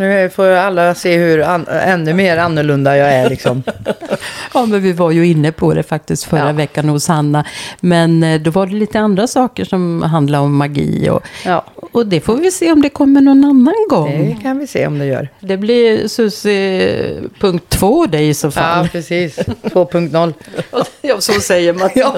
nu 0.00 0.30
får 0.30 0.46
alla 0.46 0.94
se 0.94 1.16
hur 1.16 1.42
an, 1.42 1.66
ännu 1.68 2.14
mer 2.14 2.36
annorlunda 2.36 2.96
jag 2.96 3.12
är 3.12 3.30
liksom. 3.30 3.62
ja, 4.54 4.66
men 4.66 4.82
vi 4.82 4.92
var 4.92 5.10
ju 5.10 5.26
inne 5.26 5.52
på 5.52 5.74
det 5.74 5.82
faktiskt 5.82 6.24
förra 6.24 6.46
ja. 6.46 6.52
veckan 6.52 6.88
hos 6.88 7.08
Hanna. 7.08 7.44
Men 7.80 8.22
eh, 8.22 8.40
då 8.40 8.50
var 8.50 8.66
det 8.66 8.74
lite 8.74 9.00
andra 9.00 9.26
saker 9.26 9.64
som 9.64 10.02
handlade 10.02 10.44
om 10.44 10.56
magi. 10.56 11.08
Och, 11.10 11.22
ja. 11.44 11.64
och 11.76 12.06
det 12.06 12.20
får 12.20 12.36
vi 12.36 12.50
se 12.50 12.72
om 12.72 12.82
det 12.82 12.88
kommer 12.88 13.20
någon 13.20 13.44
annan 13.44 13.86
gång. 13.88 14.26
Det 14.26 14.42
kan 14.42 14.58
vi 14.58 14.66
se 14.66 14.86
om 14.86 14.98
det 14.98 15.06
gör. 15.06 15.28
Det 15.40 15.56
blir 15.56 16.08
Susie 16.08 17.22
punkt 17.40 17.64
två 17.68 18.06
det 18.06 18.22
i 18.22 18.34
så 18.34 18.50
fall. 18.50 18.84
Ja, 18.84 18.88
precis. 18.92 19.38
2.0. 19.38 20.34
ja, 21.00 21.20
så 21.20 21.32
säger 21.32 21.72
man. 21.72 21.90
ja. 21.94 22.14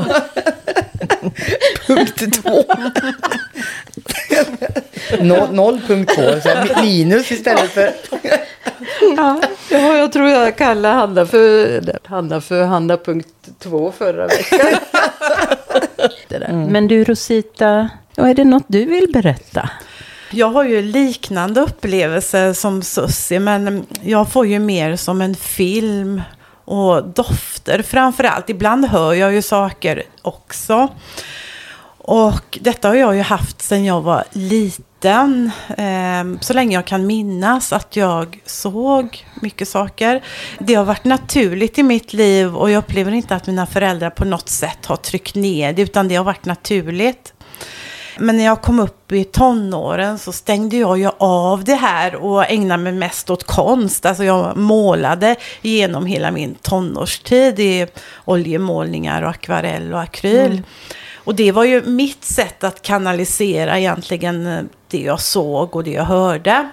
Punkt 1.86 2.42
två. 2.42 2.64
0.2, 5.10 6.82
minus 6.82 7.32
istället 7.32 7.70
för... 7.70 7.90
ja, 9.16 9.40
jag 9.70 10.12
tror 10.12 10.28
jag 10.28 10.56
kallade 10.56 10.94
Hanna 10.94 11.26
för 11.26 12.08
Hanna 12.08 12.40
för 12.40 12.64
Hanna.2 12.64 13.92
förra 13.98 14.26
veckan. 14.26 14.60
mm. 16.30 16.66
Men 16.66 16.88
du 16.88 17.04
Rosita, 17.04 17.88
är 18.16 18.34
det 18.34 18.44
något 18.44 18.64
du 18.66 18.84
vill 18.84 19.12
berätta? 19.12 19.70
Jag 20.30 20.48
har 20.48 20.64
ju 20.64 20.82
liknande 20.82 21.60
upplevelser 21.60 22.52
som 22.52 22.82
Sussi, 22.82 23.38
men 23.38 23.86
jag 24.02 24.32
får 24.32 24.46
ju 24.46 24.58
mer 24.58 24.96
som 24.96 25.22
en 25.22 25.34
film 25.34 26.22
och 26.64 27.04
dofter 27.04 27.51
framför 27.82 28.24
allt. 28.24 28.50
Ibland 28.50 28.84
hör 28.84 29.14
jag 29.14 29.32
ju 29.32 29.42
saker 29.42 30.02
också. 30.22 30.88
Och 32.04 32.58
detta 32.60 32.88
har 32.88 32.94
jag 32.94 33.16
ju 33.16 33.22
haft 33.22 33.62
sedan 33.62 33.84
jag 33.84 34.00
var 34.00 34.24
liten. 34.32 35.50
Eh, 35.68 36.40
så 36.40 36.52
länge 36.52 36.76
jag 36.76 36.84
kan 36.84 37.06
minnas 37.06 37.72
att 37.72 37.96
jag 37.96 38.40
såg 38.46 39.26
mycket 39.34 39.68
saker. 39.68 40.22
Det 40.58 40.74
har 40.74 40.84
varit 40.84 41.04
naturligt 41.04 41.78
i 41.78 41.82
mitt 41.82 42.12
liv 42.12 42.56
och 42.56 42.70
jag 42.70 42.78
upplever 42.78 43.12
inte 43.12 43.36
att 43.36 43.46
mina 43.46 43.66
föräldrar 43.66 44.10
på 44.10 44.24
något 44.24 44.48
sätt 44.48 44.86
har 44.86 44.96
tryckt 44.96 45.34
ner 45.34 45.72
det. 45.72 45.82
Utan 45.82 46.08
det 46.08 46.16
har 46.16 46.24
varit 46.24 46.44
naturligt. 46.44 47.32
Men 48.18 48.36
när 48.36 48.44
jag 48.44 48.62
kom 48.62 48.80
upp 48.80 49.12
i 49.12 49.24
tonåren 49.24 50.18
så 50.18 50.32
stängde 50.32 50.76
jag 50.76 50.98
ju 50.98 51.10
av 51.18 51.64
det 51.64 51.74
här 51.74 52.14
och 52.14 52.50
ägnade 52.50 52.82
mig 52.82 52.92
mest 52.92 53.30
åt 53.30 53.44
konst. 53.44 54.06
Alltså 54.06 54.24
jag 54.24 54.56
målade 54.56 55.36
genom 55.62 56.06
hela 56.06 56.30
min 56.30 56.54
tonårstid 56.54 57.60
i 57.60 57.86
oljemålningar 58.24 59.22
och 59.22 59.30
akvarell 59.30 59.94
och 59.94 60.00
akryl. 60.00 60.52
Mm. 60.52 60.62
Och 61.24 61.34
det 61.34 61.52
var 61.52 61.64
ju 61.64 61.82
mitt 61.82 62.24
sätt 62.24 62.64
att 62.64 62.82
kanalisera 62.82 63.78
egentligen 63.78 64.46
eh, 64.46 64.62
det 64.88 65.00
jag 65.00 65.20
såg 65.20 65.76
och 65.76 65.84
det 65.84 65.90
jag 65.90 66.04
hörde. 66.04 66.68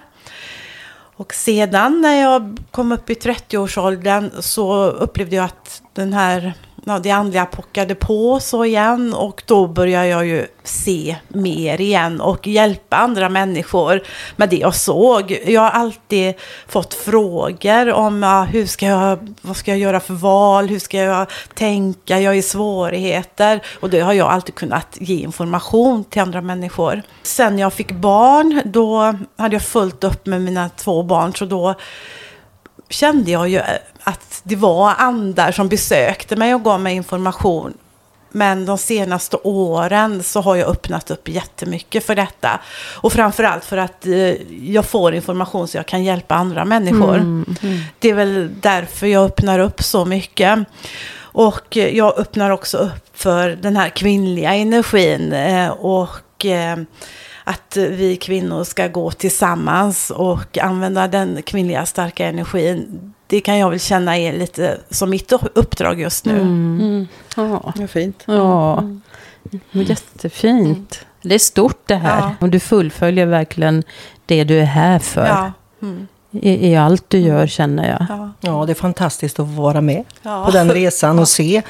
Och 1.16 1.34
sedan 1.34 2.00
när 2.00 2.22
jag 2.22 2.58
kom 2.70 2.92
upp 2.92 3.10
i 3.10 3.14
30-årsåldern 3.14 4.30
så 4.40 4.84
upplevde 4.84 5.36
jag 5.36 5.44
att 5.44 5.82
den 5.92 6.12
här 6.12 6.54
ja, 6.84 6.98
det 6.98 7.10
andliga 7.10 7.46
pockade 7.46 7.94
på 7.94 8.40
så 8.40 8.64
igen 8.64 9.14
och 9.14 9.42
då 9.46 9.66
började 9.66 10.06
jag 10.06 10.26
ju 10.26 10.46
se 10.64 11.16
mer 11.28 11.80
igen 11.80 12.20
och 12.20 12.46
hjälpa 12.46 12.96
andra 12.96 13.28
människor 13.28 14.02
med 14.36 14.48
det 14.48 14.56
jag 14.56 14.74
såg. 14.74 15.40
Jag 15.46 15.60
har 15.60 15.70
alltid 15.70 16.34
fått 16.68 16.94
frågor 16.94 17.92
om 17.92 18.22
ja, 18.22 18.42
hur 18.42 18.66
ska 18.66 18.86
jag, 18.86 19.34
vad 19.42 19.56
ska 19.56 19.70
jag 19.70 19.80
göra 19.80 20.00
för 20.00 20.14
val, 20.14 20.68
hur 20.68 20.78
ska 20.78 20.96
jag 20.96 21.26
tänka, 21.54 22.20
jag 22.20 22.34
är 22.34 22.38
i 22.38 22.42
svårigheter 22.42 23.62
och 23.80 23.90
det 23.90 24.00
har 24.00 24.12
jag 24.12 24.28
alltid 24.28 24.54
kunnat 24.54 24.96
ge 25.00 25.16
information 25.16 26.04
till 26.04 26.22
andra 26.22 26.40
människor. 26.40 27.02
Sen 27.22 27.58
jag 27.58 27.72
fick 27.72 27.92
barn, 27.92 28.62
då 28.64 29.14
hade 29.36 29.54
jag 29.54 29.62
fullt 29.62 30.04
upp 30.04 30.26
med 30.26 30.42
mina 30.42 30.68
två 30.68 31.02
barn 31.02 31.34
så 31.34 31.44
då 31.44 31.74
kände 32.90 33.30
jag 33.30 33.48
ju 33.48 33.60
att 34.04 34.40
det 34.42 34.56
var 34.56 34.94
andar 34.98 35.52
som 35.52 35.68
besökte 35.68 36.36
mig 36.36 36.54
och 36.54 36.64
gav 36.64 36.80
mig 36.80 36.94
information. 36.94 37.74
Men 38.32 38.66
de 38.66 38.78
senaste 38.78 39.36
åren 39.36 40.22
så 40.22 40.40
har 40.40 40.56
jag 40.56 40.68
öppnat 40.68 41.10
upp 41.10 41.28
jättemycket 41.28 42.04
för 42.06 42.14
detta. 42.14 42.60
Och 42.96 43.12
framförallt 43.12 43.64
för 43.64 43.76
att 43.76 44.06
eh, 44.06 44.34
jag 44.70 44.84
får 44.84 45.14
information 45.14 45.68
så 45.68 45.76
jag 45.76 45.86
kan 45.86 46.04
hjälpa 46.04 46.34
andra 46.34 46.64
människor. 46.64 47.14
Mm, 47.14 47.56
mm. 47.62 47.78
Det 47.98 48.10
är 48.10 48.14
väl 48.14 48.50
därför 48.60 49.06
jag 49.06 49.24
öppnar 49.24 49.58
upp 49.58 49.82
så 49.82 50.04
mycket. 50.04 50.58
Och 51.14 51.76
eh, 51.76 51.96
jag 51.96 52.18
öppnar 52.18 52.50
också 52.50 52.78
upp 52.78 53.10
för 53.14 53.48
den 53.48 53.76
här 53.76 53.88
kvinnliga 53.88 54.54
energin. 54.54 55.32
Eh, 55.32 55.70
och 55.70 56.46
eh, 56.46 56.76
att 57.50 57.76
vi 57.76 58.16
kvinnor 58.16 58.64
ska 58.64 58.88
gå 58.88 59.10
tillsammans 59.10 60.10
och 60.10 60.58
använda 60.58 61.08
den 61.08 61.42
kvinnliga 61.42 61.86
starka 61.86 62.26
energin. 62.26 63.14
Det 63.26 63.40
kan 63.40 63.58
jag 63.58 63.70
väl 63.70 63.80
känna 63.80 64.18
är 64.18 64.32
lite 64.32 64.80
som 64.90 65.10
mitt 65.10 65.32
uppdrag 65.32 66.00
just 66.00 66.24
nu. 66.24 66.40
Mm. 66.40 66.80
Mm. 66.80 67.06
Ja. 67.36 67.72
Det 67.76 67.88
fint. 67.88 68.22
Ja, 68.26 68.78
mm. 68.78 69.00
jättefint. 69.72 71.06
Det 71.22 71.34
är 71.34 71.38
stort 71.38 71.82
det 71.86 71.94
här. 71.94 72.20
Ja. 72.20 72.34
Och 72.40 72.48
du 72.48 72.60
fullföljer 72.60 73.26
verkligen 73.26 73.82
det 74.26 74.44
du 74.44 74.58
är 74.58 74.64
här 74.64 74.98
för. 74.98 75.26
Ja. 75.26 75.52
Mm. 75.82 76.08
I, 76.30 76.70
I, 76.70 76.76
allt 76.76 77.04
du 77.10 77.18
gör 77.18 77.46
känner 77.46 77.88
jag. 77.88 78.06
Ja, 78.08 78.32
ja 78.40 78.66
det 78.66 78.72
är 78.72 78.74
fantastiskt 78.74 79.40
att 79.40 79.48
vara 79.48 79.80
med 79.80 80.04
ja. 80.22 80.44
på 80.44 80.50
den 80.50 80.70
resan 80.70 81.18
och 81.18 81.28
se. 81.38 81.62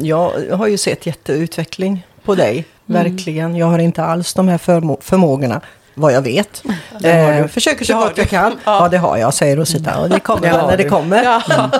Jag 0.00 0.50
har 0.56 0.66
ju 0.66 0.78
sett 0.78 1.06
jätteutveckling 1.06 2.06
på 2.26 2.34
dig. 2.34 2.64
Mm. 2.88 3.02
Verkligen. 3.02 3.56
Jag 3.56 3.66
har 3.66 3.78
inte 3.78 4.04
alls 4.04 4.34
de 4.34 4.48
här 4.48 4.58
förmå 4.58 4.98
förmågorna. 5.00 5.60
Vad 5.98 6.12
jag 6.12 6.22
vet. 6.22 6.62
Eh, 7.04 7.46
försöker 7.46 7.84
så 7.84 7.94
gott 7.94 8.12
jag 8.18 8.28
kan. 8.28 8.52
Ja. 8.64 8.78
ja. 8.82 8.88
det 8.88 8.98
har 8.98 9.16
jag, 9.16 9.34
säger 9.34 9.56
Rosita. 9.56 10.00
Och 10.00 10.08
det 10.08 10.20
kommer 10.20 10.40
det 10.40 10.66
när 10.66 10.76
det 10.76 10.84
kommer. 10.84 11.24
Ja. 11.24 11.42
Mm. 11.50 11.70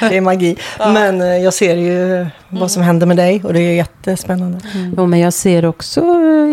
Det 0.00 0.16
är 0.16 0.20
magi. 0.20 0.56
Ja. 0.78 0.92
Men 0.92 1.20
eh, 1.20 1.26
jag 1.26 1.54
ser 1.54 1.76
ju 1.76 2.26
vad 2.48 2.70
som 2.70 2.82
händer 2.82 3.06
med 3.06 3.16
dig 3.16 3.44
och 3.44 3.52
det 3.52 3.60
är 3.60 3.72
jättespännande. 3.72 4.58
Mm. 4.74 4.94
Jo, 4.98 5.06
men 5.06 5.20
jag 5.20 5.32
ser 5.32 5.64
också 5.64 6.00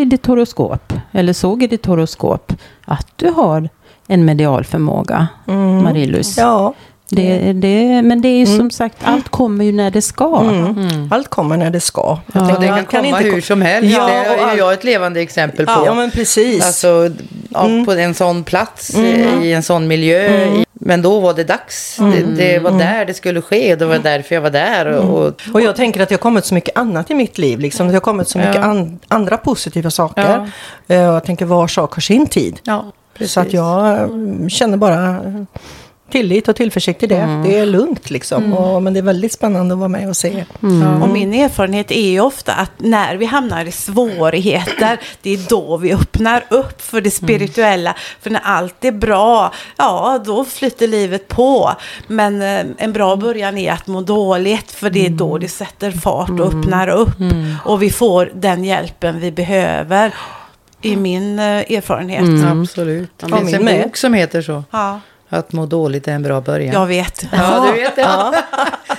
i 0.02 0.04
ditt 0.04 0.26
horoskop, 0.26 0.92
eller 1.12 1.32
såg 1.32 1.62
i 1.62 1.66
ditt 1.66 1.86
horoskop, 1.86 2.52
att 2.84 3.06
du 3.16 3.30
har 3.30 3.68
en 4.06 4.24
medial 4.24 4.64
förmåga, 4.64 5.28
mm. 5.48 5.84
Marie-Louise. 5.84 6.40
Ja. 6.40 6.74
Det, 7.14 7.52
det, 7.52 8.02
men 8.02 8.22
det 8.22 8.28
är 8.28 8.38
ju 8.38 8.46
som 8.46 8.54
mm. 8.54 8.70
sagt, 8.70 8.96
allt 9.02 9.28
kommer 9.28 9.64
ju 9.64 9.72
när 9.72 9.90
det 9.90 10.02
ska. 10.02 10.40
Mm. 10.40 10.66
Mm. 10.66 11.08
Allt 11.12 11.28
kommer 11.28 11.56
när 11.56 11.70
det 11.70 11.80
ska. 11.80 12.18
Ja. 12.32 12.46
Tänker, 12.46 12.60
det 12.60 12.66
kan, 12.66 12.86
kan 12.86 13.02
komma 13.02 13.16
hur 13.16 13.40
som 13.40 13.62
helst. 13.62 13.96
Ja, 13.98 14.06
det 14.06 14.42
är 14.42 14.56
jag 14.56 14.72
ett 14.72 14.84
levande 14.84 15.20
exempel 15.20 15.66
på. 15.66 15.82
Ja, 15.86 15.94
men 15.94 16.10
precis. 16.10 16.66
Alltså, 16.66 17.10
ja, 17.48 17.64
mm. 17.66 17.84
på 17.84 17.92
en 17.92 18.14
sån 18.14 18.44
plats, 18.44 18.94
mm. 18.94 19.42
i 19.42 19.52
en 19.52 19.62
sån 19.62 19.88
miljö. 19.88 20.46
Men 20.72 21.02
då 21.02 21.20
var 21.20 21.34
det 21.34 21.44
dags. 21.44 21.98
Mm. 21.98 22.12
Det, 22.12 22.44
det 22.44 22.58
var 22.58 22.70
Mm. 22.70 22.78
där 22.86 23.04
det 23.04 23.14
skulle 23.14 23.40
ske. 23.42 23.76
Det 23.76 23.84
var 23.86 23.98
därför 23.98 24.34
jag 24.34 24.42
var 24.42 24.50
där. 24.50 24.86
Och, 24.86 25.18
och, 25.26 25.34
Och 25.54 25.60
jag 25.60 25.76
tänker 25.76 26.00
att 26.00 26.08
det 26.08 26.14
har 26.14 26.18
kommit 26.20 26.44
så 26.44 26.54
mycket 26.54 26.78
annat 26.78 27.10
i 27.10 27.14
mitt 27.14 27.38
liv. 27.38 27.58
Liksom. 27.60 27.86
Det 27.88 27.92
har 27.94 28.00
kommit 28.00 28.28
så 28.28 28.38
mycket 28.38 28.54
Ja. 28.54 28.62
an- 28.62 28.98
andra 29.08 29.36
positiva 29.36 29.90
saker. 29.90 30.50
Eh, 30.88 31.08
och 31.08 31.14
Jag 31.14 31.24
tänker 31.24 31.44
var 31.44 31.66
sak 31.66 31.94
har 31.94 32.00
sin 32.00 32.26
tid. 32.26 32.58
ja, 32.64 32.92
Så 33.26 33.40
att 33.40 33.52
jag 33.52 33.98
mm, 33.98 34.50
känner 34.50 34.76
bara 34.76 35.08
eh, 35.08 35.42
tillit 36.12 36.48
och 36.48 36.56
tillförsikt 36.56 37.02
i 37.02 37.06
det. 37.06 37.16
Mm. 37.16 37.42
Det 37.42 37.58
är 37.58 37.66
lugnt 37.66 38.10
liksom. 38.10 38.52
Och, 38.52 38.82
men 38.82 38.92
det 38.92 39.00
är 39.00 39.02
väldigt 39.02 39.32
spännande 39.32 39.74
att 39.74 39.78
vara 39.78 39.88
med 39.88 40.08
och 40.08 40.16
se. 40.16 40.44
Och 41.02 41.08
min 41.08 41.34
erfarenhet 41.34 41.90
är 41.90 42.10
ju 42.10 42.20
ofta 42.20 42.52
att 42.52 42.70
när 42.76 43.16
vi 43.16 43.26
hamnar 43.26 43.64
i 43.64 43.72
svårigheter, 43.72 45.00
det 45.22 45.30
är 45.30 45.48
då 45.48 45.76
vi 45.76 45.92
öppnar 45.92 46.44
upp 46.50 46.82
för 46.82 47.00
det 47.00 47.10
spirituella. 47.10 47.96
För 48.20 48.30
när 48.30 48.40
allt 48.44 48.84
är 48.84 48.92
bra, 48.92 49.52
ja 49.76 50.22
då 50.24 50.44
flyter 50.44 50.88
livet 50.88 51.28
på. 51.28 51.72
Men 52.06 52.42
eh, 52.42 52.64
en 52.78 52.92
bra 52.92 53.16
början 53.16 53.58
är 53.58 53.72
att 53.72 53.86
må 53.86 54.00
dåligt, 54.00 54.72
för 54.72 54.90
det 54.90 55.06
är 55.06 55.10
då 55.10 55.38
det 55.38 55.48
sätter 55.48 55.90
fart 55.90 56.30
och 56.30 56.54
öppnar 56.54 56.88
upp. 56.88 57.16
Och 57.64 57.82
vi 57.82 57.90
får 57.90 58.30
den 58.34 58.64
hjälpen 58.64 59.20
vi 59.20 59.32
behöver. 59.32 60.14
I 60.84 60.96
min 60.96 61.38
eh, 61.38 61.44
erfarenhet. 61.44 62.44
Absolut. 62.44 63.10
Det 63.16 63.36
finns 63.36 63.52
en 63.54 63.82
bok 63.82 63.96
som 63.96 64.14
heter 64.14 64.42
så. 64.42 64.64
Ja, 64.70 65.00
Att 65.34 65.52
må 65.52 65.66
dåligt 65.66 66.08
är 66.08 66.12
en 66.12 66.22
bra 66.22 66.40
början. 66.40 66.74
jag 66.74 66.86
vet. 66.86 67.26
Ja, 67.32 67.64
du 67.66 67.80
vet 67.82 67.96
det. 67.96 68.02
Ja. 68.02 68.34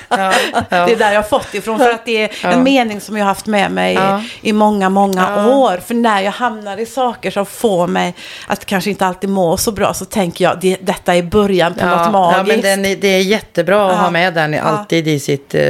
Ja, 0.09 0.33
ja. 0.53 0.63
Det 0.85 0.91
är 0.91 0.95
där 0.95 1.11
jag 1.11 1.21
har 1.21 1.27
fått 1.29 1.53
ifrån. 1.53 1.79
För 1.79 1.89
att 1.89 2.05
det 2.05 2.23
är 2.23 2.29
Ja. 2.43 2.51
en 2.51 2.63
mening 2.63 3.01
som 3.01 3.17
jag 3.17 3.23
har 3.25 3.29
haft 3.29 3.45
med 3.45 3.71
mig 3.71 3.93
Ja. 3.93 4.23
i 4.41 4.53
många, 4.53 4.89
många 4.89 5.33
Ja. 5.35 5.55
år. 5.55 5.77
För 5.85 5.93
när 5.93 6.21
jag 6.21 6.31
hamnar 6.31 6.77
i 6.77 6.85
saker 6.85 7.31
som 7.31 7.45
får 7.45 7.87
mig 7.87 8.13
att 8.47 8.65
kanske 8.65 8.89
inte 8.89 9.05
alltid 9.05 9.29
må 9.29 9.57
så 9.57 9.71
bra 9.71 9.93
så 9.93 10.05
tänker 10.05 10.45
jag 10.45 10.59
det, 10.61 10.77
detta 10.81 11.15
är 11.15 11.23
början 11.23 11.73
på 11.73 11.85
något 11.85 11.99
Ja, 12.05 12.11
magiskt. 12.11 12.47
men 12.47 12.61
den, 12.61 12.85
är- 12.91 12.95
det 12.95 13.07
är 13.07 13.21
jättebra 13.21 13.85
att 13.85 13.95
Ja. 13.95 14.01
ha 14.01 14.11
med 14.11 14.33
den 14.33 14.53
Ja. 14.53 14.61
alltid 14.61 15.07
i 15.07 15.19
sitt 15.19 15.55
eh, 15.55 15.61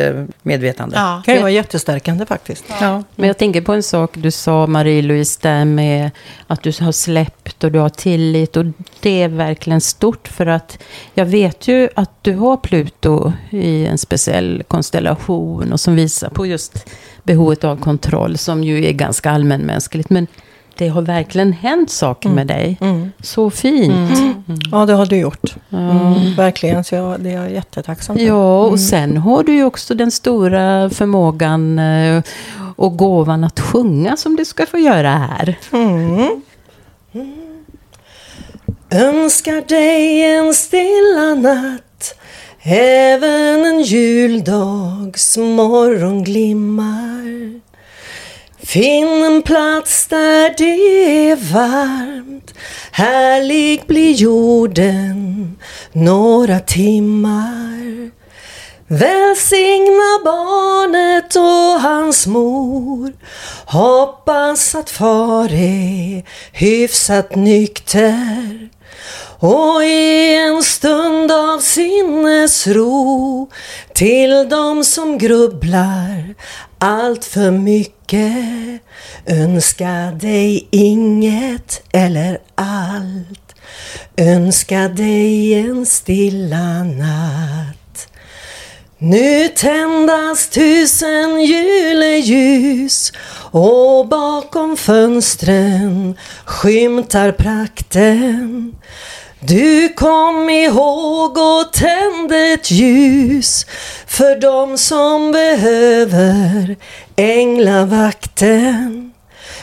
medvetande. 0.41 0.95
Ja. 0.97 1.16
Det 1.16 1.26
kan 1.26 1.36
ju 1.36 1.41
vara 1.41 1.51
jättestärkande 1.51 2.26
faktiskt. 2.26 2.64
Ja. 2.82 3.03
Men 3.16 3.28
jag 3.28 3.38
tänker 3.38 3.61
på 3.61 3.74
en 3.74 3.84
sak 3.84 4.11
du 4.14 4.32
sa, 4.32 4.68
Marie-Louise, 4.68 5.39
där 5.41 5.66
med 5.66 6.11
att 6.47 6.64
du 6.64 6.72
har 6.82 6.91
släppt 6.91 7.64
och 7.64 7.72
du 7.72 7.80
har 7.80 7.89
tillit. 7.89 8.57
Och 8.57 8.66
det 8.99 9.24
är 9.24 9.28
verkligen 9.28 9.82
stort 9.82 10.28
för 10.28 10.45
att 10.54 10.84
jag 11.14 11.26
vet 11.26 11.68
ju 11.68 11.89
att 11.95 12.12
du 12.22 12.36
har 12.36 12.58
Pluto 12.58 13.34
i 13.49 13.86
en 13.86 13.97
speciell 13.97 14.64
konstellation 14.68 15.74
och 15.74 15.80
som 15.80 15.95
visar 15.95 16.30
på 16.30 16.45
just 16.45 16.89
behovet 17.24 17.64
av 17.64 17.78
kontroll 17.78 18.38
som 18.38 18.64
ju 18.64 18.86
är 18.86 18.91
ganska 18.91 19.32
allmänmänskligt. 19.32 20.10
Men 20.10 20.28
det 20.78 20.88
har 20.88 21.01
verkligen 21.01 21.54
hänt 21.54 21.91
saker 21.91 22.30
med 22.30 22.47
dig. 22.47 22.78
Mm. 22.82 23.12
Så 23.20 23.49
fint. 23.49 24.20
Ja, 24.72 24.86
det 24.86 24.93
har 24.93 25.06
du 25.06 25.18
gjort. 25.18 25.56
Mm, 25.70 26.36
verkligen, 26.36 26.84
så 26.84 26.95
jag, 26.95 27.20
det 27.20 27.30
är 27.30 27.41
jag 27.41 27.51
jättetacksam 27.51 28.16
för. 28.16 28.24
Ja, 28.24 28.64
och 28.64 28.80
sen 28.80 29.18
har 29.18 29.43
du 29.43 29.56
ju 29.56 29.64
också 29.64 29.93
den 29.95 30.12
stora 30.12 30.89
förmågan 30.89 31.80
eh, 31.80 32.24
och 32.76 32.97
gåvan 32.97 33.43
att 33.43 33.60
sjunga 33.60 34.18
som 34.18 34.36
du 34.36 34.45
ska 34.45 34.66
få 34.66 34.78
göra 34.78 35.10
här. 35.10 35.58
Önskar 38.94 39.62
dig 39.62 40.24
en 40.24 40.54
stilla 40.54 41.36
natt 41.36 42.16
Även 42.64 43.66
en 43.66 43.82
juldags 43.82 45.38
morgon 45.38 46.24
glimmar 46.24 47.62
Finn 48.64 49.24
en 49.24 49.41
plats 49.41 50.08
där 50.08 50.54
det 50.58 51.30
är 51.30 51.36
varmt 51.36 52.54
Härlig 52.91 53.84
blir 53.88 54.12
jorden 54.12 55.58
några 55.91 56.60
timmar. 56.60 58.12
Välsigna 58.88 60.20
barnet 60.24 61.36
och 61.36 61.82
hans 61.82 62.28
mor 62.28 63.14
Hoppas 63.66 64.76
att 64.76 64.89
far 64.89 65.54
är 65.54 66.24
hyfsat 66.52 67.36
nykter 67.36 68.70
och 69.39 69.84
i 69.84 70.36
en 70.36 70.64
stund 70.64 71.32
av 71.32 71.60
sinnesro 71.60 73.49
till 73.93 74.49
de 74.49 74.84
som 74.84 75.18
grubblar 75.18 76.36
allt 76.80 77.26
för 77.26 77.51
mycket 77.51 78.82
önska 79.26 80.18
dig 80.22 80.68
inget 80.72 81.84
eller 81.91 82.39
allt. 82.56 83.56
Önska 84.18 84.88
dig 84.88 85.54
en 85.54 85.86
stilla 85.86 86.84
natt 86.84 87.83
nu 89.04 89.47
tändas 89.47 90.49
tusen 90.49 91.41
juleljus 91.45 93.14
och 93.51 94.08
bakom 94.08 94.78
fönstren 94.78 96.16
skymtar 96.45 97.32
prakten. 97.32 98.76
Du 99.39 99.89
kom 99.89 100.49
ihåg 100.49 101.38
och 101.38 101.74
tände 101.74 102.38
ett 102.38 102.72
ljus 102.72 103.66
för 104.08 104.39
dem 104.39 104.78
som 104.78 105.32
behöver 105.32 106.76
änglavakten. 107.16 109.14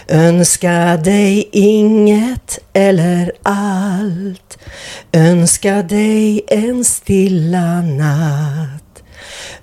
Önska 0.09 0.97
dig 1.05 1.49
inget 1.53 2.59
eller 2.73 3.33
allt. 3.43 4.59
Önska 5.13 5.83
dig 5.83 6.41
en 6.49 6.85
stilla 6.85 7.81
natt. 7.81 8.90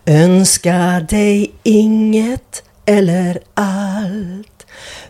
Önska 0.10 1.05
dig 1.10 1.51
inget 1.64 2.64
eller 2.86 3.39
allt. 3.53 4.66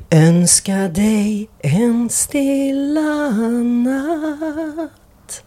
Önska 0.10 0.76
dig 0.76 1.50
en 1.60 2.10
stilla 2.10 3.30
natt. 3.62 5.43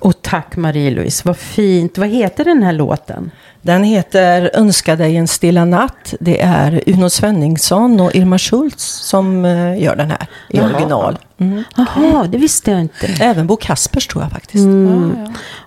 Och 0.00 0.22
tack 0.22 0.56
Marie-Louise, 0.56 1.22
vad 1.24 1.36
fint. 1.36 1.98
Vad 1.98 2.08
heter 2.08 2.44
den 2.44 2.62
här 2.62 2.72
låten? 2.72 3.30
Den 3.62 3.84
heter 3.84 4.50
Önska 4.54 4.96
dig 4.96 5.16
en 5.16 5.28
stilla 5.28 5.64
natt. 5.64 6.14
Det 6.20 6.40
är 6.40 6.82
Uno 6.86 7.10
Svenningsson 7.10 8.00
och 8.00 8.14
Irma 8.14 8.38
Schultz 8.38 8.84
som 8.84 9.44
eh, 9.44 9.82
gör 9.82 9.96
den 9.96 10.10
här 10.10 10.26
i 10.50 10.56
Jaha. 10.56 10.66
original. 10.66 11.18
Mm. 11.38 11.64
Jaha, 11.76 12.26
det 12.26 12.38
visste 12.38 12.70
jag 12.70 12.80
inte. 12.80 13.06
Även 13.20 13.46
Bo 13.46 13.56
Kaspers 13.56 14.06
tror 14.06 14.22
jag 14.24 14.32
faktiskt. 14.32 14.64
Mm. 14.64 15.16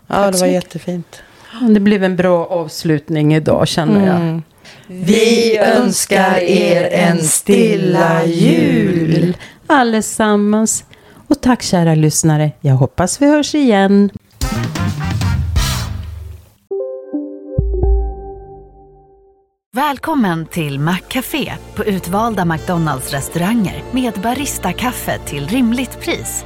Ja, 0.08 0.32
det 0.32 0.40
var 0.40 0.48
jättefint. 0.48 1.22
Det 1.62 1.80
blev 1.80 2.04
en 2.04 2.16
bra 2.16 2.46
avslutning 2.46 3.36
idag 3.36 3.68
känner 3.68 4.08
jag. 4.08 4.16
Mm. 4.16 4.44
Vi 4.88 5.58
önskar 5.58 6.38
er 6.38 6.90
en 6.92 7.24
stilla 7.24 8.26
jul. 8.26 9.38
Allesammans. 9.68 10.84
Och 11.28 11.42
tack 11.42 11.62
kära 11.62 11.96
lyssnare. 11.96 12.52
Jag 12.62 12.74
hoppas 12.76 13.22
vi 13.22 13.26
hörs 13.26 13.56
igen. 13.56 14.10
Välkommen 19.76 20.46
till 20.46 20.80
Maccafé 20.80 21.54
på 21.76 21.86
utvalda 21.86 22.46
McDonalds 22.46 23.14
restauranger 23.14 23.84
med 23.92 24.14
Baristakaffe 24.14 25.20
till 25.26 25.48
rimligt 25.48 26.00
pris. 26.00 26.46